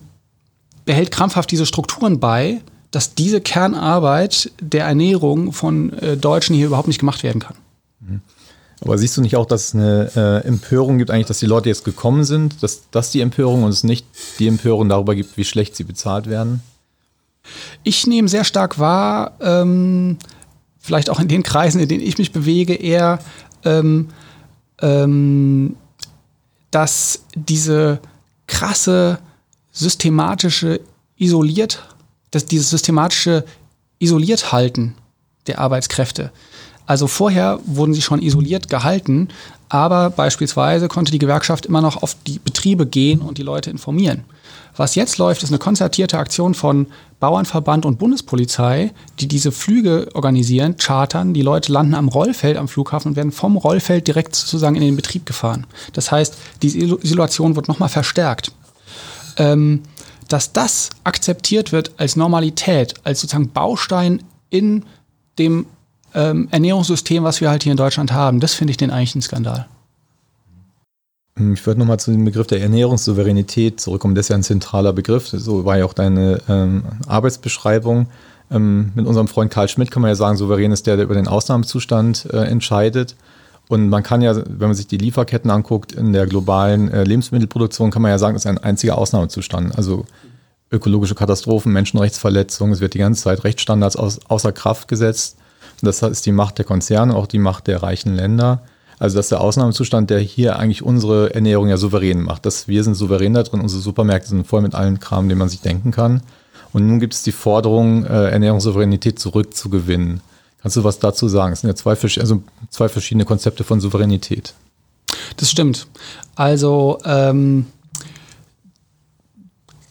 behält 0.85 1.11
krampfhaft 1.11 1.50
diese 1.50 1.66
Strukturen 1.66 2.20
bei, 2.20 2.61
dass 2.90 3.14
diese 3.14 3.40
Kernarbeit 3.40 4.50
der 4.61 4.85
Ernährung 4.85 5.53
von 5.53 5.92
äh, 5.94 6.16
Deutschen 6.16 6.57
hier 6.57 6.66
überhaupt 6.66 6.88
nicht 6.88 7.00
gemacht 7.00 7.22
werden 7.22 7.40
kann. 7.40 7.55
Mhm. 8.00 8.20
Aber 8.83 8.96
siehst 8.96 9.16
du 9.16 9.20
nicht 9.20 9.37
auch, 9.37 9.46
dass 9.46 9.68
es 9.68 9.74
eine 9.74 10.11
äh, 10.16 10.46
Empörung 10.46 10.98
gibt, 10.98 11.11
eigentlich, 11.11 11.26
dass 11.26 11.38
die 11.38 11.46
Leute 11.46 11.68
jetzt 11.68 11.85
gekommen 11.85 12.24
sind, 12.24 12.62
dass 12.62 12.88
das 12.90 13.11
die 13.11 13.20
Empörung 13.20 13.62
und 13.64 13.70
es 13.70 13.85
nicht 13.85 14.07
die 14.38 14.48
Empörung 14.48 14.88
darüber 14.88 15.14
gibt, 15.14 15.37
wie 15.37 15.44
schlecht 15.44 15.76
sie 15.76 15.85
bezahlt 15.85 16.29
werden? 16.29 16.62
Ich 17.83 18.07
nehme 18.07 18.29
sehr 18.29 18.44
stark 18.44 18.79
wahr, 18.79 19.33
ähm, 19.40 20.18
vielleicht 20.79 21.11
auch 21.11 21.20
in 21.20 21.29
den 21.29 21.42
Kreisen, 21.42 21.81
in 21.81 21.88
denen 21.88 22.03
ich 22.03 22.16
mich 22.16 22.33
bewege, 22.33 22.74
eher, 22.74 23.19
ähm, 23.65 24.08
ähm, 24.81 25.77
dass 26.71 27.23
diese 27.35 28.00
krasse 28.46 29.19
systematische 29.73 30.81
isoliert 31.17 31.83
dass 32.31 32.46
dieses 32.46 32.70
systematische 32.70 33.44
Isolierthalten 33.98 34.94
der 35.46 35.58
Arbeitskräfte. 35.58 36.31
Also 36.87 37.06
vorher 37.06 37.60
wurden 37.66 37.94
sie 37.94 38.02
schon 38.02 38.20
isoliert 38.20 38.68
gehalten, 38.68 39.28
aber 39.68 40.10
beispielsweise 40.10 40.88
konnte 40.88 41.12
die 41.12 41.20
Gewerkschaft 41.20 41.66
immer 41.66 41.81
noch 41.81 42.02
auf 42.02 42.16
die 42.26 42.40
Betriebe 42.40 42.87
gehen 42.87 43.20
und 43.20 43.38
die 43.38 43.44
Leute 43.44 43.70
informieren. 43.70 44.24
Was 44.76 44.94
jetzt 44.94 45.18
läuft, 45.18 45.42
ist 45.42 45.50
eine 45.50 45.58
konzertierte 45.58 46.18
Aktion 46.18 46.54
von 46.54 46.87
Bauernverband 47.20 47.85
und 47.85 47.98
Bundespolizei, 47.98 48.92
die 49.20 49.28
diese 49.28 49.52
Flüge 49.52 50.08
organisieren, 50.14 50.78
chartern. 50.78 51.35
Die 51.35 51.42
Leute 51.42 51.72
landen 51.72 51.94
am 51.94 52.08
Rollfeld 52.08 52.56
am 52.56 52.66
Flughafen 52.66 53.10
und 53.10 53.16
werden 53.16 53.31
vom 53.31 53.56
Rollfeld 53.56 54.06
direkt 54.06 54.35
sozusagen 54.35 54.76
in 54.76 54.83
den 54.83 54.96
Betrieb 54.96 55.26
gefahren. 55.26 55.66
Das 55.92 56.10
heißt, 56.10 56.35
diese 56.62 56.78
Isolation 56.78 57.56
wird 57.56 57.68
nochmal 57.68 57.88
verstärkt. 57.88 58.52
Ähm, 59.37 59.83
dass 60.33 60.52
das 60.52 60.90
akzeptiert 61.04 61.72
wird 61.72 61.92
als 61.96 62.16
Normalität, 62.16 62.94
als 63.04 63.20
sozusagen 63.20 63.50
Baustein 63.50 64.22
in 64.48 64.85
dem 65.38 65.66
ähm, 66.14 66.48
Ernährungssystem, 66.50 67.24
was 67.24 67.40
wir 67.40 67.50
halt 67.50 67.62
hier 67.62 67.72
in 67.72 67.76
Deutschland 67.76 68.12
haben, 68.12 68.40
das 68.40 68.54
finde 68.54 68.72
ich 68.72 68.76
den 68.76 68.90
eigentlich 68.90 69.14
ein 69.14 69.22
Skandal. 69.22 69.66
Hm, 71.37 71.54
ich 71.54 71.66
würde 71.66 71.81
nochmal 71.81 72.00
zu 72.00 72.10
dem 72.10 72.24
Begriff 72.24 72.46
der 72.46 72.60
Ernährungssouveränität 72.60 73.81
zurückkommen. 73.81 74.14
Das 74.14 74.26
ist 74.26 74.28
ja 74.31 74.37
ein 74.37 74.42
zentraler 74.42 74.92
Begriff. 74.92 75.28
So 75.28 75.64
war 75.64 75.78
ja 75.78 75.85
auch 75.85 75.94
deine 75.94 76.40
ähm, 76.48 76.85
Arbeitsbeschreibung. 77.06 78.08
Ähm, 78.50 78.92
mit 78.94 79.06
unserem 79.06 79.28
Freund 79.28 79.52
Karl 79.52 79.68
Schmidt 79.68 79.90
kann 79.90 80.02
man 80.02 80.10
ja 80.10 80.16
sagen, 80.16 80.37
souverän 80.37 80.72
ist 80.72 80.87
der, 80.87 80.96
der 80.96 81.04
über 81.04 81.14
den 81.14 81.28
Ausnahmezustand 81.28 82.28
äh, 82.33 82.44
entscheidet. 82.44 83.16
Und 83.71 83.88
man 83.88 84.02
kann 84.02 84.21
ja, 84.21 84.35
wenn 84.35 84.66
man 84.66 84.75
sich 84.75 84.88
die 84.88 84.98
Lieferketten 84.98 85.48
anguckt, 85.48 85.92
in 85.92 86.12
der 86.12 86.27
globalen 86.27 86.90
äh, 86.90 87.04
Lebensmittelproduktion 87.04 87.92
kann 87.92 88.02
man 88.02 88.10
ja 88.10 88.18
sagen, 88.18 88.35
das 88.35 88.44
ist 88.44 88.50
ein 88.50 88.58
einziger 88.58 88.98
Ausnahmezustand. 88.98 89.79
Also 89.79 90.06
ökologische 90.73 91.14
Katastrophen, 91.14 91.73
Menschenrechtsverletzungen, 91.73 92.75
es 92.75 92.81
wird 92.81 92.94
die 92.94 92.98
ganze 92.98 93.23
Zeit 93.23 93.44
Rechtsstandards 93.44 93.94
außer 93.96 94.50
Kraft 94.50 94.88
gesetzt. 94.88 95.37
Das 95.83 96.02
ist 96.02 96.27
die 96.27 96.33
Macht 96.33 96.58
der 96.58 96.64
Konzerne, 96.64 97.14
auch 97.14 97.29
die 97.29 97.38
Macht 97.38 97.68
der 97.68 97.81
reichen 97.81 98.16
Länder. 98.16 98.60
Also 98.98 99.16
das 99.16 99.27
ist 99.27 99.31
der 99.31 99.40
Ausnahmezustand, 99.40 100.10
der 100.10 100.18
hier 100.18 100.58
eigentlich 100.58 100.83
unsere 100.83 101.33
Ernährung 101.33 101.68
ja 101.68 101.77
souverän 101.77 102.23
macht. 102.23 102.46
Dass 102.46 102.66
wir 102.66 102.83
sind 102.83 102.94
souverän 102.94 103.35
da 103.35 103.44
drin, 103.44 103.60
unsere 103.60 103.81
Supermärkte 103.81 104.31
sind 104.31 104.48
voll 104.48 104.62
mit 104.62 104.75
allen 104.75 104.98
Kram, 104.98 105.29
den 105.29 105.38
man 105.38 105.48
sich 105.48 105.60
denken 105.60 105.92
kann. 105.92 106.23
Und 106.73 106.88
nun 106.88 106.98
gibt 106.98 107.14
es 107.14 107.23
die 107.23 107.31
Forderung, 107.31 108.04
äh, 108.04 108.31
Ernährungssouveränität 108.31 109.21
zurückzugewinnen. 109.21 110.23
Kannst 110.63 110.77
du 110.77 110.85
was 110.85 110.98
dazu 110.98 111.29
sagen? 111.29 111.52
Es 111.52 111.61
sind 111.61 111.69
ja 111.69 111.77
zwei, 111.77 111.92
also 112.21 112.42
zwei 112.69 112.88
verschiedene 112.88 113.25
Konzepte 113.25 113.65
von 113.65 113.81
Souveränität. 113.81 114.54
Das 115.37 115.50
stimmt. 115.50 115.87
Also 116.35 116.98
ähm, 117.04 117.67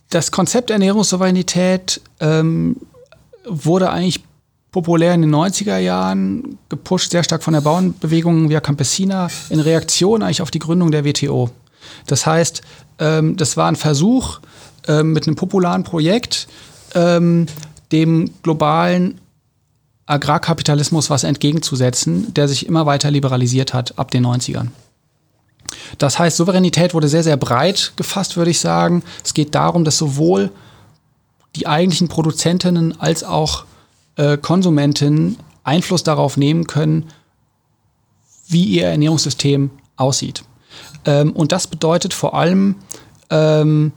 das 0.09 0.31
Konzept 0.31 0.69
Ernährungssouveränität 0.69 2.01
ähm, 2.19 2.77
wurde 3.45 3.89
eigentlich 3.89 4.23
populär 4.71 5.15
in 5.15 5.21
den 5.21 5.33
90er 5.33 5.77
Jahren, 5.77 6.59
gepusht 6.69 7.11
sehr 7.11 7.23
stark 7.23 7.43
von 7.43 7.53
der 7.53 7.61
Bauernbewegung 7.61 8.49
Via 8.49 8.59
Campesina, 8.59 9.29
in 9.49 9.59
Reaktion 9.59 10.21
eigentlich 10.21 10.41
auf 10.41 10.51
die 10.51 10.59
Gründung 10.59 10.91
der 10.91 11.05
WTO. 11.05 11.49
Das 12.05 12.25
heißt, 12.25 12.61
ähm, 12.99 13.35
das 13.37 13.57
war 13.57 13.67
ein 13.67 13.75
Versuch 13.75 14.39
ähm, 14.87 15.13
mit 15.13 15.25
einem 15.25 15.35
popularen 15.35 15.83
Projekt, 15.83 16.47
ähm, 16.93 17.47
dem 17.91 18.31
globalen 18.43 19.19
Agrarkapitalismus 20.09 21.09
was 21.09 21.23
entgegenzusetzen, 21.23 22.33
der 22.33 22.47
sich 22.47 22.65
immer 22.65 22.85
weiter 22.85 23.11
liberalisiert 23.11 23.73
hat 23.73 23.99
ab 23.99 24.11
den 24.11 24.25
90ern. 24.25 24.69
Das 25.99 26.17
heißt, 26.17 26.37
Souveränität 26.37 26.93
wurde 26.93 27.07
sehr, 27.07 27.23
sehr 27.23 27.37
breit 27.37 27.93
gefasst, 27.95 28.35
würde 28.35 28.49
ich 28.49 28.59
sagen. 28.59 29.03
Es 29.23 29.33
geht 29.33 29.53
darum, 29.53 29.83
dass 29.83 29.97
sowohl 29.97 30.51
die 31.55 31.67
eigentlichen 31.67 32.07
Produzentinnen 32.07 32.99
als 32.99 33.23
auch 33.23 33.65
äh, 34.15 34.37
Konsumentinnen 34.37 35.37
Einfluss 35.63 36.03
darauf 36.03 36.37
nehmen 36.37 36.65
können, 36.65 37.09
wie 38.47 38.65
ihr 38.65 38.87
Ernährungssystem 38.87 39.69
aussieht. 39.95 40.43
Ähm, 41.05 41.33
und 41.33 41.51
das 41.51 41.67
bedeutet 41.67 42.15
vor 42.15 42.33
allem, 42.33 42.75
ähm, 43.29 43.91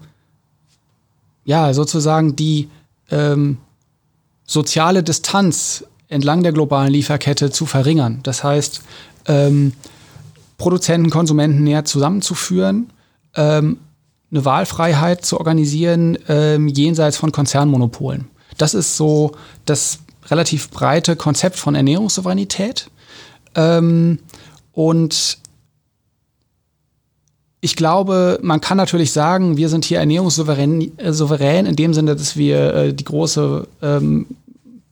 ja, 1.45 1.73
sozusagen 1.73 2.37
die 2.37 2.69
ähm, 3.11 3.59
soziale 4.45 5.03
Distanz 5.03 5.85
entlang 6.13 6.43
der 6.43 6.53
globalen 6.53 6.93
Lieferkette 6.93 7.51
zu 7.51 7.67
verringern. 7.67 8.21
Das 8.23 8.45
heißt, 8.45 8.83
ähm, 9.27 9.73
Produzenten, 10.59 11.11
Konsumenten 11.11 11.65
näher 11.65 11.85
zusammenzuführen, 11.85 12.93
ähm, 13.35 13.79
eine 14.31 14.45
Wahlfreiheit 14.45 15.25
zu 15.25 15.39
organisieren 15.39 16.17
ähm, 16.29 16.69
jenseits 16.69 17.17
von 17.17 17.33
Konzernmonopolen. 17.33 18.29
Das 18.59 18.75
ist 18.75 18.97
so 18.97 19.33
das 19.65 19.99
relativ 20.31 20.71
breite 20.71 21.17
Konzept 21.17 21.59
von 21.59 21.75
Ernährungssouveränität. 21.75 22.91
Ähm, 23.55 24.19
und 24.73 25.39
ich 27.61 27.77
glaube, 27.77 28.39
man 28.43 28.61
kann 28.61 28.77
natürlich 28.77 29.13
sagen, 29.13 29.57
wir 29.57 29.69
sind 29.69 29.85
hier 29.85 29.99
ernährungssouverän 30.01 30.99
äh, 30.99 31.13
souverän 31.13 31.67
in 31.67 31.77
dem 31.77 31.95
Sinne, 31.95 32.17
dass 32.17 32.37
wir 32.37 32.75
äh, 32.75 32.95
die 32.95 33.05
große 33.05 33.69
ähm, 33.83 34.27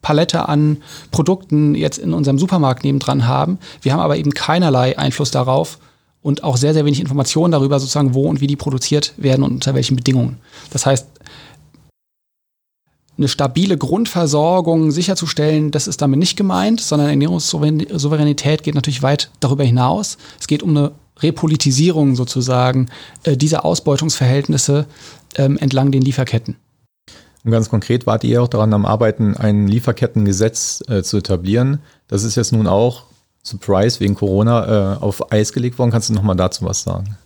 Palette 0.03 0.49
an 0.49 0.79
Produkten 1.11 1.75
jetzt 1.75 1.99
in 1.99 2.13
unserem 2.13 2.39
Supermarkt 2.39 2.85
nebendran 2.85 3.27
haben. 3.27 3.59
Wir 3.83 3.93
haben 3.93 4.01
aber 4.01 4.17
eben 4.17 4.33
keinerlei 4.33 4.99
Einfluss 4.99 5.31
darauf 5.31 5.79
und 6.23 6.45
auch 6.45 6.57
sehr, 6.57 6.75
sehr 6.75 6.85
wenig 6.85 7.01
Informationen 7.01 7.53
darüber, 7.53 7.79
sozusagen, 7.81 8.15
wo 8.15 8.29
und 8.29 8.41
wie 8.41 8.47
die 8.47 8.57
produziert 8.57 9.15
werden 9.17 9.43
und 9.43 9.53
unter 9.53 9.75
welchen 9.75 9.97
Bedingungen. 9.97 10.39
Das 10.71 10.87
heißt, 10.87 11.07
eine 13.17 13.29
stabile 13.29 13.77
Grundversorgung 13.77 14.91
sicherzustellen, 14.91 15.71
das 15.71 15.87
ist 15.87 16.01
damit 16.01 16.19
nicht 16.19 16.37
gemeint, 16.37 16.81
sondern 16.81 17.11
Ernährungssouveränität 17.11 18.63
geht 18.63 18.75
natürlich 18.75 19.03
weit 19.03 19.31
darüber 19.41 19.63
hinaus. 19.63 20.17
Es 20.41 20.47
geht 20.47 20.63
um 20.63 20.71
eine 20.71 20.93
Repolitisierung 21.19 22.17
sozusagen 22.17 22.89
äh, 23.25 23.37
dieser 23.37 23.67
Ausbeutungsverhältnisse 23.67 24.87
ähm, 25.37 25.59
entlang 25.59 25.93
den 25.93 26.01
Lieferketten. 26.01 26.57
Und 27.45 27.51
ganz 27.51 27.69
konkret 27.69 28.07
wart 28.07 28.25
ihr 28.25 28.43
auch 28.43 28.49
daran 28.49 28.73
am 28.75 28.85
Arbeiten, 28.85 29.37
ein 29.37 29.67
Lieferkettengesetz 29.67 30.83
äh, 30.89 31.03
zu 31.03 31.19
etablieren. 31.19 31.81
Das 32.09 32.23
ist 32.23 32.37
jetzt 32.37 32.53
nun 32.53 32.67
auch, 32.67 33.05
Surprise, 33.43 34.01
wegen 34.01 34.15
Corona 34.15 34.97
äh, 34.97 34.97
auf 34.99 35.33
Eis 35.33 35.53
gelegt 35.53 35.79
worden. 35.79 35.91
Kannst 35.91 36.11
du 36.11 36.13
nochmal 36.13 36.37
dazu 36.37 36.65
was 36.65 36.83
sagen? 36.83 37.17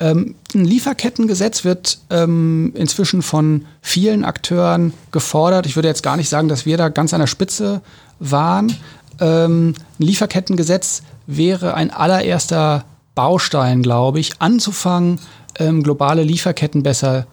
Ähm, 0.00 0.34
ein 0.54 0.64
Lieferkettengesetz 0.64 1.64
wird 1.64 1.98
ähm, 2.10 2.72
inzwischen 2.74 3.22
von 3.22 3.66
vielen 3.80 4.24
Akteuren 4.24 4.92
gefordert. 5.12 5.66
Ich 5.66 5.76
würde 5.76 5.88
jetzt 5.88 6.02
gar 6.02 6.16
nicht 6.16 6.28
sagen, 6.28 6.48
dass 6.48 6.66
wir 6.66 6.76
da 6.76 6.88
ganz 6.88 7.14
an 7.14 7.20
der 7.20 7.28
Spitze 7.28 7.80
waren. 8.18 8.76
Ähm, 9.20 9.74
ein 10.00 10.04
Lieferkettengesetz 10.04 11.02
wäre 11.28 11.74
ein 11.74 11.92
allererster 11.92 12.84
Baustein, 13.14 13.82
glaube 13.82 14.18
ich, 14.18 14.32
anzufangen, 14.40 15.20
ähm, 15.60 15.84
globale 15.84 16.24
Lieferketten 16.24 16.82
besser 16.82 17.28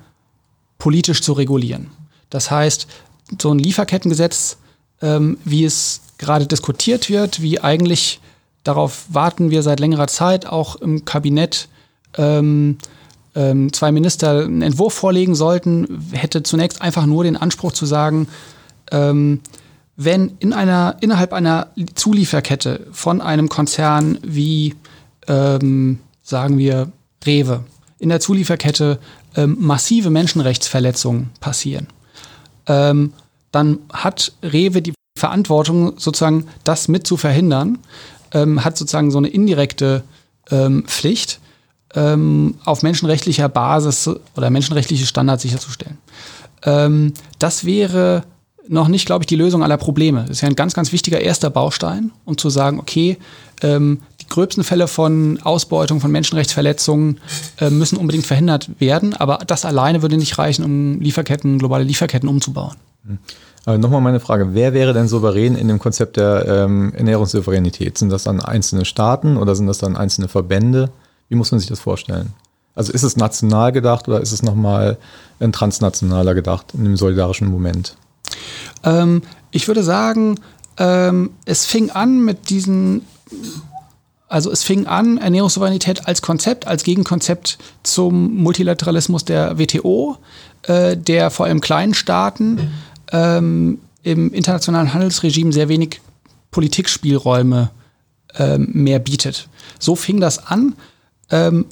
politisch 0.82 1.22
zu 1.22 1.34
regulieren. 1.34 1.92
Das 2.32 2.50
heißt, 2.50 2.88
so 3.40 3.54
ein 3.54 3.60
Lieferkettengesetz, 3.60 4.58
ähm, 5.04 5.38
wie 5.46 5.64
es 5.64 6.02
gerade 6.18 6.48
diskutiert 6.48 7.08
wird, 7.08 7.40
wie 7.40 7.60
eigentlich 7.60 8.20
darauf 8.64 9.06
warten 9.10 9.52
wir 9.52 9.62
seit 9.62 9.80
längerer 9.80 10.08
Zeit 10.08 10.48
auch 10.48 10.76
im 10.76 11.06
Kabinett 11.06 11.68
ähm, 12.18 12.80
ähm, 13.36 13.72
zwei 13.72 13.92
Minister 13.92 14.44
einen 14.46 14.64
Entwurf 14.64 14.96
vorlegen 14.96 15.36
sollten, 15.36 16.04
hätte 16.14 16.42
zunächst 16.42 16.82
einfach 16.82 17.06
nur 17.06 17.26
den 17.26 17.38
Anspruch 17.38 17.74
zu 17.74 17.86
sagen, 17.86 18.28
ähm, 18.92 19.42
wenn 19.98 20.32
in 20.40 20.52
einer, 20.52 20.98
innerhalb 21.02 21.32
einer 21.32 21.68
Zulieferkette 21.94 22.88
von 22.92 23.22
einem 23.22 23.50
Konzern 23.50 24.18
wie, 24.24 24.74
ähm, 25.28 26.00
sagen 26.24 26.58
wir, 26.58 26.92
Rewe, 27.24 27.66
in 28.00 28.10
der 28.10 28.20
Zulieferkette 28.20 28.98
ähm, 29.36 29.58
massive 29.60 30.10
Menschenrechtsverletzungen 30.10 31.30
passieren, 31.40 31.88
ähm, 32.68 33.14
dann 33.52 33.80
hat 33.92 34.34
Rewe 34.44 34.82
die 34.82 34.94
Verantwortung, 35.18 35.98
sozusagen 35.98 36.48
das 36.64 36.88
mit 36.88 37.06
zu 37.06 37.18
verhindern, 37.18 37.80
ähm, 38.34 38.64
hat 38.64 38.78
sozusagen 38.78 39.12
so 39.12 39.18
eine 39.18 39.28
indirekte 39.28 40.04
ähm, 40.50 40.86
Pflicht, 40.88 41.40
ähm, 41.94 42.56
auf 42.66 42.84
menschenrechtlicher 42.84 43.50
Basis 43.50 44.10
oder 44.36 44.50
menschenrechtliche 44.50 45.06
Standards 45.06 45.44
sicherzustellen. 45.44 45.98
Ähm, 46.64 47.14
das 47.40 47.66
wäre 47.66 48.24
noch 48.68 48.88
nicht, 48.88 49.06
glaube 49.06 49.24
ich, 49.24 49.28
die 49.28 49.36
Lösung 49.36 49.64
aller 49.64 49.78
Probleme. 49.78 50.22
Das 50.22 50.38
ist 50.38 50.42
ja 50.42 50.48
ein 50.48 50.56
ganz, 50.56 50.74
ganz 50.74 50.92
wichtiger 50.92 51.20
erster 51.20 51.50
Baustein, 51.50 52.12
um 52.26 52.38
zu 52.38 52.50
sagen, 52.50 52.80
okay, 52.80 53.18
ähm, 53.62 54.00
gröbsten 54.32 54.64
Fälle 54.64 54.88
von 54.88 55.40
Ausbeutung, 55.44 56.00
von 56.02 56.12
Menschenrechtsverletzungen 56.12 57.20
äh, 57.60 57.70
müssen 57.70 57.98
unbedingt 57.98 58.26
verhindert 58.26 58.70
werden, 58.80 59.14
aber 59.16 59.40
das 59.46 59.66
alleine 59.66 60.02
würde 60.02 60.18
nicht 60.18 60.38
reichen, 60.38 60.66
um 60.66 61.00
Lieferketten, 61.00 61.60
globale 61.60 61.84
Lieferketten 61.84 62.28
umzubauen. 62.28 62.76
Mhm. 63.04 63.20
Aber 63.66 63.78
nochmal 63.78 64.02
meine 64.02 64.20
Frage, 64.20 64.54
wer 64.54 64.74
wäre 64.74 64.94
denn 64.94 65.08
souverän 65.08 65.56
in 65.56 65.68
dem 65.68 65.78
Konzept 65.78 66.18
der 66.18 66.48
ähm, 66.48 66.94
Ernährungssouveränität? 66.96 67.98
Sind 67.98 68.10
das 68.10 68.24
dann 68.24 68.42
einzelne 68.42 68.86
Staaten 68.86 69.38
oder 69.38 69.56
sind 69.56 69.68
das 69.68 69.78
dann 69.78 69.96
einzelne 69.96 70.28
Verbände? 70.28 70.90
Wie 71.30 71.36
muss 71.36 71.52
man 71.52 71.60
sich 71.60 71.70
das 71.70 71.80
vorstellen? 71.80 72.34
Also 72.74 72.92
ist 72.92 73.04
es 73.04 73.18
national 73.18 73.72
gedacht 73.72 74.08
oder 74.08 74.22
ist 74.22 74.32
es 74.32 74.42
nochmal 74.42 74.98
ein 75.40 75.52
transnationaler 75.52 76.34
gedacht 76.34 76.74
in 76.74 76.86
dem 76.86 76.98
solidarischen 76.98 77.50
Moment? 77.50 77.96
Ähm, 78.84 79.22
ich 79.52 79.68
würde 79.68 79.84
sagen, 79.84 80.40
ähm, 80.78 81.32
es 81.46 81.66
fing 81.66 81.92
an 81.92 82.24
mit 82.24 82.50
diesen, 82.50 83.06
also 84.32 84.50
es 84.50 84.64
fing 84.64 84.88
an, 84.88 85.18
Ernährungssouveränität 85.18 86.08
als 86.08 86.22
Konzept, 86.22 86.66
als 86.66 86.84
Gegenkonzept 86.84 87.58
zum 87.84 88.36
Multilateralismus 88.38 89.26
der 89.26 89.60
WTO, 89.60 90.18
äh, 90.64 90.96
der 90.96 91.32
vor 91.32 91.48
allem 91.48 91.60
kleinen 91.60 91.94
Staaten 91.94 92.72
ähm, 93.12 93.80
im 94.04 94.32
internationalen 94.32 94.94
Handelsregime 94.94 95.52
sehr 95.52 95.68
wenig 95.68 96.00
Politikspielräume 96.50 97.72
ähm, 98.36 98.70
mehr 98.72 99.00
bietet. 99.00 99.50
So 99.80 99.98
fing 99.98 100.22
das 100.22 100.48
an. 100.48 100.76
Ähm, 101.30 101.66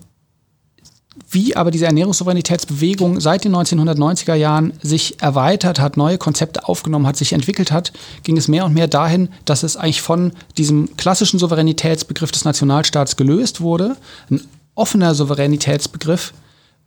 wie 1.32 1.56
aber 1.56 1.70
diese 1.70 1.86
Ernährungssouveränitätsbewegung 1.86 3.20
seit 3.20 3.44
den 3.44 3.56
1990er 3.56 4.34
Jahren 4.34 4.74
sich 4.82 5.22
erweitert 5.22 5.80
hat, 5.80 5.96
neue 5.96 6.18
Konzepte 6.18 6.68
aufgenommen 6.68 7.06
hat, 7.06 7.18
sich 7.18 7.34
entwickelt 7.34 7.72
hat, 7.72 7.94
ging 8.24 8.36
es 8.38 8.48
mehr 8.48 8.66
und 8.66 8.74
mehr 8.74 8.88
dahin, 8.88 9.30
dass 9.46 9.64
es 9.64 9.78
eigentlich 9.78 10.02
von 10.02 10.32
diesem 10.58 10.96
klassischen 10.98 11.40
Souveränitätsbegriff 11.40 12.32
des 12.32 12.46
Nationalstaats 12.46 13.16
gelöst 13.16 13.62
wurde, 13.62 13.96
ein 14.32 14.42
offener 14.74 15.14
Souveränitätsbegriff 15.14 16.34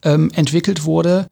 ähm, 0.02 0.30
entwickelt 0.34 0.84
wurde, 0.84 1.26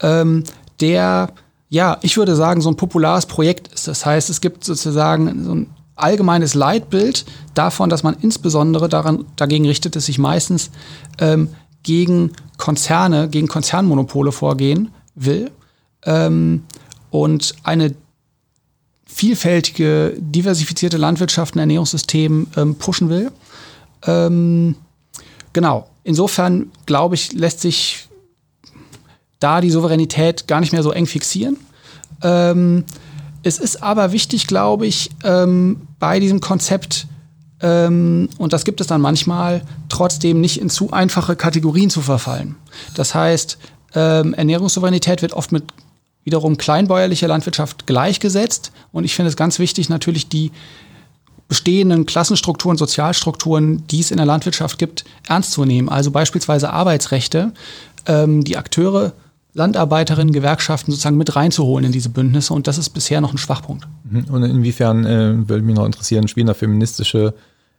ähm, 0.00 0.44
der, 0.80 1.32
ja, 1.68 1.98
ich 2.02 2.16
würde 2.16 2.36
sagen, 2.36 2.60
so 2.60 2.68
ein 2.70 2.76
populares 2.76 3.26
Projekt 3.26 3.68
ist. 3.68 3.88
Das 3.88 4.06
heißt, 4.06 4.30
es 4.30 4.40
gibt 4.40 4.64
sozusagen 4.64 5.44
so 5.44 5.54
ein 5.54 5.66
allgemeines 5.96 6.54
Leitbild 6.54 7.24
davon, 7.54 7.90
dass 7.90 8.02
man 8.02 8.16
insbesondere 8.20 8.88
daran, 8.88 9.24
dagegen 9.36 9.66
richtet 9.66 9.96
es 9.96 10.06
sich 10.06 10.18
meistens 10.18 10.70
ähm, 11.18 11.48
gegen 11.82 12.32
Konzerne, 12.58 13.28
gegen 13.28 13.48
Konzernmonopole 13.48 14.32
vorgehen 14.32 14.90
will 15.14 15.50
ähm, 16.04 16.64
und 17.10 17.54
eine 17.64 17.94
vielfältige, 19.06 20.14
diversifizierte 20.18 20.96
Landwirtschaft 20.96 21.54
und 21.54 21.60
Ernährungssystem 21.60 22.46
ähm, 22.56 22.74
pushen 22.76 23.08
will. 23.08 23.30
Ähm, 24.06 24.76
genau. 25.52 25.88
Insofern 26.04 26.70
glaube 26.86 27.14
ich, 27.14 27.32
lässt 27.32 27.60
sich 27.60 28.08
da 29.38 29.60
die 29.60 29.70
Souveränität 29.70 30.48
gar 30.48 30.60
nicht 30.60 30.72
mehr 30.72 30.82
so 30.82 30.90
eng 30.92 31.06
fixieren. 31.06 31.56
Ähm, 32.22 32.84
es 33.42 33.58
ist 33.58 33.82
aber 33.82 34.12
wichtig, 34.12 34.46
glaube 34.46 34.86
ich, 34.86 35.10
ähm, 35.24 35.82
bei 35.98 36.20
diesem 36.20 36.40
Konzept, 36.40 37.06
und 37.62 38.52
das 38.52 38.64
gibt 38.64 38.80
es 38.80 38.88
dann 38.88 39.00
manchmal, 39.00 39.62
trotzdem 39.88 40.40
nicht 40.40 40.60
in 40.60 40.68
zu 40.68 40.92
einfache 40.92 41.36
Kategorien 41.36 41.90
zu 41.90 42.00
verfallen. 42.00 42.56
Das 42.94 43.14
heißt, 43.14 43.58
ähm, 43.94 44.34
Ernährungssouveränität 44.34 45.22
wird 45.22 45.32
oft 45.32 45.52
mit 45.52 45.64
wiederum 46.24 46.56
kleinbäuerlicher 46.56 47.28
Landwirtschaft 47.28 47.86
gleichgesetzt. 47.86 48.72
Und 48.90 49.04
ich 49.04 49.14
finde 49.14 49.28
es 49.28 49.36
ganz 49.36 49.58
wichtig, 49.58 49.88
natürlich 49.88 50.28
die 50.28 50.50
bestehenden 51.48 52.06
Klassenstrukturen, 52.06 52.78
Sozialstrukturen, 52.78 53.86
die 53.88 54.00
es 54.00 54.10
in 54.10 54.16
der 54.16 54.26
Landwirtschaft 54.26 54.78
gibt, 54.78 55.04
ernst 55.28 55.52
zu 55.52 55.64
nehmen. 55.64 55.88
Also 55.88 56.10
beispielsweise 56.10 56.72
Arbeitsrechte, 56.72 57.52
ähm, 58.06 58.42
die 58.42 58.56
Akteure, 58.56 59.12
Landarbeiterinnen, 59.54 60.32
Gewerkschaften 60.32 60.92
sozusagen 60.92 61.18
mit 61.18 61.36
reinzuholen 61.36 61.84
in 61.84 61.92
diese 61.92 62.08
Bündnisse. 62.08 62.54
Und 62.54 62.66
das 62.66 62.78
ist 62.78 62.90
bisher 62.90 63.20
noch 63.20 63.32
ein 63.32 63.38
Schwachpunkt. 63.38 63.86
Mhm. 64.04 64.24
Und 64.30 64.44
inwiefern, 64.44 65.04
äh, 65.04 65.48
würde 65.48 65.62
mich 65.62 65.76
noch 65.76 65.84
interessieren, 65.84 66.26
spielen 66.26 66.46
da 66.46 66.54
feministische 66.54 67.34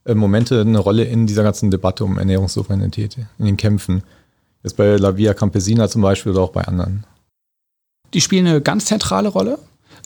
äh, 0.06 0.14
Momente 0.14 0.62
eine 0.62 0.80
Rolle 0.80 1.04
in 1.06 1.28
dieser 1.28 1.44
ganzen 1.44 1.72
Debatte 1.72 2.04
um 2.04 2.18
Ernährungssouveränität, 2.18 3.18
in 3.40 3.46
den 3.46 3.58
Kämpfen? 3.58 4.04
Jetzt 4.64 4.78
bei 4.78 4.96
La 4.96 5.18
Via 5.18 5.34
Campesina 5.34 5.90
zum 5.90 6.02
Beispiel 6.02 6.32
oder 6.32 6.42
auch 6.42 6.52
bei 6.52 6.62
anderen? 6.62 7.06
Die 8.14 8.22
spielen 8.22 8.48
eine 8.48 8.62
ganz 8.62 8.86
zentrale 8.86 9.30
Rolle. 9.30 9.60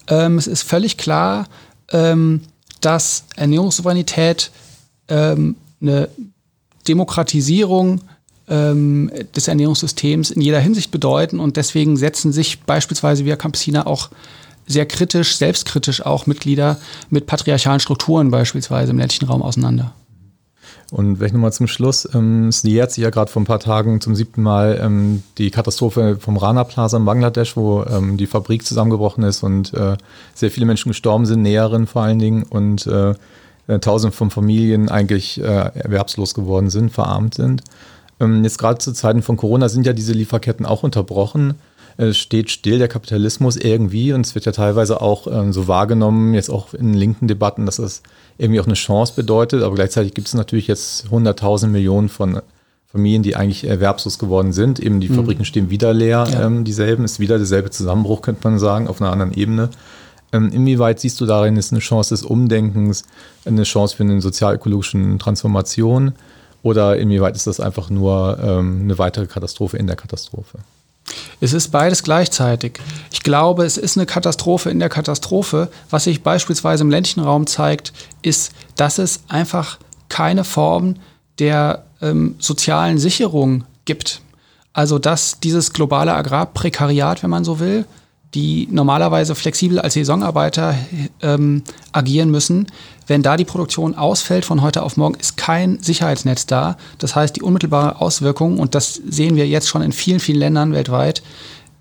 Ähm, 0.08 0.38
es 0.38 0.48
ist 0.48 0.64
völlig 0.64 0.98
klar, 0.98 1.48
ähm, 1.92 2.42
dass 2.82 3.26
Ernährungssouveränität 3.36 4.52
ähm, 5.10 5.56
eine 5.82 6.10
Demokratisierung 6.88 8.02
ähm, 8.48 9.12
des 9.36 9.48
Ernährungssystems 9.48 10.32
in 10.32 10.42
jeder 10.42 10.60
Hinsicht 10.60 10.92
bedeuten 10.92 11.40
und 11.40 11.58
deswegen 11.58 11.98
setzen 11.98 12.32
sich 12.32 12.62
beispielsweise 12.62 13.26
Via 13.26 13.36
Campesina 13.36 13.86
auch 13.86 14.10
sehr 14.68 14.86
kritisch, 14.86 15.38
selbstkritisch 15.38 16.06
auch 16.06 16.28
Mitglieder 16.28 16.78
mit 17.10 17.26
patriarchalen 17.26 17.80
Strukturen 17.80 18.30
beispielsweise 18.30 18.92
im 18.92 19.00
ländlichen 19.00 19.26
Raum 19.26 19.42
auseinander. 19.42 19.94
Und 20.90 21.18
vielleicht 21.18 21.34
nochmal 21.34 21.52
zum 21.52 21.68
Schluss, 21.68 22.08
ähm, 22.14 22.48
es 22.48 22.64
nähert 22.64 22.92
sich 22.92 23.04
ja 23.04 23.10
gerade 23.10 23.30
vor 23.30 23.42
ein 23.42 23.46
paar 23.46 23.60
Tagen 23.60 24.00
zum 24.00 24.16
siebten 24.16 24.42
Mal 24.42 24.80
ähm, 24.82 25.22
die 25.38 25.52
Katastrophe 25.52 26.18
vom 26.20 26.38
Rana 26.38 26.64
Plaza 26.64 26.98
in 26.98 27.04
Bangladesch, 27.04 27.58
wo 27.58 27.84
ähm, 27.84 28.16
die 28.16 28.28
Fabrik 28.28 28.66
zusammengebrochen 28.66 29.24
ist 29.24 29.44
und 29.44 29.74
äh, 29.74 29.98
sehr 30.34 30.50
viele 30.50 30.66
Menschen 30.66 30.90
gestorben 30.90 31.26
sind, 31.26 31.42
Näherinnen 31.42 31.88
vor 31.88 32.04
allen 32.04 32.20
Dingen 32.20 32.44
und 32.44 32.88
äh, 32.88 33.16
äh, 33.68 33.80
tausende 33.80 34.16
von 34.16 34.30
Familien 34.30 34.88
eigentlich 34.88 35.42
äh, 35.42 35.44
erwerbslos 35.44 36.34
geworden 36.34 36.70
sind, 36.70 36.92
verarmt 36.92 37.34
sind. 37.34 37.64
Ähm, 38.22 38.46
jetzt 38.46 38.58
gerade 38.58 38.78
zu 38.78 38.94
Zeiten 38.94 39.22
von 39.22 39.36
Corona 39.36 39.68
sind 39.68 39.86
ja 39.86 39.92
diese 39.92 40.14
Lieferketten 40.14 40.66
auch 40.66 40.84
unterbrochen. 40.84 41.56
Es 41.98 42.18
steht 42.18 42.52
still 42.52 42.78
der 42.78 42.88
Kapitalismus 42.88 43.58
irgendwie 43.58 44.14
und 44.14 44.26
es 44.26 44.36
wird 44.36 44.46
ja 44.46 44.52
teilweise 44.52 45.02
auch 45.02 45.26
ähm, 45.28 45.52
so 45.52 45.68
wahrgenommen, 45.68 46.36
jetzt 46.36 46.50
auch 46.50 46.74
in 46.76 46.94
linken 46.94 47.28
Debatten, 47.28 47.66
dass 47.66 47.78
das 47.78 48.04
irgendwie 48.38 48.60
auch 48.60 48.66
eine 48.66 48.76
Chance 48.76 49.14
bedeutet. 49.16 49.64
Aber 49.64 49.76
gleichzeitig 49.76 50.14
gibt 50.14 50.28
es 50.28 50.36
natürlich 50.36 50.68
jetzt 50.68 51.08
100.000 51.08 51.68
Millionen 51.68 52.08
von 52.08 52.42
Familien, 52.86 53.24
die 53.24 53.36
eigentlich 53.36 53.66
erwerbslos 53.66 54.20
geworden 54.20 54.54
sind. 54.54 54.80
Eben 54.80 55.00
die 55.00 55.10
mhm. 55.10 55.16
Fabriken 55.16 55.46
stehen 55.46 55.70
wieder 55.70 55.94
leer, 55.94 56.28
ja. 56.32 56.46
ähm, 56.46 56.64
dieselben, 56.64 57.04
ist 57.04 57.20
wieder 57.20 57.38
derselbe 57.38 57.72
Zusammenbruch, 57.72 58.22
könnte 58.22 58.48
man 58.48 58.60
sagen, 58.60 58.88
auf 58.88 59.02
einer 59.02 59.12
anderen 59.12 59.34
Ebene. 59.34 59.70
Ähm, 60.32 60.52
inwieweit 60.52 61.00
siehst 61.00 61.20
du 61.20 61.26
darin 61.26 61.58
ist 61.58 61.72
eine 61.72 61.80
Chance 61.80 62.14
des 62.14 62.24
Umdenkens, 62.24 63.04
eine 63.46 63.64
Chance 63.64 63.96
für 63.96 64.04
eine 64.04 64.22
sozial-ökologischen 64.22 65.20
Transformation? 65.20 66.14
Oder 66.64 66.98
inwieweit 66.98 67.36
ist 67.36 67.48
das 67.48 67.60
einfach 67.60 67.90
nur 67.90 68.38
ähm, 68.42 68.82
eine 68.84 68.98
weitere 68.98 69.26
Katastrophe 69.26 69.78
in 69.78 69.88
der 69.88 69.96
Katastrophe? 69.96 70.60
Es 71.40 71.54
ist 71.54 71.70
beides 71.70 72.04
gleichzeitig. 72.04 72.80
Ich 73.12 73.22
glaube, 73.22 73.66
es 73.66 73.78
ist 73.78 73.98
eine 73.98 74.06
Katastrophe 74.06 74.70
in 74.70 74.80
der 74.80 74.90
Katastrophe. 74.90 75.70
Was 75.90 76.06
sich 76.06 76.24
beispielsweise 76.24 76.84
im 76.84 76.90
ländlichen 76.90 77.22
Raum 77.22 77.48
zeigt, 77.48 77.94
ist, 78.22 78.52
dass 78.76 78.98
es 78.98 79.22
einfach 79.28 79.78
keine 80.10 80.44
Form 80.44 80.96
der 81.40 81.86
ähm, 82.02 82.36
sozialen 82.40 82.98
Sicherung 82.98 83.66
gibt. 83.86 84.22
Also 84.74 85.00
dass 85.00 85.40
dieses 85.40 85.74
globale 85.74 86.14
Agrarprekariat, 86.14 87.24
wenn 87.24 87.30
man 87.30 87.44
so 87.44 87.60
will, 87.60 87.86
die 88.34 88.68
normalerweise 88.70 89.36
flexibel 89.36 89.80
als 89.80 89.94
Saisonarbeiter 89.94 90.76
ähm, 91.22 91.64
agieren 91.92 92.30
müssen. 92.30 92.68
Wenn 93.08 93.24
da 93.24 93.38
die 93.38 93.46
Produktion 93.46 93.96
ausfällt 93.96 94.44
von 94.44 94.62
heute 94.62 94.84
auf 94.84 94.98
morgen, 94.98 95.16
ist 95.16 95.38
kein 95.38 95.82
Sicherheitsnetz 95.82 96.46
da. 96.46 96.78
Das 96.98 97.16
heißt, 97.16 97.36
die 97.38 97.42
unmittelbare 97.42 98.02
Auswirkung, 98.02 98.60
und 98.60 98.76
das 98.76 98.96
sehen 98.96 99.36
wir 99.36 99.48
jetzt 99.48 99.70
schon 99.70 99.82
in 99.82 99.94
vielen, 99.94 100.20
vielen 100.20 100.40
Ländern 100.40 100.74
weltweit, 100.74 101.24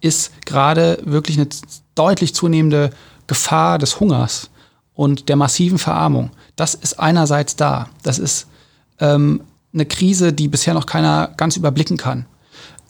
ist 0.01 0.31
gerade 0.45 0.99
wirklich 1.05 1.37
eine 1.37 1.49
deutlich 1.95 2.35
zunehmende 2.35 2.91
Gefahr 3.27 3.79
des 3.79 3.99
Hungers 3.99 4.51
und 4.95 5.29
der 5.29 5.37
massiven 5.37 5.79
Verarmung. 5.79 6.31
Das 6.55 6.75
ist 6.75 7.01
einerseits 7.01 7.57
da. 7.57 7.89
Das 8.05 8.19
ist 8.19 8.47
ähm, 9.01 9.43
eine 9.75 9.85
Krise, 9.85 10.33
die 10.33 10.49
bisher 10.49 10.75
noch 10.75 10.87
keiner 10.87 11.33
ganz 11.37 11.57
überblicken 11.57 11.97
kann. 11.97 12.27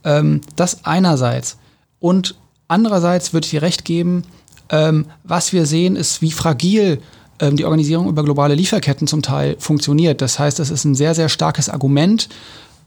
Ähm, 0.05 0.43
das 0.57 0.85
einerseits. 0.85 1.57
Und 1.99 2.37
Andererseits 2.69 3.33
würde 3.33 3.45
ich 3.45 3.51
dir 3.51 3.63
recht 3.63 3.85
geben, 3.85 4.25
ähm, 4.71 5.07
was 5.25 5.53
wir 5.53 5.67
sehen, 5.67 5.97
ist, 5.97 6.23
wie 6.23 6.33
fragil 6.33 7.01
ähm, 7.39 7.57
die 7.57 7.65
Organisierung 7.65 8.09
über 8.09 8.25
globale 8.25 8.55
Lieferketten 8.55 9.07
zum 9.07 9.23
Teil 9.23 9.57
funktioniert. 9.59 10.21
Das 10.21 10.39
heißt, 10.39 10.59
das 10.59 10.71
ist 10.71 10.85
ein 10.85 10.95
sehr, 10.95 11.15
sehr 11.15 11.29
starkes 11.29 11.69
Argument, 11.69 12.29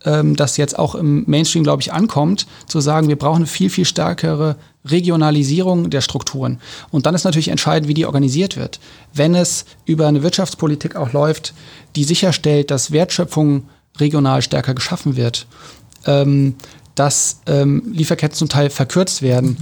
ähm, 0.05 0.35
das 0.35 0.57
jetzt 0.57 0.77
auch 0.77 0.95
im 0.95 1.23
Mainstream, 1.27 1.63
glaube 1.63 1.81
ich, 1.81 1.93
ankommt, 1.93 2.47
zu 2.67 2.79
sagen, 2.79 3.07
wir 3.07 3.17
brauchen 3.17 3.37
eine 3.37 3.47
viel, 3.47 3.69
viel 3.69 3.85
stärkere 3.85 4.55
Regionalisierung 4.85 5.89
der 5.89 6.01
Strukturen. 6.01 6.59
Und 6.91 7.05
dann 7.05 7.15
ist 7.15 7.25
natürlich 7.25 7.49
entscheidend, 7.49 7.87
wie 7.87 7.93
die 7.93 8.05
organisiert 8.05 8.57
wird. 8.57 8.79
Wenn 9.13 9.35
es 9.35 9.65
über 9.85 10.07
eine 10.07 10.23
Wirtschaftspolitik 10.23 10.95
auch 10.95 11.13
läuft, 11.13 11.53
die 11.95 12.03
sicherstellt, 12.03 12.71
dass 12.71 12.91
Wertschöpfung 12.91 13.63
regional 13.99 14.41
stärker 14.41 14.73
geschaffen 14.73 15.15
wird, 15.17 15.47
ähm, 16.05 16.55
dass 16.99 17.39
ähm, 17.47 17.81
Lieferketten 17.93 18.35
zum 18.35 18.49
Teil 18.49 18.69
verkürzt 18.69 19.21
werden, 19.21 19.55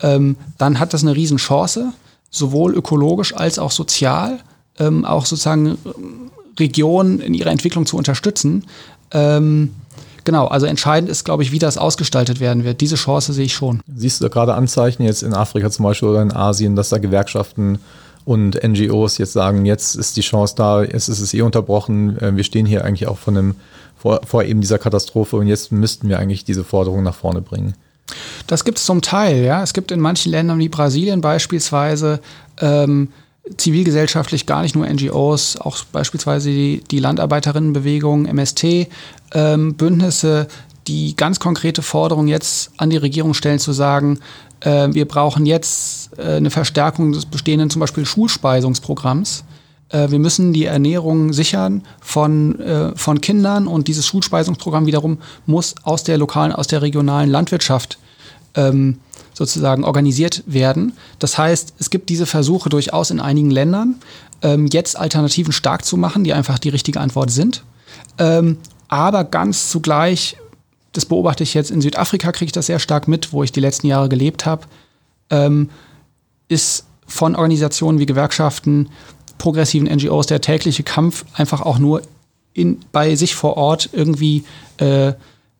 ähm, 0.00 0.36
dann 0.58 0.78
hat 0.78 0.94
das 0.94 1.02
eine 1.02 1.16
Riesenchance, 1.16 1.92
sowohl 2.30 2.72
ökologisch 2.72 3.34
als 3.34 3.58
auch 3.58 3.72
sozial, 3.72 4.38
ähm, 4.78 5.04
auch 5.04 5.26
sozusagen 5.26 5.76
ähm, 5.84 6.30
Regionen 6.56 7.18
in 7.18 7.34
ihrer 7.34 7.50
Entwicklung 7.50 7.84
zu 7.84 7.96
unterstützen. 7.96 8.66
Ähm, 9.10 9.74
genau, 10.22 10.46
also 10.46 10.66
entscheidend 10.66 11.10
ist, 11.10 11.24
glaube 11.24 11.42
ich, 11.42 11.50
wie 11.50 11.58
das 11.58 11.78
ausgestaltet 11.78 12.38
werden 12.38 12.62
wird. 12.62 12.80
Diese 12.80 12.94
Chance 12.94 13.32
sehe 13.32 13.46
ich 13.46 13.54
schon. 13.54 13.80
Siehst 13.92 14.20
du 14.20 14.26
da 14.26 14.28
gerade 14.28 14.54
Anzeichen 14.54 15.02
jetzt 15.02 15.24
in 15.24 15.34
Afrika 15.34 15.72
zum 15.72 15.84
Beispiel 15.84 16.10
oder 16.10 16.22
in 16.22 16.32
Asien, 16.32 16.76
dass 16.76 16.90
da 16.90 16.98
Gewerkschaften 16.98 17.80
und 18.24 18.62
NGOs 18.62 19.18
jetzt 19.18 19.32
sagen, 19.32 19.66
jetzt 19.66 19.96
ist 19.96 20.16
die 20.16 20.20
Chance 20.20 20.54
da, 20.56 20.84
jetzt 20.84 21.08
ist 21.08 21.20
es 21.20 21.34
eh 21.34 21.42
unterbrochen, 21.42 22.20
äh, 22.20 22.36
wir 22.36 22.44
stehen 22.44 22.66
hier 22.66 22.84
eigentlich 22.84 23.08
auch 23.08 23.18
von 23.18 23.36
einem 23.36 23.54
vor, 24.04 24.20
vor 24.26 24.44
eben 24.44 24.60
dieser 24.60 24.78
Katastrophe 24.78 25.36
und 25.36 25.46
jetzt 25.46 25.72
müssten 25.72 26.10
wir 26.10 26.18
eigentlich 26.18 26.44
diese 26.44 26.62
Forderung 26.62 27.02
nach 27.02 27.14
vorne 27.14 27.40
bringen. 27.40 27.74
Das 28.46 28.64
gibt 28.64 28.76
es 28.76 28.84
zum 28.84 29.00
Teil, 29.00 29.42
ja. 29.42 29.62
Es 29.62 29.72
gibt 29.72 29.90
in 29.90 29.98
manchen 29.98 30.30
Ländern 30.30 30.58
wie 30.58 30.68
Brasilien 30.68 31.22
beispielsweise 31.22 32.20
ähm, 32.60 33.08
zivilgesellschaftlich 33.56 34.44
gar 34.44 34.60
nicht 34.60 34.74
nur 34.74 34.86
NGOs, 34.86 35.56
auch 35.56 35.84
beispielsweise 35.84 36.50
die, 36.50 36.84
die 36.90 36.98
Landarbeiterinnenbewegung, 36.98 38.26
MST, 38.26 38.88
ähm, 39.32 39.74
Bündnisse, 39.74 40.48
die 40.86 41.16
ganz 41.16 41.40
konkrete 41.40 41.80
Forderungen 41.80 42.28
jetzt 42.28 42.72
an 42.76 42.90
die 42.90 42.98
Regierung 42.98 43.32
stellen, 43.32 43.58
zu 43.58 43.72
sagen, 43.72 44.18
äh, 44.60 44.88
wir 44.92 45.08
brauchen 45.08 45.46
jetzt 45.46 46.10
äh, 46.18 46.36
eine 46.36 46.50
Verstärkung 46.50 47.12
des 47.12 47.24
bestehenden 47.24 47.70
zum 47.70 47.80
Beispiel 47.80 48.04
Schulspeisungsprogramms 48.04 49.44
äh, 49.94 50.10
wir 50.10 50.18
müssen 50.18 50.52
die 50.52 50.64
Ernährung 50.64 51.32
sichern 51.32 51.82
von, 52.00 52.60
äh, 52.60 52.96
von 52.96 53.20
Kindern 53.20 53.66
und 53.66 53.88
dieses 53.88 54.06
Schulspeisungsprogramm 54.06 54.86
wiederum 54.86 55.18
muss 55.46 55.74
aus 55.84 56.02
der 56.02 56.18
lokalen, 56.18 56.52
aus 56.52 56.66
der 56.66 56.82
regionalen 56.82 57.30
Landwirtschaft 57.30 57.98
ähm, 58.54 58.98
sozusagen 59.32 59.84
organisiert 59.84 60.42
werden. 60.46 60.92
Das 61.18 61.38
heißt, 61.38 61.74
es 61.78 61.90
gibt 61.90 62.08
diese 62.08 62.26
Versuche 62.26 62.68
durchaus 62.68 63.10
in 63.10 63.20
einigen 63.20 63.50
Ländern, 63.50 63.96
ähm, 64.42 64.66
jetzt 64.72 64.98
Alternativen 64.98 65.52
stark 65.52 65.84
zu 65.84 65.96
machen, 65.96 66.24
die 66.24 66.32
einfach 66.32 66.58
die 66.58 66.68
richtige 66.68 67.00
Antwort 67.00 67.30
sind. 67.30 67.62
Ähm, 68.18 68.58
aber 68.88 69.24
ganz 69.24 69.70
zugleich 69.70 70.36
das 70.92 71.06
beobachte 71.06 71.42
ich 71.42 71.54
jetzt 71.54 71.72
in 71.72 71.80
Südafrika, 71.80 72.30
kriege 72.30 72.46
ich 72.46 72.52
das 72.52 72.66
sehr 72.66 72.78
stark 72.78 73.08
mit, 73.08 73.32
wo 73.32 73.42
ich 73.42 73.50
die 73.50 73.58
letzten 73.58 73.88
Jahre 73.88 74.08
gelebt 74.08 74.46
habe, 74.46 74.66
ähm, 75.28 75.68
ist 76.46 76.84
von 77.06 77.34
Organisationen 77.34 77.98
wie 77.98 78.06
Gewerkschaften, 78.06 78.88
progressiven 79.38 79.88
NGOs 79.88 80.26
der 80.26 80.40
tägliche 80.40 80.82
Kampf 80.82 81.24
einfach 81.34 81.60
auch 81.60 81.78
nur 81.78 82.02
in, 82.52 82.80
bei 82.92 83.14
sich 83.16 83.34
vor 83.34 83.56
Ort 83.56 83.90
irgendwie 83.92 84.44
äh, 84.78 85.12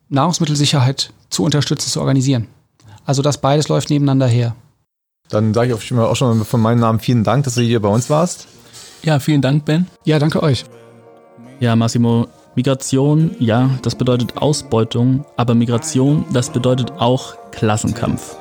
Nahrungsmittelsicherheit 0.09 1.13
zu 1.31 1.43
unterstützen, 1.43 1.91
zu 1.91 2.01
organisieren. 2.01 2.47
Also 3.05 3.23
das 3.23 3.39
beides 3.39 3.69
läuft 3.69 3.91
nebeneinander 3.91 4.27
her. 4.27 4.55
Dann 5.29 5.55
sage 5.55 5.69
ich 5.69 5.93
auch 5.95 6.17
schon 6.17 6.45
von 6.45 6.61
meinem 6.61 6.81
Namen 6.81 7.01
vielen 7.01 7.25
Dank, 7.25 7.45
dass 7.45 7.55
du 7.55 7.63
hier 7.63 7.81
bei 7.81 7.89
uns 7.89 8.11
warst. 8.11 8.47
Ja, 9.03 9.19
vielen 9.19 9.43
Dank, 9.43 9.65
Ben. 9.65 9.87
Ja, 10.05 10.19
danke 10.19 10.43
euch. 10.43 10.65
Ja, 11.61 11.77
Massimo, 11.77 12.29
Migration, 12.55 13.35
ja, 13.39 13.71
das 13.83 13.95
bedeutet 13.95 14.37
Ausbeutung, 14.37 15.25
aber 15.37 15.55
Migration, 15.55 16.25
das 16.33 16.51
bedeutet 16.51 16.93
auch 16.99 17.35
Klassenkampf. 17.51 18.37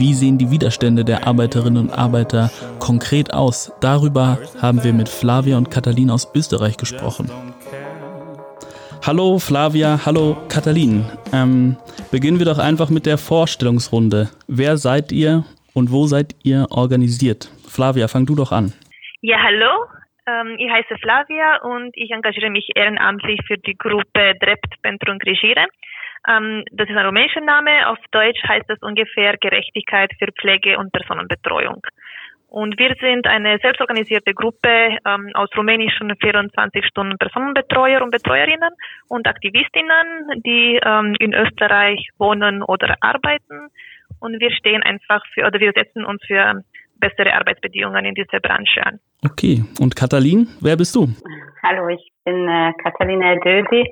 Wie 0.00 0.14
sehen 0.14 0.38
die 0.38 0.50
Widerstände 0.50 1.04
der 1.04 1.26
Arbeiterinnen 1.26 1.76
und 1.76 1.90
Arbeiter 1.90 2.48
konkret 2.78 3.34
aus? 3.34 3.70
Darüber 3.82 4.38
haben 4.62 4.82
wir 4.82 4.94
mit 4.94 5.10
Flavia 5.10 5.58
und 5.58 5.70
Katalin 5.70 6.08
aus 6.08 6.26
Österreich 6.34 6.78
gesprochen. 6.78 7.30
Hallo 9.06 9.38
Flavia, 9.38 10.00
hallo 10.06 10.38
Katalin. 10.48 11.04
Ähm, 11.34 11.76
beginnen 12.10 12.38
wir 12.38 12.46
doch 12.46 12.58
einfach 12.58 12.88
mit 12.88 13.04
der 13.04 13.18
Vorstellungsrunde. 13.18 14.30
Wer 14.48 14.78
seid 14.78 15.12
ihr 15.12 15.44
und 15.74 15.92
wo 15.92 16.06
seid 16.06 16.34
ihr 16.44 16.68
organisiert? 16.70 17.50
Flavia, 17.68 18.08
fang 18.08 18.24
du 18.24 18.34
doch 18.34 18.52
an. 18.52 18.72
Ja, 19.20 19.36
hallo. 19.42 19.84
Ähm, 20.26 20.56
ich 20.56 20.70
heiße 20.70 20.96
Flavia 21.02 21.60
und 21.62 21.90
ich 21.94 22.10
engagiere 22.10 22.48
mich 22.48 22.70
ehrenamtlich 22.74 23.38
für 23.46 23.58
die 23.58 23.76
Gruppe 23.76 24.32
Drept 24.40 24.80
pentru 24.80 25.18
Grigire. 25.18 25.66
Ähm, 26.28 26.64
das 26.72 26.88
ist 26.88 26.96
ein 26.96 27.06
rumänischer 27.06 27.40
Name. 27.40 27.88
Auf 27.88 27.98
Deutsch 28.10 28.42
heißt 28.46 28.68
das 28.68 28.78
ungefähr 28.82 29.36
Gerechtigkeit 29.38 30.12
für 30.18 30.32
Pflege 30.32 30.78
und 30.78 30.92
Personenbetreuung. 30.92 31.82
Und 32.48 32.76
wir 32.80 32.96
sind 33.00 33.28
eine 33.28 33.58
selbstorganisierte 33.62 34.34
Gruppe 34.34 34.98
ähm, 35.06 35.30
aus 35.34 35.48
rumänischen 35.56 36.12
24 36.20 36.84
Stunden 36.84 37.16
Personenbetreuer 37.16 38.02
und 38.02 38.10
Betreuerinnen 38.10 38.72
und 39.06 39.28
Aktivistinnen, 39.28 40.42
die 40.44 40.80
ähm, 40.82 41.14
in 41.20 41.32
Österreich 41.32 42.08
wohnen 42.18 42.64
oder 42.64 42.96
arbeiten. 43.00 43.68
Und 44.18 44.40
wir 44.40 44.50
stehen 44.50 44.82
einfach 44.82 45.22
für, 45.32 45.46
oder 45.46 45.60
wir 45.60 45.72
setzen 45.72 46.04
uns 46.04 46.20
für 46.26 46.64
bessere 46.96 47.32
Arbeitsbedingungen 47.34 48.04
in 48.04 48.14
dieser 48.14 48.40
Branche 48.40 48.84
an. 48.84 48.98
Okay, 49.24 49.64
und 49.78 49.94
Katalin, 49.94 50.48
wer 50.60 50.76
bist 50.76 50.96
du? 50.96 51.06
Hallo, 51.62 51.88
ich 51.88 52.10
bin 52.24 52.48
äh, 52.48 52.72
Katalina 52.82 53.36
Dödi 53.36 53.88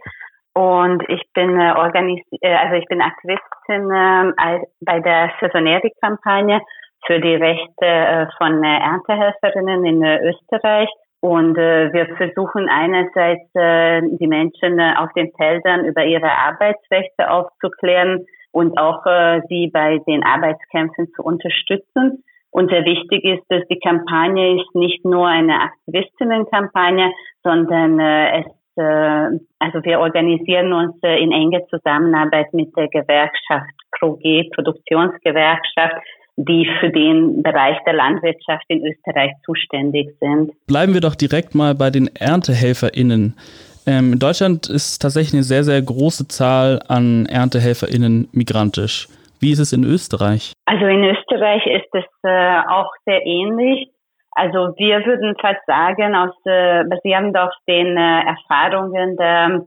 und 0.54 1.02
ich 1.08 1.22
bin 1.34 1.60
äh, 1.60 1.72
organis 1.72 2.24
äh, 2.40 2.54
also 2.54 2.76
ich 2.76 2.86
bin 2.86 3.00
Aktivistin 3.00 3.90
äh, 3.90 4.60
bei 4.80 5.00
der 5.00 5.30
Saisoneri-Kampagne 5.40 6.60
für 7.06 7.20
die 7.20 7.34
Rechte 7.34 7.86
äh, 7.86 8.26
von 8.38 8.62
äh, 8.64 8.78
Erntehelferinnen 8.78 9.84
in 9.84 10.02
äh, 10.02 10.30
Österreich. 10.30 10.88
Und 11.20 11.58
äh, 11.58 11.92
wir 11.92 12.06
versuchen 12.16 12.68
einerseits 12.68 13.54
äh, 13.54 14.02
die 14.18 14.28
Menschen 14.28 14.80
auf 14.80 15.12
den 15.14 15.32
Feldern 15.36 15.84
über 15.84 16.04
ihre 16.04 16.30
Arbeitsrechte 16.30 17.30
aufzuklären 17.30 18.24
und 18.52 18.78
auch 18.78 19.04
äh, 19.06 19.40
sie 19.48 19.70
bei 19.72 19.98
den 20.06 20.22
Arbeitskämpfen 20.24 21.08
zu 21.14 21.22
unterstützen. 21.22 22.24
Und 22.50 22.70
sehr 22.70 22.84
wichtig 22.84 23.24
ist, 23.24 23.44
dass 23.48 23.62
die 23.68 23.78
Kampagne 23.78 24.60
ist 24.60 24.74
nicht 24.74 25.04
nur 25.04 25.26
eine 25.26 25.60
Aktivistinnenkampagne, 25.60 27.12
sondern 27.42 28.00
äh, 28.00 28.40
es 28.40 28.46
also 28.82 29.82
wir 29.82 30.00
organisieren 30.00 30.72
uns 30.72 30.94
äh, 31.02 31.22
in 31.22 31.32
enger 31.32 31.66
Zusammenarbeit 31.68 32.52
mit 32.52 32.76
der 32.76 32.88
Gewerkschaft 32.88 33.70
ProG, 33.98 34.50
Produktionsgewerkschaft, 34.54 35.96
die 36.36 36.68
für 36.78 36.90
den 36.90 37.42
Bereich 37.42 37.76
der 37.84 37.94
Landwirtschaft 37.94 38.64
in 38.68 38.86
Österreich 38.86 39.32
zuständig 39.44 40.14
sind. 40.20 40.52
Bleiben 40.66 40.94
wir 40.94 41.00
doch 41.00 41.16
direkt 41.16 41.54
mal 41.54 41.74
bei 41.74 41.90
den 41.90 42.08
ErntehelferInnen. 42.14 43.34
Ähm, 43.86 44.12
in 44.12 44.18
Deutschland 44.18 44.68
ist 44.68 45.00
tatsächlich 45.00 45.34
eine 45.34 45.42
sehr, 45.42 45.64
sehr 45.64 45.82
große 45.82 46.28
Zahl 46.28 46.80
an 46.88 47.26
ErntehelferInnen 47.26 48.28
migrantisch. 48.32 49.08
Wie 49.40 49.50
ist 49.50 49.60
es 49.60 49.72
in 49.72 49.84
Österreich? 49.84 50.52
Also 50.66 50.84
in 50.86 51.04
Österreich 51.04 51.66
ist 51.66 51.92
es 51.92 52.04
äh, 52.22 52.60
auch 52.68 52.90
sehr 53.04 53.24
ähnlich. 53.24 53.88
Also 54.38 54.72
wir 54.78 55.04
würden 55.04 55.34
fast 55.40 55.66
sagen, 55.66 56.14
aus, 56.14 56.30
äh, 56.44 56.84
basierend 56.84 57.36
auf 57.36 57.50
den 57.66 57.96
äh, 57.96 58.20
Erfahrungen 58.22 59.16
der 59.16 59.66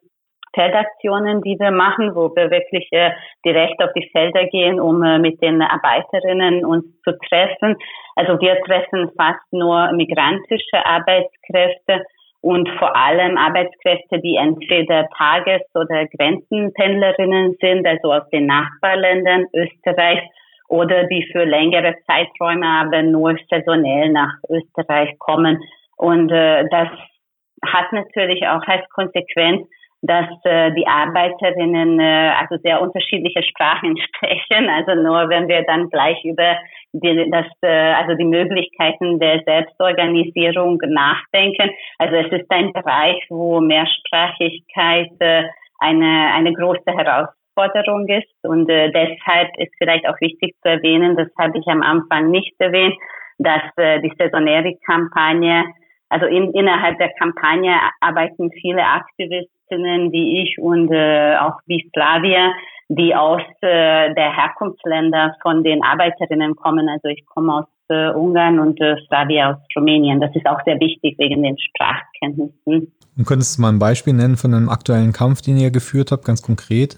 Feldaktionen, 0.53 1.41
die 1.41 1.57
wir 1.59 1.71
machen, 1.71 2.15
wo 2.15 2.33
wir 2.33 2.49
wirklich 2.51 2.87
äh, 2.91 3.11
direkt 3.45 3.83
auf 3.83 3.91
die 3.93 4.09
Felder 4.13 4.45
gehen, 4.45 4.79
um 4.79 5.03
äh, 5.03 5.19
mit 5.19 5.41
den 5.41 5.61
Arbeiterinnen 5.61 6.63
uns 6.63 6.85
zu 7.03 7.11
treffen. 7.27 7.75
Also 8.15 8.39
wir 8.39 8.61
treffen 8.61 9.11
fast 9.17 9.43
nur 9.51 9.91
migrantische 9.91 10.85
Arbeitskräfte 10.85 12.05
und 12.39 12.69
vor 12.79 12.95
allem 12.95 13.37
Arbeitskräfte, 13.37 14.21
die 14.21 14.37
entweder 14.37 15.09
Tages- 15.17 15.67
oder 15.75 16.07
Grenzenpendlerinnen 16.07 17.57
sind, 17.59 17.85
also 17.85 18.13
aus 18.13 18.29
den 18.29 18.45
Nachbarländern 18.45 19.47
Österreich 19.53 20.21
oder 20.71 21.03
die 21.03 21.27
für 21.33 21.43
längere 21.43 21.95
Zeiträume 22.07 22.65
aber 22.65 23.03
nur 23.03 23.35
saisonell 23.49 24.09
nach 24.11 24.33
Österreich 24.49 25.19
kommen. 25.19 25.61
Und 25.97 26.31
äh, 26.31 26.63
das 26.71 26.87
hat 27.65 27.91
natürlich 27.91 28.47
auch 28.47 28.63
als 28.65 28.87
Konsequenz, 28.89 29.67
dass 30.01 30.29
äh, 30.45 30.71
die 30.71 30.87
Arbeiterinnen 30.87 31.99
äh, 31.99 32.31
also 32.39 32.55
sehr 32.63 32.81
unterschiedliche 32.81 33.43
Sprachen 33.43 33.97
sprechen. 34.07 34.69
Also 34.69 34.95
nur 34.95 35.27
wenn 35.27 35.49
wir 35.49 35.63
dann 35.63 35.89
gleich 35.89 36.23
über 36.23 36.55
die, 36.93 37.29
das, 37.29 37.47
äh, 37.61 37.93
also 37.93 38.15
die 38.15 38.23
Möglichkeiten 38.23 39.19
der 39.19 39.43
Selbstorganisierung 39.43 40.79
nachdenken. 40.87 41.69
Also 41.99 42.15
es 42.15 42.31
ist 42.31 42.49
ein 42.49 42.71
Bereich, 42.71 43.21
wo 43.29 43.59
Mehrsprachigkeit 43.59 45.11
äh, 45.19 45.43
eine, 45.79 46.31
eine 46.33 46.53
große 46.53 46.87
Herausforderung 46.87 47.40
ist. 47.55 48.33
Und 48.43 48.69
äh, 48.69 48.91
deshalb 48.91 49.49
ist 49.57 49.73
vielleicht 49.77 50.07
auch 50.07 50.19
wichtig 50.21 50.55
zu 50.61 50.69
erwähnen, 50.69 51.15
das 51.15 51.27
habe 51.39 51.57
ich 51.57 51.67
am 51.67 51.81
Anfang 51.81 52.31
nicht 52.31 52.53
erwähnt, 52.59 52.95
dass 53.37 53.63
äh, 53.77 54.01
die 54.01 54.13
Saisonäre-Kampagne 54.17 55.65
also 56.11 56.25
in, 56.25 56.51
innerhalb 56.51 56.97
der 56.97 57.09
Kampagne 57.17 57.73
arbeiten 58.01 58.51
viele 58.51 58.83
Aktivistinnen 58.83 60.11
wie 60.11 60.43
ich 60.43 60.59
und 60.59 60.91
äh, 60.91 61.37
auch 61.37 61.57
wie 61.67 61.89
Slavia, 61.93 62.51
die 62.89 63.15
aus 63.15 63.41
äh, 63.61 64.13
der 64.13 64.35
Herkunftsländer 64.35 65.37
von 65.41 65.63
den 65.63 65.81
Arbeiterinnen 65.81 66.57
kommen. 66.57 66.89
Also 66.89 67.07
ich 67.07 67.25
komme 67.25 67.53
aus 67.53 67.65
äh, 67.87 68.09
Ungarn 68.11 68.59
und 68.59 68.81
äh, 68.81 68.97
Slavia 69.07 69.51
aus 69.51 69.57
Rumänien. 69.73 70.19
Das 70.19 70.35
ist 70.35 70.45
auch 70.47 70.59
sehr 70.65 70.77
wichtig 70.81 71.17
wegen 71.17 71.43
den 71.43 71.57
Sprachkenntnissen. 71.57 72.91
Und 73.17 73.25
könntest 73.25 73.57
du 73.57 73.61
mal 73.61 73.69
ein 73.69 73.79
Beispiel 73.79 74.13
nennen 74.13 74.35
von 74.35 74.53
einem 74.53 74.67
aktuellen 74.67 75.13
Kampf, 75.13 75.41
den 75.41 75.57
ihr 75.57 75.71
geführt 75.71 76.11
habt, 76.11 76.25
ganz 76.25 76.41
konkret? 76.41 76.97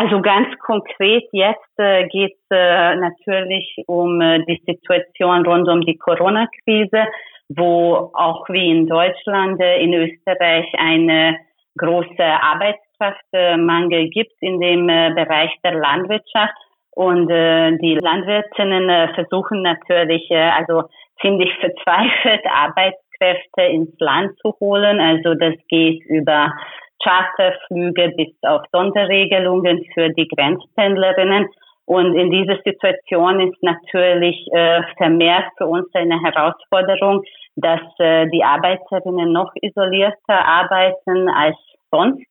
Also 0.00 0.22
ganz 0.22 0.46
konkret 0.60 1.24
jetzt 1.32 1.78
äh, 1.78 2.06
geht 2.06 2.32
es 2.32 2.46
äh, 2.56 2.96
natürlich 2.96 3.82
um 3.88 4.20
äh, 4.20 4.44
die 4.44 4.62
Situation 4.64 5.44
rund 5.44 5.68
um 5.68 5.80
die 5.80 5.98
Corona-Krise 5.98 7.08
wo 7.48 8.10
auch 8.14 8.48
wie 8.48 8.70
in 8.70 8.86
Deutschland, 8.86 9.60
äh, 9.60 9.80
in 9.82 9.94
Österreich 9.94 10.66
eine 10.76 11.38
große 11.78 12.22
Arbeitskraftmangel 12.22 14.10
gibt 14.10 14.34
in 14.40 14.60
dem 14.60 14.88
äh, 14.88 15.12
Bereich 15.14 15.50
der 15.64 15.74
Landwirtschaft. 15.74 16.54
Und 16.90 17.30
äh, 17.30 17.76
die 17.78 17.94
Landwirtinnen 17.94 19.14
versuchen 19.14 19.62
natürlich, 19.62 20.30
also 20.30 20.88
ziemlich 21.20 21.50
verzweifelt 21.60 22.44
Arbeitskräfte 22.52 23.62
ins 23.62 23.94
Land 23.98 24.36
zu 24.40 24.54
holen. 24.60 25.00
Also 25.00 25.34
das 25.34 25.54
geht 25.68 26.04
über 26.06 26.52
Charterflüge 27.02 28.12
bis 28.16 28.28
auf 28.42 28.62
Sonderregelungen 28.72 29.84
für 29.94 30.10
die 30.10 30.28
Grenzpendlerinnen. 30.28 31.48
Und 31.86 32.14
in 32.16 32.30
dieser 32.30 32.58
Situation 32.64 33.40
ist 33.40 33.62
natürlich 33.62 34.46
äh, 34.52 34.82
vermehrt 34.98 35.46
für 35.56 35.66
uns 35.66 35.86
eine 35.94 36.20
Herausforderung, 36.22 37.22
dass 37.56 37.80
äh, 37.98 38.26
die 38.28 38.44
Arbeiterinnen 38.44 39.32
noch 39.32 39.52
isolierter 39.62 40.44
arbeiten 40.46 41.28
als 41.30 41.56
sonst 41.90 42.26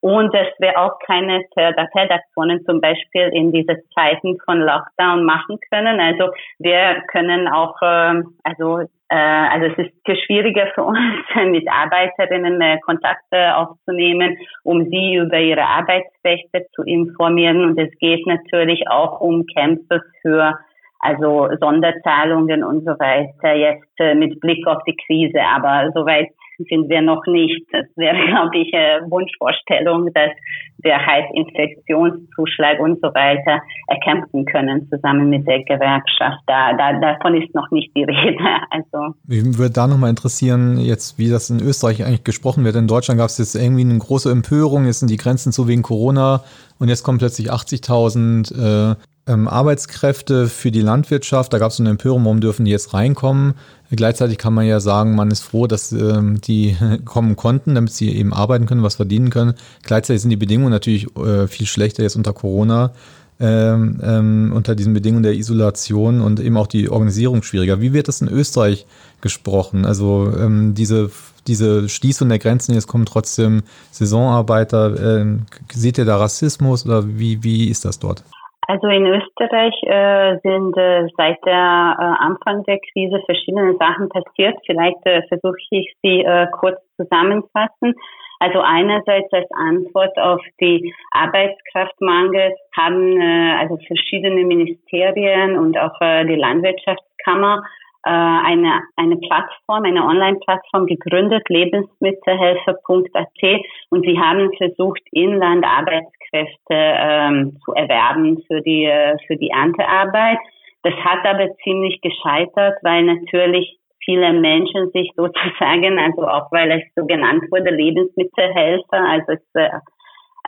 und 0.00 0.32
dass 0.32 0.46
wir 0.58 0.78
auch 0.78 0.98
keine 1.00 1.44
Feldaktionen 1.54 2.64
zum 2.64 2.80
Beispiel 2.80 3.30
in 3.32 3.52
diese 3.52 3.82
Zeiten 3.94 4.38
von 4.44 4.60
Lockdown 4.60 5.24
machen 5.24 5.58
können. 5.70 6.00
Also 6.00 6.32
wir 6.58 7.02
können 7.08 7.48
auch, 7.48 7.80
äh, 7.82 8.22
also 8.44 8.86
äh, 9.08 9.16
also 9.16 9.66
es 9.66 9.78
ist 9.78 10.24
schwieriger 10.26 10.68
für 10.74 10.84
uns, 10.84 10.98
mit 11.46 11.66
Arbeiterinnen 11.68 12.60
äh, 12.60 12.78
Kontakte 12.80 13.56
aufzunehmen, 13.56 14.36
um 14.62 14.84
sie 14.88 15.16
über 15.16 15.38
ihre 15.38 15.64
Arbeitsrechte 15.64 16.66
zu 16.74 16.82
informieren. 16.82 17.64
Und 17.64 17.78
es 17.78 17.90
geht 17.98 18.26
natürlich 18.26 18.88
auch 18.88 19.20
um 19.20 19.46
Kämpfe 19.46 20.02
für 20.22 20.58
also 21.00 21.48
Sonderzahlungen 21.60 22.64
und 22.64 22.84
so 22.84 22.90
weiter 22.98 23.54
jetzt 23.54 24.00
äh, 24.00 24.14
mit 24.14 24.40
Blick 24.40 24.66
auf 24.66 24.82
die 24.84 24.96
Krise. 24.96 25.40
Aber 25.42 25.90
soweit 25.94 26.28
sind 26.68 26.88
wir 26.88 27.02
noch 27.02 27.24
nicht. 27.26 27.66
Das 27.72 27.86
wäre, 27.96 28.16
glaube 28.26 28.58
ich, 28.58 28.72
eine 28.74 29.10
Wunschvorstellung, 29.10 30.10
dass 30.14 30.30
wir 30.78 30.94
halt 30.94 31.26
Infektionszuschlag 31.34 32.78
und 32.80 33.00
so 33.00 33.08
weiter 33.08 33.62
erkämpfen 33.88 34.44
können, 34.44 34.88
zusammen 34.88 35.28
mit 35.30 35.46
der 35.46 35.64
Gewerkschaft. 35.64 36.42
Da, 36.46 36.72
da, 36.74 36.98
davon 37.00 37.40
ist 37.40 37.54
noch 37.54 37.70
nicht 37.70 37.90
die 37.96 38.04
Rede. 38.08 38.44
Also. 38.70 39.14
Mich 39.26 39.58
würde 39.58 39.72
da 39.72 39.86
nochmal 39.86 40.10
interessieren, 40.10 40.78
jetzt, 40.78 41.18
wie 41.18 41.30
das 41.30 41.50
in 41.50 41.60
Österreich 41.60 42.04
eigentlich 42.04 42.24
gesprochen 42.24 42.64
wird. 42.64 42.76
In 42.76 42.86
Deutschland 42.86 43.18
gab 43.18 43.28
es 43.28 43.38
jetzt 43.38 43.54
irgendwie 43.54 43.82
eine 43.82 43.98
große 43.98 44.30
Empörung, 44.30 44.84
jetzt 44.86 45.00
sind 45.00 45.10
die 45.10 45.16
Grenzen 45.16 45.52
zu 45.52 45.68
wegen 45.68 45.82
Corona 45.82 46.42
und 46.78 46.88
jetzt 46.88 47.02
kommen 47.02 47.18
plötzlich 47.18 47.50
80.000 47.50 48.92
äh, 48.92 48.96
ähm, 49.28 49.46
Arbeitskräfte 49.46 50.48
für 50.48 50.70
die 50.70 50.80
Landwirtschaft. 50.80 51.52
Da 51.52 51.58
gab 51.58 51.70
es 51.70 51.78
eine 51.78 51.90
Empörung, 51.90 52.24
warum 52.24 52.40
dürfen 52.40 52.64
die 52.64 52.70
jetzt 52.70 52.94
reinkommen? 52.94 53.54
Gleichzeitig 53.90 54.38
kann 54.38 54.54
man 54.54 54.66
ja 54.66 54.80
sagen, 54.80 55.14
man 55.14 55.30
ist 55.30 55.42
froh, 55.42 55.66
dass 55.66 55.92
ähm, 55.92 56.40
die 56.40 56.76
kommen 57.04 57.36
konnten, 57.36 57.74
damit 57.74 57.92
sie 57.92 58.14
eben 58.14 58.32
arbeiten 58.32 58.66
können, 58.66 58.82
was 58.82 58.96
verdienen 58.96 59.30
können. 59.30 59.54
Gleichzeitig 59.82 60.22
sind 60.22 60.30
die 60.30 60.36
Bedingungen 60.36 60.70
natürlich 60.70 61.14
äh, 61.16 61.46
viel 61.46 61.66
schlechter 61.66 62.02
jetzt 62.02 62.16
unter 62.16 62.32
Corona. 62.32 62.92
Ähm, 63.40 64.00
ähm, 64.02 64.52
unter 64.52 64.74
diesen 64.74 64.94
Bedingungen 64.94 65.22
der 65.22 65.34
Isolation 65.34 66.20
und 66.20 66.40
eben 66.40 66.56
auch 66.56 66.66
die 66.66 66.90
Organisierung 66.90 67.44
schwieriger. 67.44 67.80
Wie 67.80 67.92
wird 67.92 68.08
das 68.08 68.20
in 68.20 68.26
Österreich 68.26 68.84
gesprochen? 69.20 69.84
Also 69.84 70.32
ähm, 70.36 70.74
diese, 70.74 71.12
diese 71.46 71.88
Schließung 71.88 72.28
der 72.30 72.40
Grenzen, 72.40 72.74
jetzt 72.74 72.88
kommen 72.88 73.06
trotzdem 73.06 73.62
Saisonarbeiter. 73.92 75.20
Ähm, 75.20 75.42
seht 75.72 75.98
ihr 75.98 76.04
da 76.04 76.16
Rassismus 76.16 76.84
oder 76.84 77.06
wie, 77.16 77.44
wie 77.44 77.68
ist 77.68 77.84
das 77.84 78.00
dort? 78.00 78.24
Also 78.70 78.86
in 78.88 79.06
Österreich 79.06 79.74
äh, 79.84 80.38
sind 80.42 80.76
äh, 80.76 81.08
seit 81.16 81.42
der 81.46 81.96
äh, 81.98 82.22
Anfang 82.22 82.64
der 82.64 82.78
Krise 82.92 83.18
verschiedene 83.24 83.74
Sachen 83.78 84.10
passiert. 84.10 84.58
Vielleicht 84.66 85.04
äh, 85.06 85.22
versuche 85.28 85.56
ich 85.70 85.90
sie 86.02 86.20
äh, 86.20 86.46
kurz 86.52 86.76
zusammenfassen. 87.00 87.94
Also 88.40 88.60
einerseits 88.60 89.32
als 89.32 89.50
Antwort 89.52 90.18
auf 90.18 90.42
die 90.60 90.94
Arbeitskraftmangel 91.12 92.54
haben 92.76 93.18
äh, 93.18 93.56
also 93.58 93.78
verschiedene 93.86 94.44
Ministerien 94.44 95.56
und 95.56 95.78
auch 95.78 95.98
die 96.00 96.36
Landwirtschaftskammer 96.36 97.62
äh, 98.04 98.10
eine, 98.10 98.82
eine 98.96 99.16
Plattform, 99.16 99.84
eine 99.84 100.04
Online-Plattform 100.04 100.86
gegründet, 100.86 101.48
lebensmittelhelfer.at 101.48 103.42
und 103.90 104.06
sie 104.06 104.18
haben 104.18 104.50
versucht, 104.56 105.02
Inland 105.10 105.64
Arbeitskräfte 105.64 106.74
ähm, 106.74 107.58
zu 107.64 107.72
erwerben 107.72 108.42
für 108.46 108.60
die, 108.62 108.84
äh, 108.84 109.16
für 109.26 109.36
die 109.36 109.50
Erntearbeit. 109.50 110.38
Das 110.82 110.94
hat 110.94 111.26
aber 111.26 111.48
ziemlich 111.64 112.00
gescheitert, 112.00 112.78
weil 112.82 113.02
natürlich 113.02 113.78
viele 114.04 114.32
Menschen 114.32 114.90
sich 114.92 115.10
sozusagen, 115.16 115.98
also 115.98 116.26
auch 116.26 116.50
weil 116.52 116.70
es 116.70 116.84
so 116.94 117.04
genannt 117.04 117.44
wurde, 117.50 117.70
Lebensmittelhelfer, 117.70 119.04
also 119.04 119.32
es, 119.32 119.42
äh, 119.54 119.70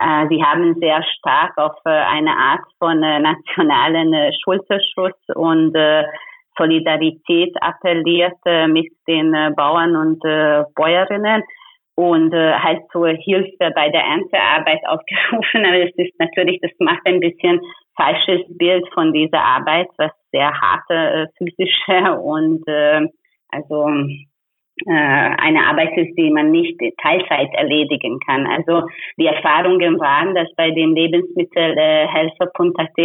äh 0.01 0.29
sie 0.29 0.43
haben 0.43 0.77
sehr 0.79 1.03
stark 1.19 1.59
auf 1.59 1.77
äh, 1.85 1.91
eine 1.91 2.31
Art 2.31 2.65
von 2.79 3.03
äh, 3.03 3.19
nationalen 3.19 4.15
äh, 4.15 4.33
Schulterschutz 4.45 5.19
und 5.35 5.75
äh, 5.75 6.05
Solidarität 6.61 7.55
appelliert 7.61 8.37
äh, 8.45 8.67
mit 8.69 8.93
den 9.09 9.33
äh, 9.35 9.51
Bauern 9.57 9.97
und 9.97 10.23
äh, 10.25 10.65
Bäuerinnen 10.75 11.43
und 11.97 12.33
halt 12.33 12.81
zur 12.93 13.09
Hilfe 13.09 13.73
bei 13.75 13.91
der 13.91 14.03
Erntearbeit 14.03 14.81
aufgerufen. 14.87 15.67
Aber 15.67 15.85
es 15.85 15.95
ist 15.97 16.19
natürlich, 16.19 16.59
das 16.63 16.71
macht 16.79 17.01
ein 17.05 17.21
bisschen 17.21 17.61
falsches 17.95 18.41
Bild 18.57 18.87
von 18.95 19.13
dieser 19.13 19.41
Arbeit, 19.41 19.89
was 19.99 20.11
sehr 20.33 20.51
harte 20.51 21.29
physische 21.37 22.19
und 22.19 22.65
also 23.51 23.87
eine 24.87 25.67
Arbeit 25.67 25.97
ist, 25.97 26.15
die 26.17 26.31
man 26.31 26.51
nicht 26.51 26.79
Teilzeit 27.03 27.53
erledigen 27.55 28.19
kann. 28.21 28.47
Also 28.47 28.83
die 29.19 29.27
Erfahrungen 29.27 29.99
waren, 30.01 30.35
dass 30.35 30.49
bei 30.57 30.71
dem 30.71 30.95
Lebensmittelhelfer.at 30.95 32.97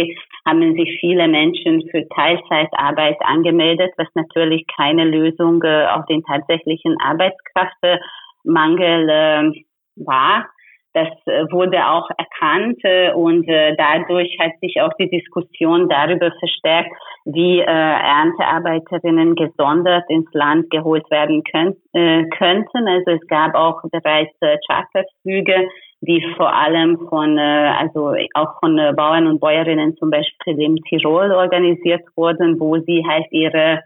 haben 0.46 0.74
sich 0.74 0.96
viele 1.00 1.28
Menschen 1.28 1.86
für 1.90 2.08
Teilzeitarbeit 2.08 3.18
angemeldet, 3.20 3.92
was 3.96 4.08
natürlich 4.14 4.64
keine 4.76 5.04
Lösung 5.04 5.62
äh, 5.62 5.86
auf 5.86 6.04
den 6.06 6.22
tatsächlichen 6.22 6.96
Arbeitskraftmangel 7.00 9.08
äh, 9.08 9.52
war. 9.96 10.46
Das 10.92 11.08
äh, 11.26 11.44
wurde 11.52 11.86
auch 11.86 12.08
erkannt 12.16 12.78
äh, 12.82 13.12
und 13.12 13.46
äh, 13.48 13.76
dadurch 13.76 14.36
hat 14.40 14.52
sich 14.62 14.80
auch 14.80 14.92
die 14.98 15.10
Diskussion 15.10 15.90
darüber 15.90 16.32
verstärkt, 16.38 16.90
wie 17.26 17.58
Erntearbeiterinnen 17.60 19.34
gesondert 19.34 20.04
ins 20.08 20.32
Land 20.32 20.70
geholt 20.70 21.10
werden 21.10 21.42
könnten. 21.42 22.88
Also 22.88 23.10
es 23.10 23.26
gab 23.26 23.54
auch 23.56 23.82
bereits 23.90 24.32
Charterflüge, 24.68 25.68
die 26.02 26.24
vor 26.36 26.54
allem 26.54 26.98
von, 27.08 27.36
also 27.36 28.14
auch 28.34 28.60
von 28.60 28.76
Bauern 28.96 29.26
und 29.26 29.40
Bäuerinnen 29.40 29.96
zum 29.96 30.10
Beispiel 30.10 30.60
in 30.60 30.76
Tirol 30.88 31.32
organisiert 31.32 32.04
wurden, 32.14 32.60
wo 32.60 32.78
sie 32.78 33.04
halt 33.04 33.26
ihre 33.32 33.82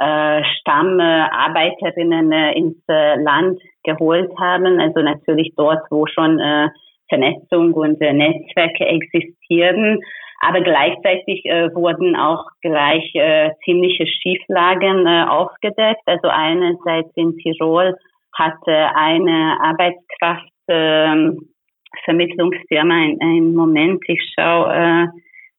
äh, 0.00 0.42
Stammarbeiterinnen 0.60 2.32
äh, 2.32 2.52
ins 2.52 2.78
äh, 2.88 3.22
Land 3.22 3.60
geholt 3.84 4.30
haben. 4.38 4.80
Also 4.80 5.00
natürlich 5.00 5.52
dort, 5.56 5.82
wo 5.90 6.06
schon 6.06 6.38
äh, 6.38 6.68
Vernetzung 7.10 7.74
und 7.74 8.00
äh, 8.00 8.14
Netzwerke 8.14 8.86
existieren. 8.86 10.00
Aber 10.40 10.62
gleichzeitig 10.62 11.44
äh, 11.44 11.74
wurden 11.74 12.16
auch 12.16 12.44
gleich 12.62 13.14
äh, 13.14 13.50
ziemliche 13.64 14.06
Schieflagen 14.06 15.06
äh, 15.06 15.26
aufgedeckt. 15.28 16.02
Also 16.06 16.28
einerseits 16.28 17.10
in 17.14 17.36
Tirol 17.36 17.96
hatte 18.34 18.96
eine 18.96 19.58
Arbeitskraft 19.60 20.50
äh, 20.66 21.32
Vermittlungsfirma, 22.04 22.94
ein, 23.20 23.54
Moment, 23.54 24.02
ich 24.06 24.20
schaue 24.34 24.72
äh, 24.72 25.06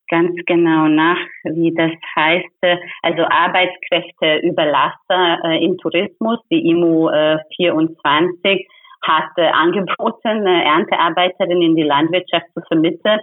ganz 0.10 0.34
genau 0.46 0.88
nach, 0.88 1.20
wie 1.44 1.74
das 1.74 1.92
heißt. 2.16 2.80
Also 3.04 3.24
Arbeitskräfte 3.24 4.46
Überlasser 4.48 5.40
äh, 5.44 5.64
im 5.64 5.78
Tourismus, 5.78 6.40
die 6.50 6.70
IMU 6.70 7.10
äh, 7.10 7.38
24 7.56 8.68
hat 9.04 9.32
äh, 9.38 9.48
angeboten, 9.48 10.46
äh, 10.46 10.64
Erntearbeiterinnen 10.64 11.62
in 11.62 11.76
die 11.76 11.84
Landwirtschaft 11.84 12.48
zu 12.54 12.62
vermitteln, 12.68 13.20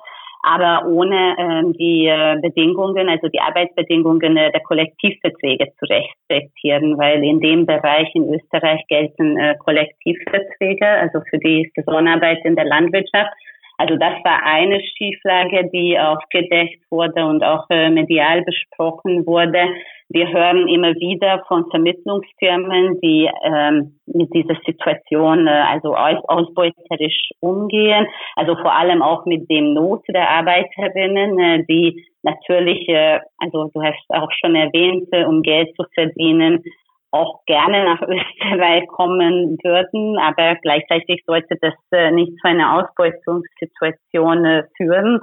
aber 0.48 0.86
ohne 0.88 1.36
äh, 1.36 1.72
die 1.78 2.06
äh, 2.06 2.40
Bedingungen, 2.40 3.08
also 3.08 3.28
die 3.28 3.40
Arbeitsbedingungen 3.40 4.36
äh, 4.36 4.50
der 4.50 4.62
Kollektivverträge 4.62 5.66
zu 5.78 5.84
respektieren, 5.84 6.96
weil 6.96 7.22
in 7.22 7.40
dem 7.40 7.66
Bereich 7.66 8.08
in 8.14 8.32
Österreich 8.32 8.80
gelten 8.88 9.36
äh, 9.36 9.56
Kollektivverträge, 9.58 10.86
also 10.86 11.20
für 11.28 11.38
die 11.38 11.70
Saisonarbeit 11.76 12.44
in 12.44 12.56
der 12.56 12.64
Landwirtschaft. 12.64 13.30
Also 13.78 13.96
das 13.96 14.14
war 14.24 14.42
eine 14.44 14.80
Schieflage, 14.80 15.70
die 15.72 15.98
aufgedeckt 15.98 16.82
wurde 16.90 17.24
und 17.24 17.44
auch 17.44 17.64
äh, 17.70 17.88
medial 17.90 18.42
besprochen 18.42 19.24
wurde. 19.24 19.68
Wir 20.08 20.26
hören 20.32 20.66
immer 20.68 20.94
wieder 20.94 21.44
von 21.46 21.70
Vermittlungsfirmen, 21.70 22.98
die 23.00 23.30
ähm, 23.44 23.98
mit 24.06 24.34
dieser 24.34 24.56
Situation 24.66 25.46
äh, 25.46 25.50
also 25.50 25.94
aus, 25.94 26.18
ausbeuterisch 26.26 27.30
umgehen. 27.38 28.06
Also 28.34 28.56
vor 28.56 28.74
allem 28.74 29.00
auch 29.00 29.26
mit 29.26 29.48
dem 29.48 29.74
Not 29.74 30.02
der 30.08 30.28
Arbeiterinnen, 30.28 31.38
äh, 31.38 31.64
die 31.66 32.04
natürlich, 32.22 32.88
äh, 32.88 33.20
also 33.38 33.70
du 33.72 33.82
hast 33.82 34.02
auch 34.08 34.32
schon 34.32 34.56
erwähnt, 34.56 35.08
äh, 35.12 35.24
um 35.24 35.42
Geld 35.42 35.76
zu 35.76 35.84
verdienen, 35.94 36.64
auch 37.10 37.40
gerne 37.46 37.84
nach 37.84 38.02
Österreich 38.02 38.86
kommen 38.88 39.58
würden, 39.62 40.18
aber 40.18 40.56
gleichzeitig 40.56 41.22
sollte 41.26 41.56
das 41.60 41.74
äh, 41.92 42.10
nicht 42.10 42.32
zu 42.40 42.48
einer 42.48 42.74
Ausbeutungssituation 42.74 44.44
äh, 44.44 44.62
führen. 44.76 45.20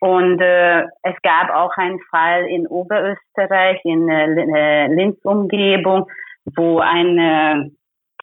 Und 0.00 0.40
äh, 0.40 0.82
es 1.02 1.14
gab 1.22 1.50
auch 1.50 1.76
einen 1.76 1.98
Fall 2.10 2.44
in 2.46 2.66
Oberösterreich, 2.66 3.80
in 3.84 4.08
äh, 4.08 4.86
Linz-Umgebung, 4.88 6.06
wo 6.56 6.78
ein 6.78 7.18
äh, 7.18 7.70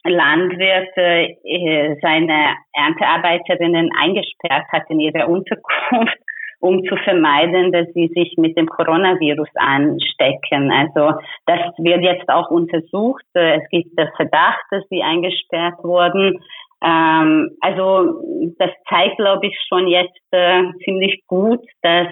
Landwirt 0.04 0.96
äh, 0.96 1.96
seine 2.00 2.56
Erntearbeiterinnen 2.72 3.90
eingesperrt 3.98 4.66
hat 4.72 4.84
in 4.90 5.00
ihrer 5.00 5.28
Unterkunft 5.28 6.18
um 6.62 6.84
zu 6.84 6.96
vermeiden, 6.96 7.72
dass 7.72 7.88
sie 7.92 8.08
sich 8.14 8.34
mit 8.38 8.56
dem 8.56 8.68
Coronavirus 8.68 9.48
anstecken. 9.56 10.70
Also 10.70 11.18
das 11.46 11.60
wird 11.78 12.02
jetzt 12.02 12.28
auch 12.28 12.50
untersucht. 12.50 13.24
Es 13.34 13.68
gibt 13.70 13.98
der 13.98 14.12
Verdacht, 14.16 14.64
dass 14.70 14.84
sie 14.88 15.02
eingesperrt 15.02 15.82
wurden. 15.82 16.40
Ähm, 16.84 17.50
also 17.60 18.22
das 18.58 18.70
zeigt, 18.88 19.16
glaube 19.16 19.48
ich, 19.48 19.56
schon 19.68 19.88
jetzt 19.88 20.22
äh, 20.30 20.62
ziemlich 20.84 21.22
gut, 21.26 21.60
dass 21.82 22.08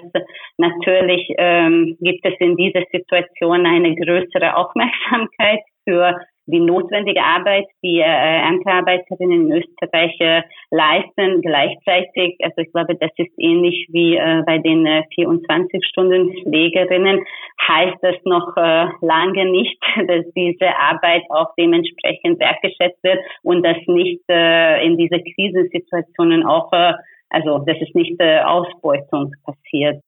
natürlich 0.57 1.33
ähm, 1.37 1.97
gibt 2.01 2.25
es 2.25 2.33
in 2.39 2.57
dieser 2.57 2.83
Situation 2.91 3.65
eine 3.65 3.95
größere 3.95 4.55
Aufmerksamkeit 4.57 5.61
für 5.87 6.17
die 6.51 6.59
notwendige 6.59 7.23
Arbeit, 7.23 7.65
die 7.81 7.99
äh, 7.99 8.03
Erntearbeiterinnen 8.03 9.49
in 9.49 9.63
Österreich 9.63 10.15
äh, 10.19 10.43
leisten. 10.69 11.41
Gleichzeitig, 11.41 12.37
also 12.43 12.57
ich 12.57 12.71
glaube, 12.71 12.93
das 12.95 13.09
ist 13.17 13.31
ähnlich 13.37 13.87
wie 13.89 14.17
äh, 14.17 14.43
bei 14.45 14.59
den 14.59 14.85
äh, 14.85 15.01
24-Stunden-Pflegerinnen, 15.17 17.25
heißt 17.67 17.97
das 18.01 18.15
noch 18.25 18.55
äh, 18.57 18.87
lange 19.01 19.51
nicht, 19.51 19.77
dass 20.07 20.25
diese 20.35 20.77
Arbeit 20.77 21.23
auch 21.29 21.53
dementsprechend 21.57 22.39
wertgeschätzt 22.39 23.03
wird 23.03 23.19
und 23.43 23.63
dass 23.63 23.77
nicht 23.87 24.21
äh, 24.29 24.85
in 24.85 24.97
diese 24.97 25.19
Krisensituationen 25.19 26.45
auch, 26.45 26.71
äh, 26.73 26.93
also 27.29 27.59
dass 27.59 27.77
es 27.81 27.93
nicht 27.93 28.19
äh, 28.19 28.41
Ausbeutung 28.41 29.33
passiert. 29.45 30.01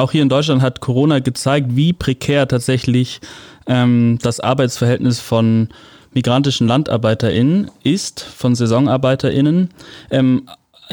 Auch 0.00 0.12
hier 0.12 0.22
in 0.22 0.30
Deutschland 0.30 0.62
hat 0.62 0.80
Corona 0.80 1.18
gezeigt, 1.18 1.76
wie 1.76 1.92
prekär 1.92 2.48
tatsächlich 2.48 3.20
ähm, 3.66 4.18
das 4.22 4.40
Arbeitsverhältnis 4.40 5.20
von 5.20 5.68
migrantischen 6.14 6.66
LandarbeiterInnen 6.66 7.70
ist, 7.84 8.22
von 8.22 8.54
SaisonarbeiterInnen. 8.54 9.68
Ähm, 10.10 10.48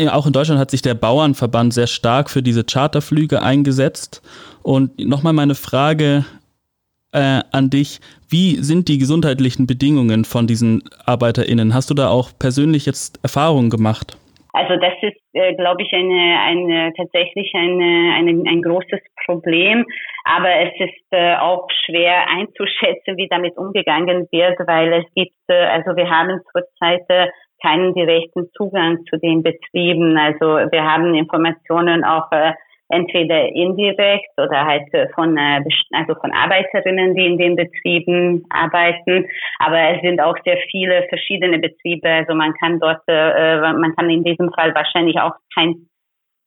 auch 0.09 0.27
in 0.27 0.33
Deutschland 0.33 0.59
hat 0.59 0.71
sich 0.71 0.81
der 0.81 0.93
Bauernverband 0.93 1.73
sehr 1.73 1.87
stark 1.87 2.29
für 2.29 2.43
diese 2.43 2.65
Charterflüge 2.65 3.41
eingesetzt. 3.41 4.21
Und 4.61 4.99
nochmal 4.99 5.31
meine 5.31 5.55
Frage 5.55 6.25
äh, 7.13 7.43
an 7.51 7.69
dich. 7.69 8.01
Wie 8.27 8.61
sind 8.61 8.89
die 8.89 8.97
gesundheitlichen 8.97 9.67
Bedingungen 9.67 10.25
von 10.25 10.47
diesen 10.47 10.83
ArbeiterInnen? 11.05 11.73
Hast 11.73 11.89
du 11.89 11.93
da 11.93 12.09
auch 12.09 12.31
persönlich 12.37 12.85
jetzt 12.85 13.19
Erfahrungen 13.23 13.69
gemacht? 13.69 14.17
Also 14.57 14.75
das 14.77 14.93
ist, 15.01 15.21
äh, 15.33 15.53
glaube 15.53 15.83
ich, 15.83 15.93
eine, 15.93 16.39
eine 16.41 16.93
tatsächlich 16.97 17.53
eine, 17.53 18.15
eine, 18.15 18.31
ein 18.49 18.61
großes 18.63 19.01
Problem. 19.25 19.85
Aber 20.23 20.49
es 20.49 20.73
ist 20.79 21.05
äh, 21.11 21.35
auch 21.35 21.67
schwer 21.85 22.27
einzuschätzen, 22.27 23.17
wie 23.17 23.27
damit 23.27 23.55
umgegangen 23.55 24.27
wird, 24.31 24.57
weil 24.65 24.93
es 24.93 25.05
gibt, 25.13 25.37
äh, 25.47 25.53
also 25.53 25.95
wir 25.95 26.09
haben 26.09 26.41
zurzeit 26.51 27.05
äh, 27.09 27.27
keinen 27.61 27.93
direkten 27.93 28.49
Zugang 28.57 29.05
zu 29.09 29.17
den 29.17 29.43
Betrieben. 29.43 30.17
Also 30.17 30.45
wir 30.71 30.83
haben 30.83 31.13
Informationen 31.13 32.03
auch 32.03 32.31
äh, 32.31 32.53
entweder 32.89 33.49
indirekt 33.49 34.31
oder 34.37 34.65
halt 34.65 34.93
äh, 34.93 35.07
von 35.13 35.37
äh, 35.37 35.61
also 35.93 36.15
von 36.15 36.31
Arbeiterinnen, 36.31 37.15
die 37.15 37.25
in 37.25 37.37
den 37.37 37.55
Betrieben 37.55 38.45
arbeiten. 38.49 39.27
Aber 39.59 39.77
es 39.95 40.01
sind 40.01 40.21
auch 40.21 40.37
sehr 40.45 40.57
viele 40.71 41.03
verschiedene 41.09 41.59
Betriebe. 41.59 42.09
Also 42.09 42.33
man 42.33 42.53
kann 42.55 42.79
dort, 42.79 43.01
äh, 43.07 43.59
man 43.59 43.95
kann 43.95 44.09
in 44.09 44.23
diesem 44.23 44.51
Fall 44.53 44.73
wahrscheinlich 44.73 45.19
auch 45.19 45.33
kein 45.53 45.87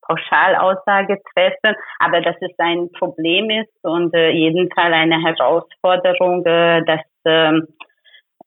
Pauschalaussage 0.02 1.20
treffen, 1.34 1.76
aber 2.00 2.20
dass 2.20 2.36
es 2.40 2.50
ein 2.58 2.90
Problem 2.98 3.48
ist 3.50 3.72
und 3.82 4.12
jeden 4.12 4.68
Fall 4.72 4.92
eine 4.92 5.22
Herausforderung, 5.22 6.42
dass 6.42 7.00
äh, 7.24 7.52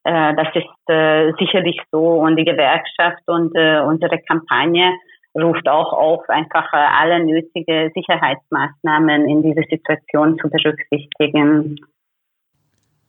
das 0.04 0.48
ist 0.56 1.39
sicherlich 1.39 1.80
so 1.89 2.16
und 2.16 2.36
die 2.36 2.44
Gewerkschaft 2.44 3.24
und 3.28 3.58
unsere 3.58 4.20
Kampagne 4.28 4.91
ruft 5.36 5.67
auch 5.67 5.93
auf, 5.93 6.29
einfach 6.29 6.71
äh, 6.73 6.77
alle 6.77 7.25
nötige 7.25 7.91
Sicherheitsmaßnahmen 7.95 9.27
in 9.27 9.41
dieser 9.41 9.63
Situation 9.69 10.38
zu 10.39 10.49
berücksichtigen. 10.49 11.77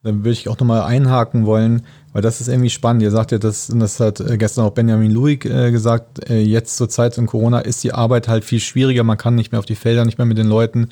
Dann 0.02 0.18
würde 0.18 0.30
ich 0.30 0.48
auch 0.48 0.58
nochmal 0.58 0.82
einhaken 0.82 1.46
wollen, 1.46 1.86
weil 2.12 2.22
das 2.22 2.40
ist 2.40 2.48
irgendwie 2.48 2.70
spannend. 2.70 3.02
Ihr 3.02 3.10
sagt 3.10 3.32
ja, 3.32 3.38
das, 3.38 3.68
das 3.68 4.00
hat 4.00 4.20
äh, 4.20 4.36
gestern 4.36 4.64
auch 4.64 4.72
Benjamin 4.72 5.10
Luig 5.10 5.44
äh, 5.44 5.70
gesagt, 5.70 6.28
jetzt 6.28 6.76
zur 6.76 6.88
Zeit 6.88 7.14
von 7.14 7.26
Corona 7.26 7.60
ist 7.60 7.84
die 7.84 7.92
Arbeit 7.92 8.28
halt 8.28 8.44
viel 8.44 8.60
schwieriger. 8.60 9.04
Man 9.04 9.18
kann 9.18 9.34
nicht 9.34 9.52
mehr 9.52 9.58
auf 9.58 9.66
die 9.66 9.74
Felder, 9.74 10.04
nicht 10.04 10.18
mehr 10.18 10.26
mit 10.26 10.38
den 10.38 10.48
Leuten 10.48 10.90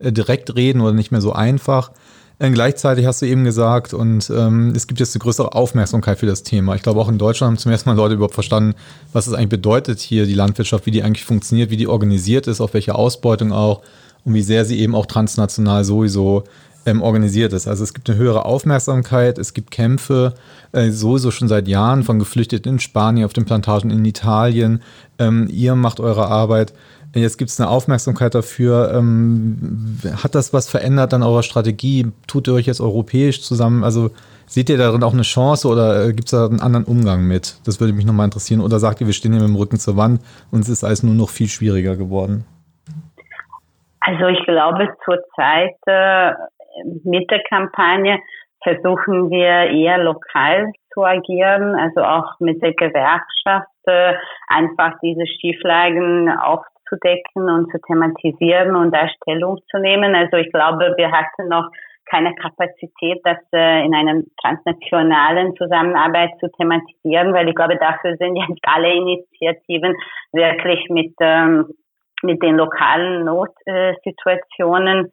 direkt 0.00 0.56
reden 0.56 0.80
oder 0.80 0.92
nicht 0.92 1.12
mehr 1.12 1.20
so 1.20 1.32
einfach. 1.32 1.92
Äh, 2.38 2.50
gleichzeitig 2.50 3.06
hast 3.06 3.22
du 3.22 3.26
eben 3.26 3.44
gesagt, 3.44 3.94
und 3.94 4.30
ähm, 4.30 4.72
es 4.74 4.86
gibt 4.86 4.98
jetzt 5.00 5.14
eine 5.14 5.20
größere 5.20 5.54
Aufmerksamkeit 5.54 6.18
für 6.18 6.26
das 6.26 6.42
Thema. 6.42 6.74
Ich 6.74 6.82
glaube, 6.82 7.00
auch 7.00 7.08
in 7.08 7.18
Deutschland 7.18 7.52
haben 7.52 7.58
zum 7.58 7.70
ersten 7.70 7.88
Mal 7.88 7.96
Leute 7.96 8.14
überhaupt 8.14 8.34
verstanden, 8.34 8.74
was 9.12 9.26
es 9.26 9.34
eigentlich 9.34 9.50
bedeutet 9.50 10.00
hier, 10.00 10.26
die 10.26 10.34
Landwirtschaft, 10.34 10.86
wie 10.86 10.90
die 10.90 11.02
eigentlich 11.02 11.24
funktioniert, 11.24 11.70
wie 11.70 11.76
die 11.76 11.86
organisiert 11.86 12.46
ist, 12.48 12.60
auf 12.60 12.74
welche 12.74 12.96
Ausbeutung 12.96 13.52
auch 13.52 13.82
und 14.24 14.34
wie 14.34 14.42
sehr 14.42 14.64
sie 14.64 14.80
eben 14.80 14.94
auch 14.94 15.06
transnational 15.06 15.84
sowieso 15.84 16.44
ähm, 16.86 17.02
organisiert 17.02 17.52
ist. 17.52 17.66
Also 17.66 17.84
es 17.84 17.94
gibt 17.94 18.08
eine 18.08 18.18
höhere 18.18 18.44
Aufmerksamkeit, 18.44 19.38
es 19.38 19.54
gibt 19.54 19.70
Kämpfe, 19.70 20.34
äh, 20.72 20.90
sowieso 20.90 21.30
schon 21.30 21.48
seit 21.48 21.68
Jahren 21.68 22.02
von 22.02 22.18
Geflüchteten 22.18 22.74
in 22.74 22.78
Spanien, 22.80 23.24
auf 23.24 23.32
den 23.32 23.44
Plantagen 23.44 23.90
in 23.90 24.04
Italien. 24.04 24.82
Ähm, 25.18 25.48
ihr 25.50 25.74
macht 25.74 26.00
eure 26.00 26.26
Arbeit. 26.26 26.72
Jetzt 27.14 27.38
gibt 27.38 27.50
es 27.50 27.60
eine 27.60 27.70
Aufmerksamkeit 27.70 28.34
dafür. 28.34 28.92
Ähm, 28.92 29.98
hat 30.22 30.34
das 30.34 30.52
was 30.52 30.68
verändert 30.68 31.14
an 31.14 31.22
eurer 31.22 31.44
Strategie? 31.44 32.10
Tut 32.26 32.48
ihr 32.48 32.54
euch 32.54 32.66
jetzt 32.66 32.80
europäisch 32.80 33.40
zusammen? 33.42 33.84
Also 33.84 34.10
seht 34.46 34.68
ihr 34.68 34.78
darin 34.78 35.02
auch 35.04 35.12
eine 35.12 35.22
Chance 35.22 35.68
oder 35.68 36.06
äh, 36.06 36.12
gibt 36.12 36.26
es 36.26 36.32
da 36.32 36.46
einen 36.46 36.60
anderen 36.60 36.84
Umgang 36.84 37.24
mit? 37.24 37.56
Das 37.64 37.78
würde 37.78 37.92
mich 37.92 38.04
nochmal 38.04 38.24
interessieren. 38.24 38.60
Oder 38.60 38.80
sagt 38.80 39.00
ihr, 39.00 39.06
wir 39.06 39.14
stehen 39.14 39.32
hier 39.32 39.40
mit 39.40 39.48
dem 39.48 39.56
Rücken 39.56 39.78
zur 39.78 39.96
Wand 39.96 40.20
und 40.50 40.60
es 40.60 40.68
ist 40.68 40.82
alles 40.82 41.04
nur 41.04 41.14
noch 41.14 41.30
viel 41.30 41.48
schwieriger 41.48 41.96
geworden? 41.96 42.44
Also 44.00 44.26
ich 44.26 44.44
glaube 44.44 44.88
zurzeit 45.04 45.76
äh, 45.86 46.32
mit 47.04 47.30
der 47.30 47.42
Kampagne 47.48 48.20
versuchen 48.62 49.30
wir 49.30 49.70
eher 49.70 49.98
lokal 49.98 50.72
zu 50.92 51.04
agieren, 51.04 51.74
also 51.74 52.00
auch 52.02 52.40
mit 52.40 52.62
der 52.62 52.72
Gewerkschaft 52.72 53.68
äh, 53.84 54.14
einfach 54.48 54.92
diese 55.02 55.26
Schieflagen 55.26 56.30
auf 56.30 56.64
aufzudecken 56.84 57.48
und 57.48 57.70
zu 57.70 57.78
thematisieren 57.86 58.76
und 58.76 58.94
da 58.94 59.08
Stellung 59.08 59.58
zu 59.70 59.78
nehmen. 59.78 60.14
Also 60.14 60.36
ich 60.36 60.50
glaube, 60.52 60.94
wir 60.96 61.10
hatten 61.10 61.48
noch 61.48 61.68
keine 62.06 62.34
Kapazität, 62.34 63.20
das 63.24 63.38
äh, 63.52 63.84
in 63.84 63.94
einer 63.94 64.22
transnationalen 64.42 65.56
Zusammenarbeit 65.56 66.30
zu 66.38 66.50
thematisieren, 66.52 67.32
weil 67.32 67.48
ich 67.48 67.54
glaube, 67.54 67.76
dafür 67.76 68.16
sind 68.18 68.36
jetzt 68.36 68.60
alle 68.62 68.92
Initiativen 68.92 69.96
wirklich 70.32 70.88
mit, 70.90 71.14
ähm, 71.20 71.70
mit 72.22 72.42
den 72.42 72.56
lokalen 72.56 73.24
Notsituationen 73.24 75.10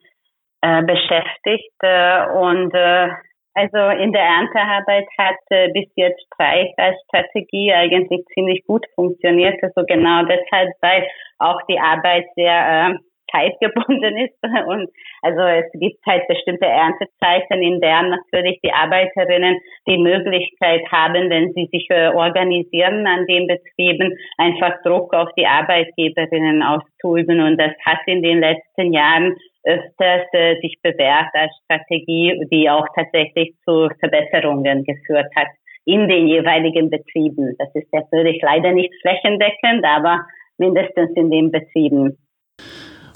äh, 0.62 0.82
beschäftigt. 0.82 1.74
Äh, 1.82 2.26
und 2.32 2.72
äh, 2.74 3.08
also 3.54 4.02
in 4.02 4.12
der 4.12 4.22
Erntearbeit 4.22 5.06
hat 5.18 5.36
äh, 5.50 5.68
bis 5.72 5.86
jetzt 5.94 6.22
Streich 6.32 6.72
als 6.78 6.96
Strategie 7.08 7.72
eigentlich 7.72 8.24
ziemlich 8.32 8.64
gut 8.66 8.86
funktioniert. 8.94 9.62
Also 9.62 9.84
genau 9.86 10.22
deshalb, 10.24 10.70
weil 10.80 11.06
auch 11.38 11.60
die 11.68 11.78
Arbeit 11.78 12.24
sehr 12.34 12.90
äh, 12.90 12.98
zeitgebunden 13.32 14.16
ist. 14.24 14.38
Und 14.66 14.88
also 15.22 15.40
es 15.40 15.70
gibt 15.78 16.04
halt 16.06 16.26
bestimmte 16.28 16.66
Erntezeiten, 16.66 17.62
in 17.62 17.80
denen 17.80 18.10
natürlich 18.10 18.58
die 18.62 18.72
Arbeiterinnen 18.72 19.58
die 19.86 19.98
Möglichkeit 19.98 20.82
haben, 20.90 21.30
wenn 21.30 21.52
sie 21.52 21.68
sich 21.72 21.86
äh, 21.90 22.08
organisieren 22.08 23.06
an 23.06 23.26
den 23.26 23.46
Betrieben, 23.48 24.16
einfach 24.38 24.82
Druck 24.82 25.14
auf 25.14 25.28
die 25.36 25.46
Arbeitgeberinnen 25.46 26.62
auszuüben. 26.62 27.40
Und 27.40 27.58
das 27.58 27.72
hat 27.84 28.00
in 28.06 28.22
den 28.22 28.40
letzten 28.40 28.92
Jahren 28.92 29.36
öfters 29.64 30.26
äh, 30.32 30.60
sich 30.60 30.76
bewährt 30.82 31.28
als 31.34 31.52
Strategie, 31.64 32.46
die 32.50 32.68
auch 32.68 32.86
tatsächlich 32.94 33.54
zu 33.64 33.88
Verbesserungen 34.00 34.84
geführt 34.84 35.28
hat 35.36 35.48
in 35.84 36.08
den 36.08 36.28
jeweiligen 36.28 36.90
Betrieben. 36.90 37.56
Das 37.58 37.68
ist 37.74 37.92
natürlich 37.92 38.40
leider 38.42 38.72
nicht 38.72 38.92
flächendeckend, 39.00 39.84
aber 39.84 40.20
mindestens 40.58 41.10
in 41.16 41.30
den 41.30 41.50
Betrieben. 41.50 42.18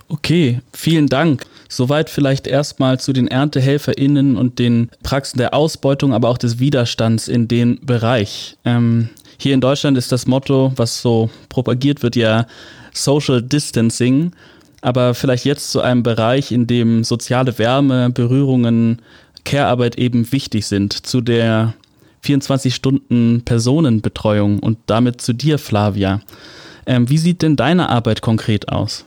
Okay, 0.08 0.60
vielen 0.72 1.08
Dank. 1.08 1.42
Soweit 1.68 2.10
vielleicht 2.10 2.46
erstmal 2.46 3.00
zu 3.00 3.12
den 3.12 3.26
ErntehelferInnen 3.26 4.36
und 4.36 4.60
den 4.60 4.90
Praxen 5.02 5.38
der 5.38 5.52
Ausbeutung, 5.52 6.12
aber 6.12 6.28
auch 6.28 6.38
des 6.38 6.60
Widerstands 6.60 7.26
in 7.26 7.48
dem 7.48 7.80
Bereich. 7.84 8.56
Ähm, 8.64 9.10
hier 9.38 9.52
in 9.52 9.60
Deutschland 9.60 9.98
ist 9.98 10.12
das 10.12 10.26
Motto, 10.26 10.72
was 10.76 11.02
so 11.02 11.28
propagiert 11.48 12.04
wird, 12.04 12.14
ja 12.14 12.46
Social 12.92 13.42
Distancing. 13.42 14.32
Aber 14.82 15.14
vielleicht 15.14 15.44
jetzt 15.44 15.70
zu 15.72 15.80
einem 15.80 16.02
Bereich, 16.02 16.52
in 16.52 16.66
dem 16.66 17.04
soziale 17.04 17.58
Wärme, 17.58 18.10
Berührungen, 18.10 19.00
Care-Arbeit 19.44 19.96
eben 19.96 20.30
wichtig 20.32 20.66
sind, 20.66 20.92
zu 20.92 21.20
der 21.20 21.74
24-Stunden-Personenbetreuung 22.24 24.58
und 24.58 24.78
damit 24.86 25.20
zu 25.20 25.32
dir, 25.32 25.58
Flavia. 25.58 26.20
Ähm, 26.86 27.08
wie 27.08 27.18
sieht 27.18 27.42
denn 27.42 27.56
deine 27.56 27.88
Arbeit 27.88 28.22
konkret 28.22 28.68
aus? 28.68 29.06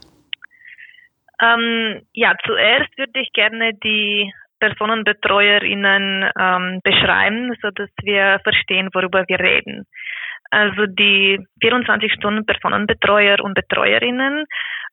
Ähm, 1.42 2.02
ja, 2.14 2.36
zuerst 2.46 2.98
würde 2.98 3.22
ich 3.22 3.32
gerne 3.34 3.74
die 3.74 4.32
PersonenbetreuerInnen 4.60 6.30
ähm, 6.38 6.82
beschreiben, 6.84 7.54
so 7.62 7.70
dass 7.72 7.90
wir 8.02 8.40
verstehen, 8.44 8.90
worüber 8.94 9.24
wir 9.28 9.40
reden. 9.40 9.86
Also 10.52 10.86
die 10.88 11.40
24 11.62 12.12
Stunden 12.14 12.46
Personenbetreuer 12.46 13.40
und 13.42 13.54
Betreuerinnen, 13.54 14.46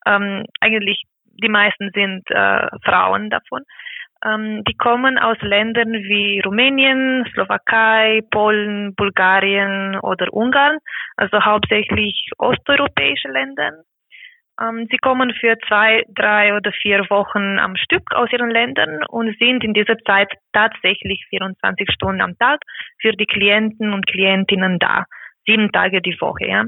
ähm, 0.06 0.44
eigentlich 0.60 1.02
die 1.42 1.48
meisten 1.48 1.90
sind 1.94 2.22
äh, 2.30 2.66
Frauen 2.84 3.30
davon, 3.30 3.62
ähm, 4.24 4.64
die 4.64 4.76
kommen 4.76 5.18
aus 5.18 5.36
Ländern 5.40 5.92
wie 5.92 6.40
Rumänien, 6.40 7.26
Slowakei, 7.32 8.22
Polen, 8.30 8.94
Bulgarien 8.94 9.98
oder 10.00 10.32
Ungarn, 10.32 10.78
also 11.16 11.44
hauptsächlich 11.44 12.30
osteuropäische 12.38 13.28
Länder. 13.28 13.72
Ähm, 14.60 14.86
sie 14.90 14.96
kommen 14.96 15.34
für 15.34 15.58
zwei, 15.68 16.02
drei 16.08 16.56
oder 16.56 16.72
vier 16.72 17.00
Wochen 17.10 17.58
am 17.58 17.76
Stück 17.76 18.14
aus 18.14 18.32
ihren 18.32 18.50
Ländern 18.50 19.04
und 19.08 19.36
sind 19.38 19.62
in 19.62 19.74
dieser 19.74 19.98
Zeit 19.98 20.32
tatsächlich 20.52 21.26
24 21.28 21.90
Stunden 21.92 22.22
am 22.22 22.38
Tag 22.38 22.60
für 23.00 23.12
die 23.12 23.26
Klienten 23.26 23.92
und 23.92 24.06
Klientinnen 24.06 24.78
da, 24.78 25.04
sieben 25.46 25.70
Tage 25.72 26.02
die 26.02 26.16
Woche. 26.20 26.46
Ja. 26.46 26.64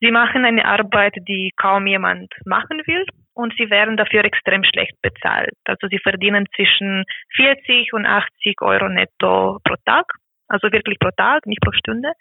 Sie 0.00 0.10
machen 0.10 0.44
eine 0.44 0.64
Arbeit, 0.64 1.14
die 1.28 1.52
kaum 1.56 1.86
jemand 1.86 2.32
machen 2.44 2.82
will. 2.86 3.06
und 3.34 3.54
sie 3.56 3.70
werden 3.70 3.96
dafür 3.96 4.24
extrem 4.24 4.62
schlecht 4.62 4.94
bezahlt. 5.00 5.56
Also 5.64 5.88
sie 5.88 5.98
verdienen 5.98 6.46
zwischen 6.54 7.04
40 7.36 7.92
und 7.94 8.04
80 8.04 8.60
Euro 8.60 8.88
netto 8.90 9.58
pro 9.64 9.74
Tag, 9.86 10.04
also 10.48 10.70
wirklich 10.70 10.98
pro 10.98 11.10
Tag, 11.16 11.46
nicht 11.46 11.62
pro 11.62 11.72
Stunde. 11.72 12.12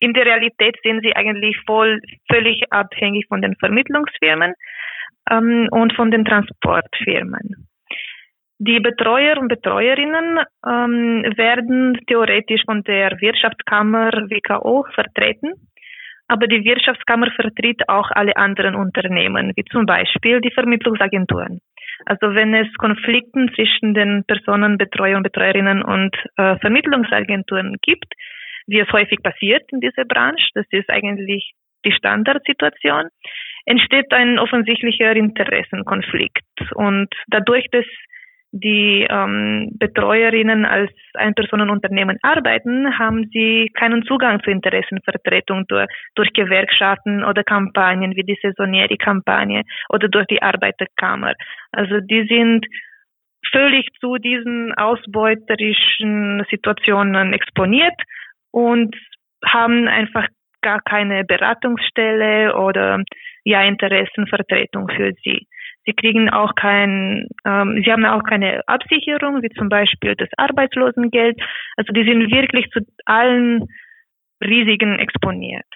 in 0.00 0.14
der 0.14 0.26
Realität 0.26 0.76
sind 0.82 1.02
sie 1.02 1.14
eigentlich 1.14 1.56
voll, 1.66 2.00
völlig 2.30 2.62
abhängig 2.70 3.26
von 3.28 3.42
den 3.42 3.54
Vermittlungsfirmen 3.56 4.54
ähm, 5.30 5.68
und 5.70 5.92
von 5.94 6.10
den 6.10 6.24
Transportfirmen. 6.24 7.68
Die 8.58 8.80
Betreuer 8.80 9.38
und 9.38 9.48
Betreuerinnen 9.48 10.40
ähm, 10.66 11.24
werden 11.36 11.98
theoretisch 12.06 12.62
von 12.66 12.82
der 12.82 13.18
Wirtschaftskammer 13.20 14.10
WKO 14.28 14.84
vertreten, 14.94 15.54
aber 16.28 16.46
die 16.46 16.62
Wirtschaftskammer 16.64 17.30
vertritt 17.32 17.88
auch 17.88 18.10
alle 18.10 18.36
anderen 18.36 18.74
Unternehmen, 18.74 19.52
wie 19.56 19.64
zum 19.64 19.86
Beispiel 19.86 20.40
die 20.40 20.50
Vermittlungsagenturen. 20.50 21.60
Also 22.06 22.34
wenn 22.34 22.54
es 22.54 22.72
Konflikten 22.78 23.50
zwischen 23.54 23.94
den 23.94 24.24
Personen, 24.26 24.78
Betreuer 24.78 25.16
und 25.16 25.22
Betreuerinnen 25.22 25.82
und 25.82 26.16
äh, 26.36 26.56
Vermittlungsagenturen 26.58 27.76
gibt, 27.82 28.12
wie 28.66 28.80
es 28.80 28.92
häufig 28.92 29.22
passiert 29.22 29.62
in 29.72 29.80
dieser 29.80 30.04
Branche, 30.04 30.48
das 30.54 30.66
ist 30.70 30.90
eigentlich 30.90 31.52
die 31.84 31.92
Standardsituation, 31.92 33.08
entsteht 33.66 34.12
ein 34.12 34.38
offensichtlicher 34.38 35.14
Interessenkonflikt. 35.16 36.44
Und 36.74 37.08
dadurch, 37.28 37.66
dass 37.72 37.86
die 38.52 39.06
ähm, 39.08 39.70
Betreuerinnen 39.78 40.64
als 40.64 40.90
Einpersonenunternehmen 41.14 42.18
arbeiten, 42.22 42.98
haben 42.98 43.28
sie 43.32 43.70
keinen 43.74 44.02
Zugang 44.04 44.42
zur 44.42 44.52
Interessenvertretung 44.52 45.66
durch, 45.68 45.86
durch 46.16 46.32
Gewerkschaften 46.32 47.24
oder 47.24 47.44
Kampagnen 47.44 48.16
wie 48.16 48.24
die 48.24 48.38
Saisonieri-Kampagne 48.42 49.62
oder 49.88 50.08
durch 50.08 50.26
die 50.26 50.42
Arbeiterkammer. 50.42 51.34
Also 51.70 52.00
die 52.00 52.26
sind 52.26 52.66
völlig 53.52 53.86
zu 54.00 54.16
diesen 54.16 54.74
ausbeuterischen 54.74 56.44
Situationen 56.50 57.32
exponiert 57.32 57.94
und 58.50 58.96
haben 59.44 59.88
einfach 59.88 60.26
gar 60.60 60.80
keine 60.82 61.24
Beratungsstelle 61.24 62.56
oder 62.56 63.02
ja 63.44 63.62
Interessenvertretung 63.62 64.88
für 64.88 65.12
sie. 65.24 65.46
Sie 65.86 65.92
kriegen 65.94 66.28
auch 66.28 66.54
kein, 66.54 67.28
ähm, 67.46 67.82
sie 67.84 67.90
haben 67.90 68.04
auch 68.04 68.22
keine 68.22 68.60
Absicherung, 68.68 69.42
wie 69.42 69.48
zum 69.50 69.68
Beispiel 69.68 70.14
das 70.14 70.28
Arbeitslosengeld. 70.36 71.40
Also 71.76 71.92
die 71.92 72.04
sind 72.04 72.30
wirklich 72.30 72.68
zu 72.70 72.80
allen 73.06 73.66
Risiken 74.42 74.98
exponiert. 74.98 75.66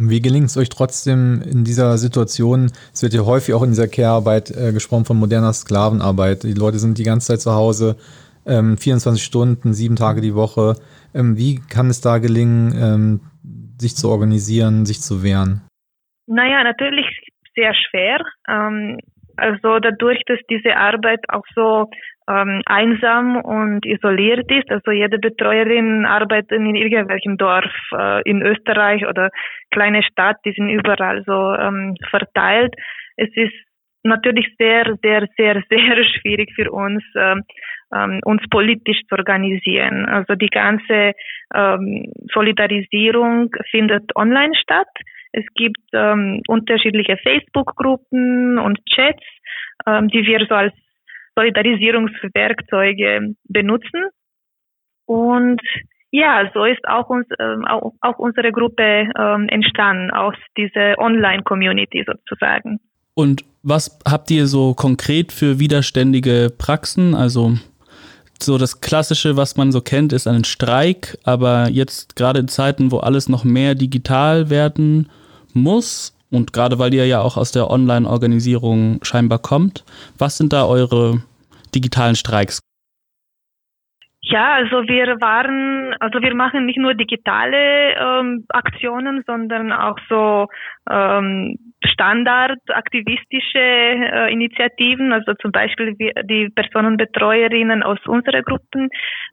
Wie 0.00 0.22
gelingt 0.22 0.46
es 0.46 0.56
euch 0.56 0.68
trotzdem 0.68 1.42
in 1.42 1.64
dieser 1.64 1.98
Situation? 1.98 2.70
Es 2.94 3.02
wird 3.02 3.14
ja 3.14 3.24
häufig 3.24 3.52
auch 3.52 3.64
in 3.64 3.70
dieser 3.70 3.88
Care-Arbeit 3.88 4.52
äh, 4.52 4.72
gesprochen 4.72 5.04
von 5.04 5.16
moderner 5.16 5.52
Sklavenarbeit. 5.52 6.44
Die 6.44 6.54
Leute 6.54 6.78
sind 6.78 6.98
die 6.98 7.02
ganze 7.02 7.26
Zeit 7.26 7.40
zu 7.40 7.52
Hause, 7.52 7.96
ähm, 8.46 8.78
24 8.78 9.22
Stunden, 9.22 9.74
sieben 9.74 9.96
Tage 9.96 10.20
die 10.20 10.36
Woche. 10.36 10.76
Ähm, 11.14 11.36
wie 11.36 11.60
kann 11.68 11.90
es 11.90 12.00
da 12.00 12.18
gelingen, 12.18 12.72
ähm, 12.80 13.20
sich 13.80 13.96
zu 13.96 14.08
organisieren, 14.08 14.86
sich 14.86 15.00
zu 15.00 15.24
wehren? 15.24 15.62
Naja, 16.28 16.62
natürlich 16.62 17.27
sehr 17.58 17.74
schwer. 17.74 18.20
Ähm, 18.48 18.98
also 19.36 19.78
dadurch, 19.78 20.20
dass 20.26 20.38
diese 20.50 20.76
Arbeit 20.76 21.20
auch 21.28 21.44
so 21.54 21.88
ähm, 22.28 22.60
einsam 22.66 23.36
und 23.36 23.86
isoliert 23.86 24.50
ist, 24.50 24.70
also 24.70 24.90
jede 24.90 25.18
Betreuerin 25.18 26.04
arbeitet 26.04 26.52
in 26.52 26.74
irgendwelchem 26.74 27.36
Dorf 27.36 27.72
äh, 27.96 28.22
in 28.28 28.42
Österreich 28.42 29.06
oder 29.06 29.30
kleine 29.70 30.02
Stadt, 30.02 30.36
die 30.44 30.52
sind 30.52 30.68
überall 30.68 31.22
so 31.24 31.54
ähm, 31.54 31.94
verteilt. 32.10 32.74
Es 33.16 33.30
ist 33.34 33.54
natürlich 34.02 34.54
sehr, 34.58 34.96
sehr, 35.02 35.26
sehr, 35.36 35.62
sehr 35.70 36.04
schwierig 36.04 36.52
für 36.54 36.70
uns, 36.70 37.02
ähm, 37.16 37.44
ähm, 37.94 38.20
uns 38.24 38.42
politisch 38.50 39.00
zu 39.08 39.16
organisieren. 39.16 40.04
Also 40.06 40.34
die 40.34 40.50
ganze 40.50 41.12
ähm, 41.54 42.12
Solidarisierung 42.32 43.50
findet 43.70 44.14
online 44.16 44.54
statt. 44.60 44.88
Es 45.32 45.44
gibt 45.54 45.80
ähm, 45.92 46.42
unterschiedliche 46.48 47.16
Facebook-Gruppen 47.18 48.58
und 48.58 48.78
Chats, 48.86 49.22
ähm, 49.86 50.08
die 50.08 50.24
wir 50.26 50.46
so 50.48 50.54
als 50.54 50.74
Solidarisierungswerkzeuge 51.36 53.34
benutzen. 53.44 54.04
Und 55.06 55.60
ja, 56.10 56.50
so 56.54 56.64
ist 56.64 56.86
auch, 56.88 57.10
uns, 57.10 57.26
ähm, 57.38 57.64
auch, 57.66 57.92
auch 58.00 58.18
unsere 58.18 58.50
Gruppe 58.52 59.10
ähm, 59.18 59.48
entstanden, 59.48 60.10
aus 60.10 60.34
dieser 60.56 60.98
Online-Community 60.98 62.04
sozusagen. 62.06 62.80
Und 63.14 63.44
was 63.62 63.98
habt 64.08 64.30
ihr 64.30 64.46
so 64.46 64.74
konkret 64.74 65.32
für 65.32 65.58
widerständige 65.58 66.48
Praxen? 66.56 67.14
Also 67.14 67.54
so 68.42 68.58
das 68.58 68.80
Klassische, 68.80 69.36
was 69.36 69.56
man 69.56 69.72
so 69.72 69.80
kennt, 69.80 70.12
ist 70.12 70.26
ein 70.26 70.44
Streik, 70.44 71.18
aber 71.24 71.68
jetzt 71.68 72.16
gerade 72.16 72.40
in 72.40 72.48
Zeiten, 72.48 72.90
wo 72.90 72.98
alles 72.98 73.28
noch 73.28 73.44
mehr 73.44 73.74
digital 73.74 74.50
werden 74.50 75.08
muss 75.54 76.16
und 76.30 76.52
gerade 76.52 76.78
weil 76.78 76.94
ihr 76.94 77.06
ja 77.06 77.20
auch 77.20 77.36
aus 77.36 77.52
der 77.52 77.70
Online-Organisierung 77.70 79.00
scheinbar 79.02 79.38
kommt, 79.38 79.84
was 80.18 80.36
sind 80.36 80.52
da 80.52 80.66
eure 80.66 81.22
digitalen 81.74 82.16
Streiks? 82.16 82.60
Ja, 84.20 84.54
also 84.54 84.82
wir 84.82 85.20
waren, 85.22 85.94
also 86.00 86.20
wir 86.20 86.34
machen 86.34 86.66
nicht 86.66 86.78
nur 86.78 86.92
digitale 86.92 87.94
ähm, 87.94 88.44
Aktionen, 88.50 89.22
sondern 89.26 89.72
auch 89.72 89.96
so 90.08 90.48
ähm, 90.90 91.67
standardaktivistische 91.84 93.58
äh, 93.58 94.32
Initiativen. 94.32 95.12
Also 95.12 95.34
zum 95.34 95.52
Beispiel 95.52 95.94
wir, 95.98 96.12
die 96.24 96.48
Personenbetreuerinnen 96.50 97.82
aus 97.82 97.98
unseren 98.06 98.42
Gruppen 98.42 98.88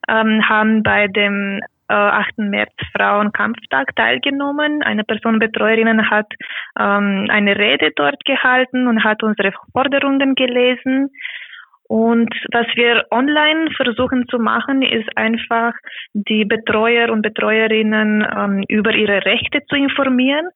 ähm, 0.08 0.48
haben 0.48 0.84
bei 0.84 1.08
dem 1.08 1.62
äh, 1.90 1.94
8. 1.94 2.38
März 2.38 2.74
Frauenkampftag 2.96 3.96
teilgenommen. 3.96 4.84
Eine 4.84 5.04
Personenbetreuerin 5.04 6.10
hat 6.10 6.32
ähm, 6.80 7.28
eine 7.30 7.58
Rede 7.58 7.92
dort 7.96 8.24
gehalten 8.26 8.88
und 8.88 9.04
hat 9.04 9.24
unsere 9.24 9.54
Forderungen 9.72 10.36
gelesen. 10.36 11.12
Und 11.88 12.34
was 12.52 12.66
wir 12.76 13.06
online 13.12 13.70
versuchen 13.76 14.28
zu 14.28 14.40
machen, 14.40 14.82
ist 14.82 15.08
einfach 15.16 15.74
die 16.14 16.44
Betreuer 16.44 17.12
und 17.12 17.22
Betreuerinnen 17.22 18.26
ähm, 18.36 18.64
über 18.68 18.92
ihre 18.96 19.24
Rechte 19.24 19.64
zu 19.68 19.76
informieren, 19.76 20.50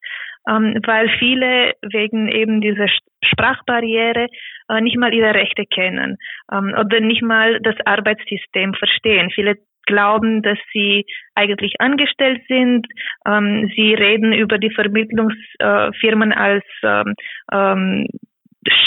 ähm, 0.49 0.79
weil 0.85 1.09
viele 1.19 1.73
wegen 1.81 2.27
eben 2.29 2.61
dieser 2.61 2.87
Sprachbarriere 3.23 4.27
äh, 4.69 4.81
nicht 4.81 4.97
mal 4.97 5.13
ihre 5.13 5.33
Rechte 5.33 5.65
kennen 5.65 6.17
ähm, 6.51 6.73
oder 6.79 6.99
nicht 6.99 7.21
mal 7.21 7.59
das 7.61 7.75
Arbeitssystem 7.85 8.73
verstehen. 8.73 9.29
Viele 9.29 9.57
glauben, 9.85 10.41
dass 10.43 10.57
sie 10.71 11.05
eigentlich 11.35 11.81
angestellt 11.81 12.41
sind. 12.47 12.87
Ähm, 13.27 13.71
sie 13.75 13.93
reden 13.93 14.33
über 14.33 14.57
die 14.57 14.69
Vermittlungsfirmen 14.69 16.31
als 16.31 16.65
ähm, 16.83 17.15
ähm, 17.51 18.07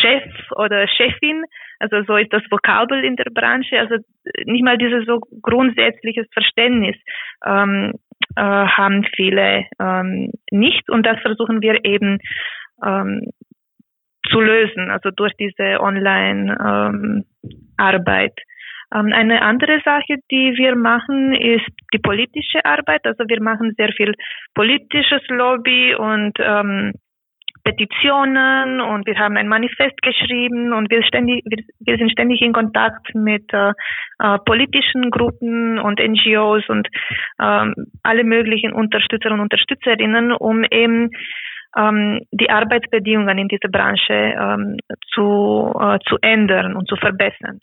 Chef 0.00 0.24
oder 0.56 0.86
Chefin. 0.86 1.44
Also 1.80 2.04
so 2.06 2.16
ist 2.16 2.32
das 2.32 2.42
Vokabel 2.50 3.04
in 3.04 3.16
der 3.16 3.30
Branche. 3.34 3.78
Also 3.80 3.96
nicht 4.44 4.62
mal 4.62 4.78
dieses 4.78 5.04
so 5.06 5.18
grundsätzliches 5.42 6.26
Verständnis 6.32 6.96
ähm, 7.44 7.94
äh, 8.36 8.42
haben 8.42 9.06
viele 9.14 9.66
ähm, 9.78 10.32
nicht. 10.50 10.90
Und 10.90 11.06
das 11.06 11.20
versuchen 11.20 11.62
wir 11.62 11.84
eben 11.84 12.18
ähm, 12.84 13.30
zu 14.30 14.40
lösen, 14.40 14.90
also 14.90 15.10
durch 15.10 15.32
diese 15.38 15.80
Online-Arbeit. 15.80 18.34
Ähm, 18.94 19.12
eine 19.12 19.42
andere 19.42 19.80
Sache, 19.84 20.16
die 20.30 20.54
wir 20.56 20.76
machen, 20.76 21.34
ist 21.34 21.66
die 21.92 21.98
politische 21.98 22.64
Arbeit. 22.64 23.04
Also 23.04 23.24
wir 23.26 23.42
machen 23.42 23.74
sehr 23.76 23.92
viel 23.92 24.14
politisches 24.54 25.20
Lobby 25.28 25.94
und 25.94 26.38
ähm, 26.38 26.94
Petitionen 27.64 28.80
und 28.80 29.06
wir 29.06 29.16
haben 29.18 29.36
ein 29.36 29.48
Manifest 29.48 30.00
geschrieben 30.02 30.72
und 30.72 30.90
wir, 30.90 31.02
ständig, 31.04 31.44
wir, 31.44 31.64
wir 31.80 31.96
sind 31.96 32.10
ständig 32.10 32.42
in 32.42 32.52
Kontakt 32.52 33.14
mit 33.14 33.52
äh, 33.52 33.72
äh, 34.18 34.38
politischen 34.44 35.10
Gruppen 35.10 35.78
und 35.78 36.00
NGOs 36.00 36.68
und 36.68 36.88
ähm, 37.40 37.74
alle 38.02 38.24
möglichen 38.24 38.72
Unterstützer 38.72 39.30
und 39.30 39.40
Unterstützerinnen, 39.40 40.32
um 40.32 40.64
eben 40.64 41.10
ähm, 41.76 42.20
die 42.32 42.50
Arbeitsbedingungen 42.50 43.38
in 43.38 43.48
dieser 43.48 43.68
Branche 43.68 44.12
ähm, 44.12 44.76
zu, 45.14 45.72
äh, 45.78 45.98
zu 46.08 46.16
ändern 46.20 46.74
und 46.74 46.88
zu 46.88 46.96
verbessern. 46.96 47.60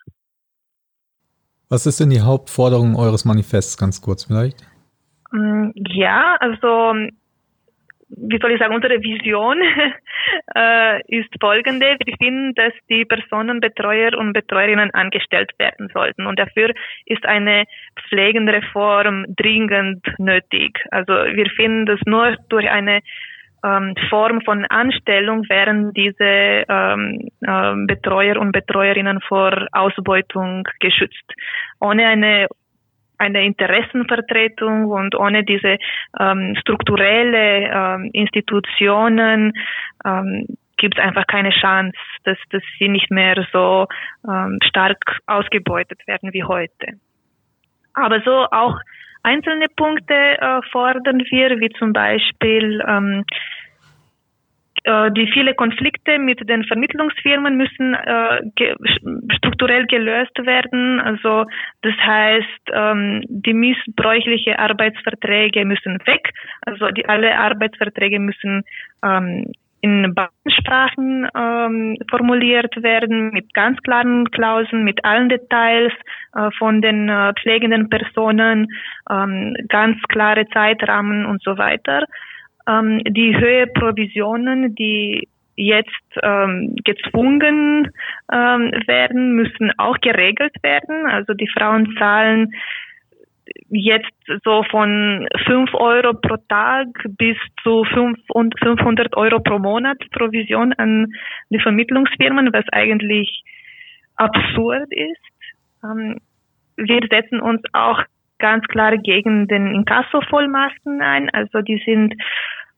Was 1.70 1.86
ist 1.86 2.00
denn 2.00 2.10
die 2.10 2.22
Hauptforderung 2.22 2.96
eures 2.96 3.26
Manifests, 3.26 3.78
ganz 3.78 4.02
kurz 4.02 4.26
vielleicht? 4.26 4.66
Mm, 5.32 5.70
ja, 5.76 6.36
also 6.40 6.96
wie 8.10 8.40
soll 8.40 8.52
ich 8.52 8.60
sagen, 8.60 8.74
unsere 8.74 9.02
Vision 9.02 9.62
äh, 10.56 11.02
ist 11.08 11.30
folgende. 11.40 11.96
Wir 12.04 12.16
finden, 12.18 12.54
dass 12.56 12.74
die 12.90 13.06
Personenbetreuer 13.06 14.18
und 14.18 14.34
Betreuerinnen 14.34 14.92
angestellt 14.94 15.52
werden 15.60 15.90
sollten. 15.94 16.26
Und 16.26 16.40
dafür 16.40 16.74
ist 17.06 17.26
eine 17.26 17.66
Pflegenreform 18.08 19.26
dringend 19.36 20.06
nötig. 20.18 20.80
Also 20.92 21.14
wir 21.14 21.50
finden, 21.52 21.86
dass 21.86 22.00
nur 22.06 22.36
durch 22.50 22.70
eine 22.70 23.02
ähm, 23.64 23.94
Form 24.10 24.42
von 24.42 24.66
Anstellung 24.66 25.48
wären 25.50 25.94
diese 25.94 26.66
ähm, 26.70 27.28
äh, 27.42 27.74
Betreuer 27.88 28.38
und 28.38 28.52
Betreuerinnen 28.52 29.20
vor 29.22 29.68
Ausbeutung 29.72 30.68
geschützt. 30.80 31.34
Ohne 31.80 32.08
eine 32.08 32.48
eine 33.20 33.44
Interessenvertretung 33.46 34.86
und 34.86 35.16
ohne 35.16 35.44
diese 35.44 35.78
ähm, 36.20 36.56
strukturelle 36.60 37.70
ähm, 37.72 38.10
Institutionen 38.14 39.54
ähm, 40.06 40.46
gibt 40.78 40.98
es 40.98 41.04
einfach 41.04 41.28
keine 41.28 41.52
Chance, 41.52 41.98
dass, 42.24 42.38
dass 42.50 42.64
sie 42.80 42.88
nicht 42.88 43.12
mehr 43.12 43.46
so 43.52 43.86
ähm, 44.28 44.58
stark 44.64 45.20
ausgebeutet 45.28 46.00
werden 46.08 46.34
wie 46.34 46.44
heute. 46.44 46.94
Aber 47.94 48.22
so 48.22 48.48
auch 48.50 48.80
einzelne 49.24 49.68
Punkte 49.76 50.14
äh, 50.14 50.62
fordern 50.72 51.20
wir, 51.30 51.60
wie 51.60 51.70
zum 51.78 51.94
Beispiel 51.94 52.82
ähm, 52.88 53.26
äh, 53.28 53.59
die 54.86 55.30
viele 55.34 55.54
Konflikte 55.56 56.20
mit 56.20 56.48
den 56.50 56.64
Vermittlungsfirmen 56.64 57.58
müssen 57.58 57.94
äh, 57.94 58.42
ge 58.56 58.76
strukturell 59.36 59.86
gelöst 59.88 60.38
werden. 60.46 61.00
Also 61.00 61.46
das 61.82 61.96
heißt, 61.98 62.72
ähm, 62.74 63.22
die 63.28 63.54
missbräuchliche 63.54 64.58
Arbeitsverträge 64.58 65.66
müssen 65.66 66.00
weg. 66.06 66.32
Also 66.62 66.90
die 66.92 67.08
alle 67.08 67.38
Arbeitsverträge 67.38 68.20
müssen 68.20 68.64
ähm, 69.04 69.52
in 69.82 70.14
Sprachen 70.48 71.28
ähm, 71.36 71.98
formuliert 72.10 72.76
werden, 72.84 73.32
mit 73.32 73.54
ganz 73.54 73.80
klaren 73.82 74.30
Klauseln, 74.32 74.84
mit 74.84 75.04
allen 75.06 75.30
Details 75.30 75.94
äh, 76.36 76.50
von 76.58 76.82
den 76.82 77.08
äh, 77.08 77.34
pflegenden 77.42 77.90
Personen, 77.90 78.68
ähm, 79.10 79.56
ganz 79.70 80.02
klare 80.10 80.48
Zeitrahmen 80.50 81.26
und 81.26 81.42
so 81.44 81.58
weiter. 81.58 82.06
Ähm, 82.70 83.02
die 83.06 83.36
Höhe 83.36 83.68
Provisionen, 83.68 84.76
die 84.76 85.28
jetzt 85.56 85.90
ähm, 86.24 86.76
gezwungen 86.84 87.92
ähm, 88.32 88.72
werden, 88.88 89.34
müssen 89.34 89.72
auch 89.78 89.98
geregelt 90.00 90.54
werden. 90.62 91.06
Also 91.06 91.34
die 91.34 91.50
Frauen 91.50 91.96
zahlen 91.98 92.54
jetzt 93.70 94.12
so 94.44 94.64
von 94.70 95.28
5 95.46 95.74
Euro 95.74 96.14
pro 96.14 96.38
Tag 96.48 96.88
bis 97.18 97.38
zu 97.64 97.84
500 97.84 99.18
Euro 99.18 99.40
pro 99.40 99.60
Monat 99.60 99.98
Provision 100.12 100.74
an 100.74 101.08
die 101.50 101.60
Vermittlungsfirmen, 101.60 102.54
was 102.54 102.66
eigentlich 102.72 103.44
absurd 104.16 104.92
ist. 104.92 105.56
Ähm, 105.84 106.20
wir 106.78 107.02
setzen 107.10 107.42
uns 107.42 107.62
auch 107.74 108.02
ganz 108.40 108.66
klar 108.68 108.98
gegen 108.98 109.48
den 109.48 109.68
Inkasso-Vollmachten 109.76 111.02
ein. 111.02 111.30
Also 111.30 111.62
die 111.62 111.82
sind 111.86 112.16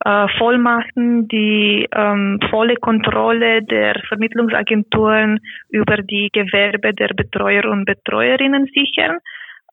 äh, 0.04 0.28
Vollmachten, 0.38 1.28
die 1.28 1.88
ähm, 1.94 2.40
volle 2.50 2.76
Kontrolle 2.76 3.64
der 3.64 4.02
Vermittlungsagenturen 4.08 5.40
über 5.70 5.98
die 5.98 6.30
Gewerbe 6.32 6.94
der 6.94 7.10
Betreuer 7.10 7.66
und 7.66 7.86
Betreuerinnen 7.86 8.68
sichern. 8.74 9.18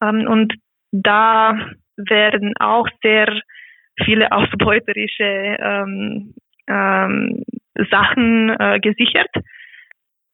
Ähm, 0.02 0.26
und 0.28 0.54
da 0.92 1.58
werden 1.96 2.54
auch 2.58 2.88
sehr 3.02 3.40
viele 4.04 4.30
ausbeuterische 4.30 5.56
ähm, 5.58 6.34
ähm, 6.68 7.44
Sachen 7.90 8.50
äh, 8.50 8.80
gesichert. 8.80 9.30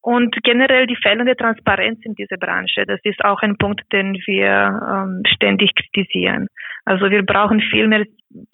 Und 0.04 0.36
generell 0.42 0.86
die 0.86 0.98
fehlende 1.02 1.34
Transparenz 1.34 1.98
in 2.02 2.14
dieser 2.14 2.36
Branche, 2.36 2.84
das 2.86 3.00
ist 3.04 3.24
auch 3.24 3.40
ein 3.40 3.56
Punkt, 3.56 3.90
den 3.90 4.12
wir 4.26 4.78
ähm, 4.86 5.22
ständig 5.34 5.70
kritisieren. 5.74 6.48
Also 6.84 7.08
wir 7.08 7.24
brauchen 7.24 7.62
viel 7.70 7.88
mehr 7.88 8.04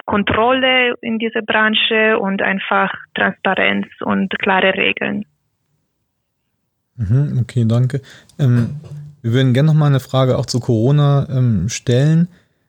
Kontrolle 0.05 0.94
in 1.01 1.18
dieser 1.18 1.42
Branche 1.42 2.20
und 2.20 2.40
einfach 2.40 2.94
Transparenz 3.16 3.88
und 3.98 4.32
klare 4.38 4.74
Regeln. 4.74 5.24
Mhm, 6.94 7.40
okay, 7.42 7.64
danke. 7.66 8.01
Ähm, 8.38 8.76
wir 9.20 9.32
würden 9.32 9.53
gerne 9.53 9.66
noch 9.66 9.74
mal 9.74 9.86
eine 9.88 9.98
Frage 9.98 10.38
auch 10.38 10.46
zu 10.46 10.61
Corona 10.61 11.26
ähm, 11.36 11.68
stellen. 11.68 12.28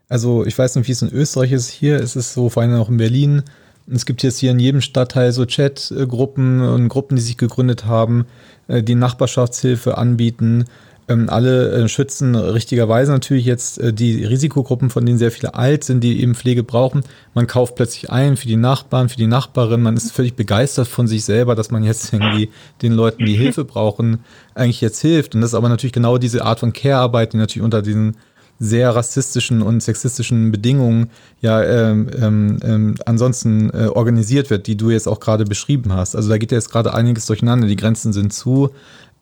Also 0.10 0.44
ich 0.44 0.58
weiß 0.58 0.78
nicht, 0.78 0.88
wie 0.88 0.94
es 0.94 1.04
in 1.04 1.14
Österreich 1.14 1.52
ist. 1.52 1.70
Hier 1.70 1.98
ist 1.98 2.16
es 2.16 2.34
so, 2.34 2.50
vor 2.50 2.64
allem 2.64 2.74
auch 2.74 2.90
in 2.90 2.98
Berlin. 2.98 3.44
Es 3.94 4.06
gibt 4.06 4.24
jetzt 4.24 4.40
hier 4.40 4.52
in 4.52 4.60
jedem 4.60 4.82
Stadtteil 4.82 5.32
so 5.32 5.46
Chatgruppen 5.46 6.62
und 6.62 6.88
Gruppen, 6.88 7.16
die 7.16 7.22
sich 7.22 7.38
gegründet 7.38 7.86
haben, 7.86 8.26
äh, 8.68 8.82
die 8.82 8.96
Nachbarschaftshilfe 8.96 9.98
anbieten. 9.98 10.66
Ähm, 11.08 11.30
alle 11.30 11.72
äh, 11.72 11.88
schützen 11.90 12.36
richtigerweise 12.36 13.12
natürlich 13.12 13.46
jetzt 13.46 13.80
äh, 13.80 13.92
die 13.92 14.24
Risikogruppen, 14.24 14.90
von 14.90 15.06
denen 15.06 15.18
sehr 15.18 15.32
viele 15.32 15.56
alt 15.56 15.84
sind, 15.84 16.04
die 16.04 16.22
eben 16.22 16.36
Pflege 16.36 16.64
brauchen. 16.64 17.04
Man 17.34 17.48
kauft 17.48 17.76
plötzlich 17.76 18.10
ein 18.10 18.38
für 18.38 18.48
die 18.48 18.56
Nachbarn, 18.56 19.10
für 19.10 19.18
die 19.18 19.28
Nachbarin. 19.28 19.82
Man 19.82 19.98
ist 19.98 20.12
völlig 20.12 20.36
begeistert 20.36 20.88
von 20.88 21.08
sich 21.08 21.26
selber, 21.26 21.56
dass 21.56 21.72
man 21.72 21.84
jetzt 21.84 22.14
irgendwie 22.14 22.50
den 22.82 22.94
Leuten, 22.94 23.26
die 23.26 23.36
Hilfe 23.36 23.66
brauchen, 23.66 24.20
eigentlich 24.56 24.80
jetzt 24.80 25.02
hilft. 25.02 25.36
Und 25.36 25.42
das 25.42 25.52
ist 25.52 25.56
aber 25.56 25.70
natürlich 25.70 25.94
genau 25.94 26.18
diese 26.18 26.46
Art 26.46 26.60
von 26.62 26.72
Care-Arbeit, 26.72 27.34
die 27.34 27.38
natürlich 27.38 27.66
unter 27.66 27.82
diesen 27.82 28.16
sehr 28.62 28.96
rassistischen 28.96 29.64
und 29.64 29.82
sexistischen 29.82 30.52
Bedingungen 30.52 31.10
ja 31.42 31.64
ähm, 31.64 32.12
ähm, 32.22 32.60
ähm, 32.64 32.96
ansonsten 33.08 33.72
äh, 33.72 33.88
organisiert 33.88 34.52
wird, 34.52 34.68
die 34.68 34.78
du 34.78 34.92
jetzt 34.92 35.08
auch 35.08 35.20
gerade 35.20 35.46
beschrieben 35.46 35.92
hast. 35.94 36.16
Also 36.16 36.30
da 36.30 36.38
geht 36.38 36.52
ja 36.52 36.60
jetzt 36.60 36.72
gerade 36.72 36.94
einiges 36.94 37.26
durcheinander, 37.26 37.68
die 37.68 37.76
Grenzen 37.76 38.14
sind 38.14 38.32
zu. 38.32 38.70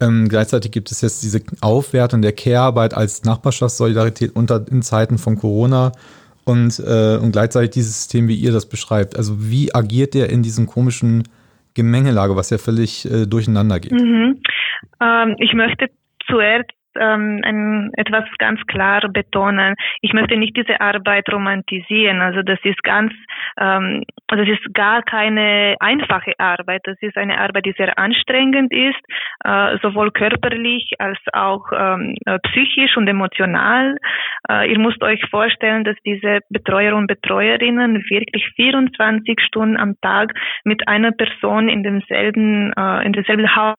Ähm, 0.02 0.28
gleichzeitig 0.28 0.72
gibt 0.72 0.92
es 0.92 1.00
jetzt 1.00 1.24
diese 1.24 1.42
Aufwertung 1.62 2.22
der 2.22 2.34
Care-Arbeit 2.34 2.94
als 2.94 3.24
Nachbarschaftssolidarität 3.24 4.36
unter 4.36 4.66
in 4.70 4.82
Zeiten 4.82 5.18
von 5.18 5.38
Corona 5.38 5.94
und, 6.44 6.78
äh, 6.80 7.18
und 7.18 7.32
gleichzeitig 7.32 7.70
dieses 7.70 7.96
System, 7.96 8.28
wie 8.28 8.36
ihr 8.36 8.52
das 8.52 8.68
beschreibt. 8.68 9.16
Also 9.16 9.36
wie 9.40 9.74
agiert 9.74 10.16
der 10.16 10.30
in 10.30 10.44
diesem 10.44 10.68
komischen 10.68 11.24
Gemengelage, 11.76 12.36
was 12.36 12.50
ja 12.50 12.58
völlig 12.58 13.10
äh, 13.10 13.26
durcheinander 13.26 13.80
geht? 13.80 13.94
Mhm. 13.94 14.42
Ähm, 15.02 15.36
ich 15.40 15.54
möchte 15.54 15.88
zuerst 16.28 16.72
ähm, 16.98 17.42
ein, 17.44 17.92
etwas 17.96 18.26
ganz 18.38 18.60
klar 18.68 19.08
betonen. 19.10 19.76
Ich 20.02 20.14
möchte 20.14 20.38
nicht 20.38 20.56
diese 20.56 20.82
Arbeit 20.82 21.32
romantisieren. 21.32 22.22
Also 22.22 22.42
das 22.42 22.60
ist 22.64 22.82
ganz, 22.84 23.14
ähm, 23.60 24.04
das 24.28 24.48
ist 24.48 24.74
gar 24.74 25.02
keine 25.04 25.76
einfache 25.80 26.34
Arbeit. 26.38 26.82
Das 26.86 26.98
ist 27.02 27.18
eine 27.18 27.40
Arbeit, 27.40 27.66
die 27.66 27.74
sehr 27.78 27.98
anstrengend 27.98 28.72
ist, 28.72 29.00
äh, 29.44 29.78
sowohl 29.82 30.12
körperlich 30.12 30.92
als 31.00 31.20
auch 31.34 31.66
ähm, 31.76 32.16
äh, 32.26 32.40
psychisch 32.40 32.98
und 32.98 33.08
emotional. 33.08 33.98
Äh, 34.50 34.72
ihr 34.72 34.80
müsst 34.80 35.04
euch 35.04 35.22
vorstellen, 35.30 35.84
dass 35.84 35.96
diese 36.06 36.40
Betreuer 36.50 36.96
und 36.96 37.08
Betreuerinnen 37.08 38.04
wirklich 38.10 38.48
24 38.56 39.40
Stunden 39.42 39.78
am 39.78 39.96
Tag 40.02 40.34
mit 40.64 40.88
einer 40.88 41.12
Person 41.12 41.70
in 41.70 41.84
demselben, 41.84 42.74
äh, 42.74 43.06
in 43.06 43.14
demselben 43.14 43.56
Haus 43.56 43.76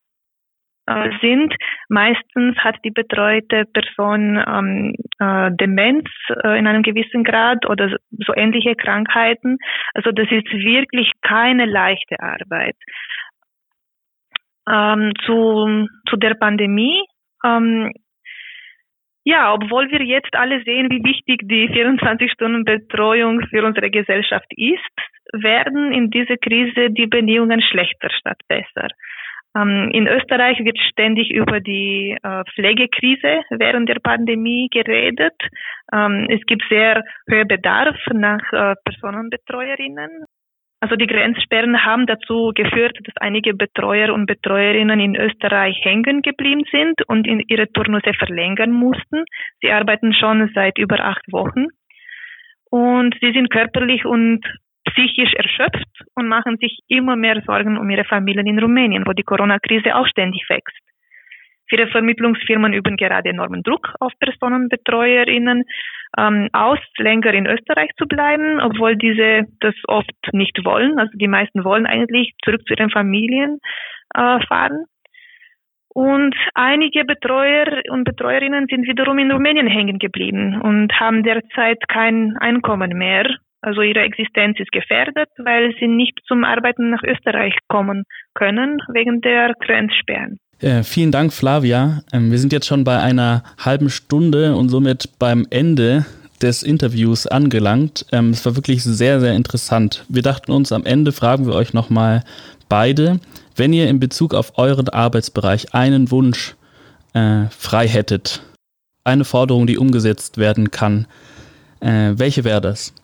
äh, 0.91 1.11
sind. 1.21 1.55
Meistens 1.89 2.57
hat 2.59 2.77
die 2.85 2.91
betreute 2.91 3.65
Person 3.73 4.43
ähm, 4.45 4.95
äh, 5.21 5.51
Demenz 5.53 6.09
äh, 6.43 6.59
in 6.59 6.67
einem 6.67 6.83
gewissen 6.83 7.23
Grad 7.23 7.65
oder 7.69 7.97
so 8.11 8.35
ähnliche 8.35 8.75
Krankheiten. 8.75 9.59
Also 9.95 10.11
das 10.11 10.27
ist 10.31 10.51
wirklich 10.53 11.13
keine 11.23 11.67
leichte 11.67 12.19
Arbeit. 12.21 12.77
Ähm, 14.69 15.13
zu, 15.25 15.87
zu 16.09 16.17
der 16.17 16.35
Pandemie. 16.35 17.05
Ähm, 17.45 17.93
ja, 19.23 19.53
obwohl 19.53 19.91
wir 19.91 20.03
jetzt 20.03 20.35
alle 20.35 20.63
sehen, 20.65 20.89
wie 20.91 21.05
wichtig 21.05 21.43
die 21.45 21.69
24-Stunden-Betreuung 21.69 23.43
für 23.51 23.65
unsere 23.65 23.91
Gesellschaft 23.91 24.51
ist, 24.57 24.97
werden 25.33 25.93
in 25.93 26.11
dieser 26.11 26.37
Krise 26.37 26.91
die 26.91 27.07
Bedingungen 27.07 27.63
schlechter 27.63 28.11
statt 28.11 28.41
besser. 28.49 28.89
Ähm, 29.57 29.91
in 29.93 30.07
Österreich 30.07 30.59
wird 30.65 30.79
ständig 30.79 31.31
über 31.31 31.61
die 31.61 32.17
äh, 32.23 32.45
Pflegekrise 32.55 33.43
während 33.51 33.89
der 33.89 33.99
Pandemie 34.03 34.69
geredet. 34.71 35.35
Ähm, 35.93 36.27
es 36.31 36.45
gibt 36.47 36.63
sehr 36.69 37.03
hohen 37.31 37.49
Bedarf 37.49 37.97
nach 38.13 38.53
äh, 38.53 38.75
Personenbetreuerinnen. 38.85 40.25
Also 40.83 40.97
die 40.97 41.07
Grenzsperren 41.07 41.85
haben 41.85 42.07
dazu 42.07 42.53
geführt, 42.55 42.97
dass 43.05 43.15
einige 43.19 43.53
Betreuer 43.53 44.15
und 44.15 44.25
Betreuerinnen 44.25 44.99
in 44.99 45.15
Österreich 45.15 45.77
hängen 45.83 46.23
geblieben 46.23 46.65
sind 46.71 47.07
und 47.07 47.27
ihre 47.27 47.71
Turnusse 47.71 48.15
verlängern 48.15 48.73
mussten. 48.73 49.25
Sie 49.61 49.71
arbeiten 49.71 50.15
schon 50.15 50.51
seit 50.55 50.79
über 50.79 51.01
acht 51.01 51.31
Wochen 51.33 51.67
und 52.71 53.15
sie 53.21 53.33
sind 53.33 53.51
körperlich 53.51 54.07
und 54.07 54.43
psychisch 54.93 55.35
erschöpft 55.35 56.05
und 56.15 56.29
machen 56.29 56.57
sich 56.59 56.81
immer 56.89 57.17
mehr 57.17 57.43
Sorgen 57.47 57.79
um 57.79 57.89
ihre 57.91 58.05
Familien 58.05 58.47
in 58.47 58.59
Rumänien, 58.59 59.05
wo 59.07 59.13
die 59.13 59.23
Corona-Krise 59.23 59.95
auch 59.95 60.07
ständig 60.07 60.45
wächst. 60.49 60.79
Viele 61.71 61.87
Vermittlungsfirmen 61.87 62.73
üben 62.73 62.97
gerade 62.97 63.29
enormen 63.29 63.63
Druck 63.63 63.95
auf 64.01 64.13
Personenbetreuerinnen 64.19 65.65
ähm, 66.19 66.49
aus, 66.53 66.81
länger 66.99 67.33
in 67.33 67.47
Österreich 67.47 67.91
zu 67.97 68.07
bleiben, 68.07 68.61
obwohl 68.61 68.97
diese 68.97 69.47
das 69.61 69.75
oft 69.87 70.11
nicht 70.33 70.65
wollen. 70.65 70.99
Also 70.99 71.13
die 71.17 71.29
meisten 71.29 71.65
wollen 71.65 71.87
eigentlich 71.87 72.33
zurück 72.45 72.63
zu 72.67 72.75
ihren 72.75 72.91
Familien 72.91 73.61
äh, 74.15 74.41
fahren. 74.47 74.87
Und 75.93 76.35
einige 76.55 77.05
Betreuer 77.05 77.83
und 77.91 78.05
Betreuerinnen 78.05 78.67
sind 78.69 78.87
wiederum 78.87 79.19
in 79.19 79.31
Rumänien 79.31 79.67
hängen 79.67 79.99
geblieben 79.99 80.61
und 80.61 80.93
haben 80.99 81.23
derzeit 81.23 81.79
kein 81.89 82.37
Einkommen 82.39 82.97
mehr. 82.97 83.29
Also 83.63 83.83
ihre 83.83 84.01
Existenz 84.01 84.59
ist 84.59 84.73
gefährdet, 84.73 85.29
weil 85.39 85.75
sie 85.79 85.87
nicht 85.87 86.19
zum 86.27 86.45
Arbeiten 86.45 86.91
nach 86.91 87.03
Österreich 87.03 87.55
kommen 87.69 88.05
können 88.35 88.81
wegen 88.93 89.21
der 89.21 89.55
Grenzsperren. 89.61 90.39
Äh, 90.61 90.83
vielen 90.83 91.13
Dank, 91.13 91.33
Flavia. 91.33 92.03
Ähm, 92.13 92.31
wir 92.31 92.39
sind 92.39 92.53
jetzt 92.53 92.67
schon 92.67 92.85
bei 92.85 92.99
einer 92.99 93.43
halben 93.59 93.91
Stunde 93.91 94.55
und 94.57 94.69
somit 94.69 95.19
beim 95.19 95.47
Ende 95.51 96.05
des 96.43 96.63
Interviews 96.63 97.27
angelangt. 97.27 98.07
Ähm, 98.13 98.31
es 98.31 98.45
war 98.45 98.57
wirklich 98.57 98.83
sehr, 98.83 99.21
sehr 99.21 99.35
interessant. 99.35 100.05
Wir 100.09 100.23
dachten 100.23 100.53
uns, 100.53 100.73
am 100.73 100.85
Ende 100.85 101.13
fragen 101.13 101.47
wir 101.47 101.55
euch 101.55 101.73
nochmal 101.73 102.25
beide, 102.69 103.21
wenn 103.57 103.73
ihr 103.73 103.89
in 103.89 104.01
Bezug 104.01 104.35
auf 104.35 104.59
euren 104.59 104.89
Arbeitsbereich 104.89 105.75
einen 105.75 106.11
Wunsch 106.11 106.57
äh, 107.15 107.47
frei 107.51 107.89
hättet, 107.89 108.43
eine 109.05 109.25
Forderung, 109.25 109.67
die 109.67 109.79
umgesetzt 109.79 110.39
werden 110.39 110.71
kann, 110.71 111.07
äh, 111.81 112.13
welche 112.17 112.45
wäre 112.45 112.61
das? 112.61 112.95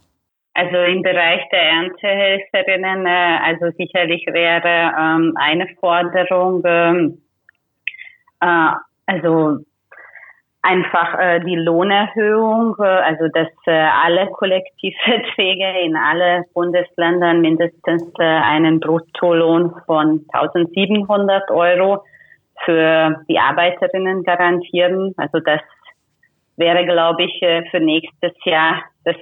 Also 0.58 0.78
im 0.78 1.02
Bereich 1.02 1.42
der 1.52 1.62
Erntehelferinnen, 1.62 3.04
äh, 3.04 3.38
also 3.44 3.76
sicherlich 3.76 4.24
wäre 4.26 4.94
ähm, 4.98 5.34
eine 5.36 5.66
Forderung, 5.78 6.62
ähm, 6.64 7.18
äh, 8.40 8.70
also 9.04 9.58
einfach 10.62 11.18
äh, 11.18 11.40
die 11.40 11.56
Lohnerhöhung, 11.56 12.74
äh, 12.78 12.84
also 12.84 13.28
dass 13.34 13.48
äh, 13.66 13.70
alle 13.70 14.28
Kollektivverträge 14.28 15.80
in 15.84 15.94
alle 15.94 16.44
Bundesländern 16.54 17.42
mindestens 17.42 18.10
äh, 18.18 18.24
einen 18.24 18.80
Bruttolohn 18.80 19.74
von 19.84 20.24
1700 20.32 21.50
Euro 21.50 22.02
für 22.64 23.22
die 23.28 23.38
Arbeiterinnen 23.38 24.22
garantieren. 24.22 25.12
Also 25.18 25.38
das 25.40 25.60
wäre, 26.56 26.86
glaube 26.86 27.24
ich, 27.24 27.42
äh, 27.42 27.68
für 27.70 27.80
nächstes 27.80 28.32
Jahr 28.46 28.82
das 29.04 29.16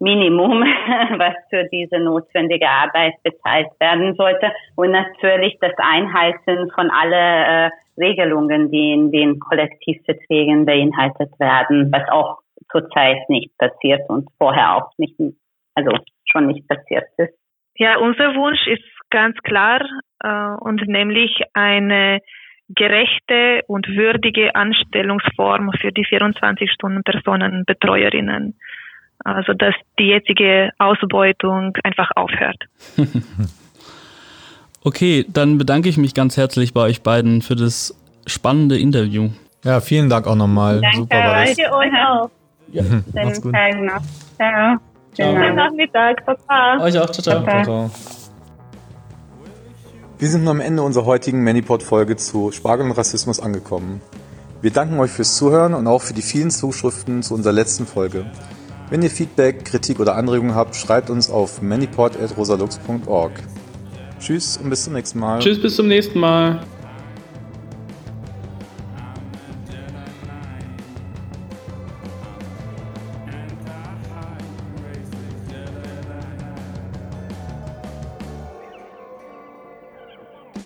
Minimum, 0.00 0.62
was 0.62 1.34
für 1.50 1.64
diese 1.72 1.98
notwendige 1.98 2.68
Arbeit 2.68 3.14
bezahlt 3.22 3.68
werden 3.80 4.14
sollte. 4.14 4.52
Und 4.76 4.92
natürlich 4.92 5.58
das 5.60 5.72
Einhalten 5.78 6.70
von 6.74 6.90
alle 6.90 7.66
äh, 7.66 7.70
Regelungen, 7.98 8.70
die 8.70 8.92
in 8.92 9.10
den 9.10 9.40
Kollektivverträgen 9.40 10.66
beinhaltet 10.66 11.30
werden, 11.38 11.90
was 11.92 12.08
auch 12.10 12.38
zurzeit 12.70 13.28
nicht 13.28 13.56
passiert 13.58 14.08
und 14.08 14.28
vorher 14.38 14.76
auch 14.76 14.92
nicht, 14.98 15.16
also 15.74 15.90
schon 16.30 16.46
nicht 16.46 16.68
passiert 16.68 17.06
ist. 17.16 17.34
Ja, 17.76 17.98
unser 17.98 18.34
Wunsch 18.34 18.64
ist 18.66 18.84
ganz 19.10 19.36
klar 19.38 19.80
äh, 20.22 20.54
und 20.60 20.86
nämlich 20.86 21.42
eine 21.54 22.20
gerechte 22.68 23.62
und 23.66 23.88
würdige 23.88 24.54
Anstellungsform 24.54 25.72
für 25.80 25.90
die 25.90 26.04
24-Stunden-Personenbetreuerinnen. 26.04 28.58
Also 29.34 29.52
dass 29.52 29.74
die 29.98 30.04
jetzige 30.04 30.70
Ausbeutung 30.78 31.74
einfach 31.84 32.10
aufhört. 32.16 32.56
okay, 34.84 35.24
dann 35.28 35.58
bedanke 35.58 35.88
ich 35.88 35.98
mich 35.98 36.14
ganz 36.14 36.36
herzlich 36.36 36.72
bei 36.72 36.82
euch 36.82 37.02
beiden 37.02 37.42
für 37.42 37.56
das 37.56 37.94
spannende 38.26 38.78
Interview. 38.78 39.30
Ja, 39.64 39.80
vielen 39.80 40.08
Dank 40.08 40.26
auch 40.26 40.36
nochmal. 40.36 40.80
Danke, 40.80 40.96
Super 40.98 41.16
war 41.16 41.44
das. 41.44 41.56
Danke 41.56 41.74
euch 41.74 41.92
auch. 42.06 42.30
Ja, 42.72 42.82
Macht's 43.24 43.42
gut. 43.42 43.52
Noch. 43.52 44.02
Ciao. 44.36 44.78
Schönen 45.16 45.56
Nachmittag. 45.56 46.24
Papa. 46.24 46.78
Euch 46.80 46.98
auch. 46.98 47.10
Ciao, 47.10 47.22
ciao. 47.22 47.42
ciao, 47.42 47.64
ciao. 47.64 47.90
Wir 50.18 50.28
sind 50.28 50.44
nun 50.44 50.50
am 50.56 50.60
Ende 50.60 50.82
unserer 50.82 51.06
heutigen 51.06 51.44
Manipod-Folge 51.44 52.16
zu 52.16 52.50
Spargel 52.50 52.86
und 52.86 52.92
Rassismus 52.92 53.40
angekommen. 53.40 54.00
Wir 54.60 54.72
danken 54.72 54.98
euch 54.98 55.12
fürs 55.12 55.36
Zuhören 55.36 55.74
und 55.74 55.86
auch 55.86 56.02
für 56.02 56.12
die 56.12 56.22
vielen 56.22 56.50
Zuschriften 56.50 57.22
zu 57.22 57.34
unserer 57.34 57.52
letzten 57.52 57.86
Folge. 57.86 58.26
Wenn 58.90 59.02
ihr 59.02 59.10
Feedback, 59.10 59.66
Kritik 59.66 60.00
oder 60.00 60.16
Anregungen 60.16 60.54
habt, 60.54 60.74
schreibt 60.74 61.10
uns 61.10 61.30
auf 61.30 61.60
manipod.rosalux.org. 61.60 63.32
Tschüss 64.18 64.56
und 64.56 64.70
bis 64.70 64.84
zum 64.84 64.94
nächsten 64.94 65.18
Mal. 65.18 65.40
Tschüss, 65.40 65.60
bis 65.60 65.76
zum 65.76 65.88
nächsten 65.88 66.18
Mal. 66.18 66.62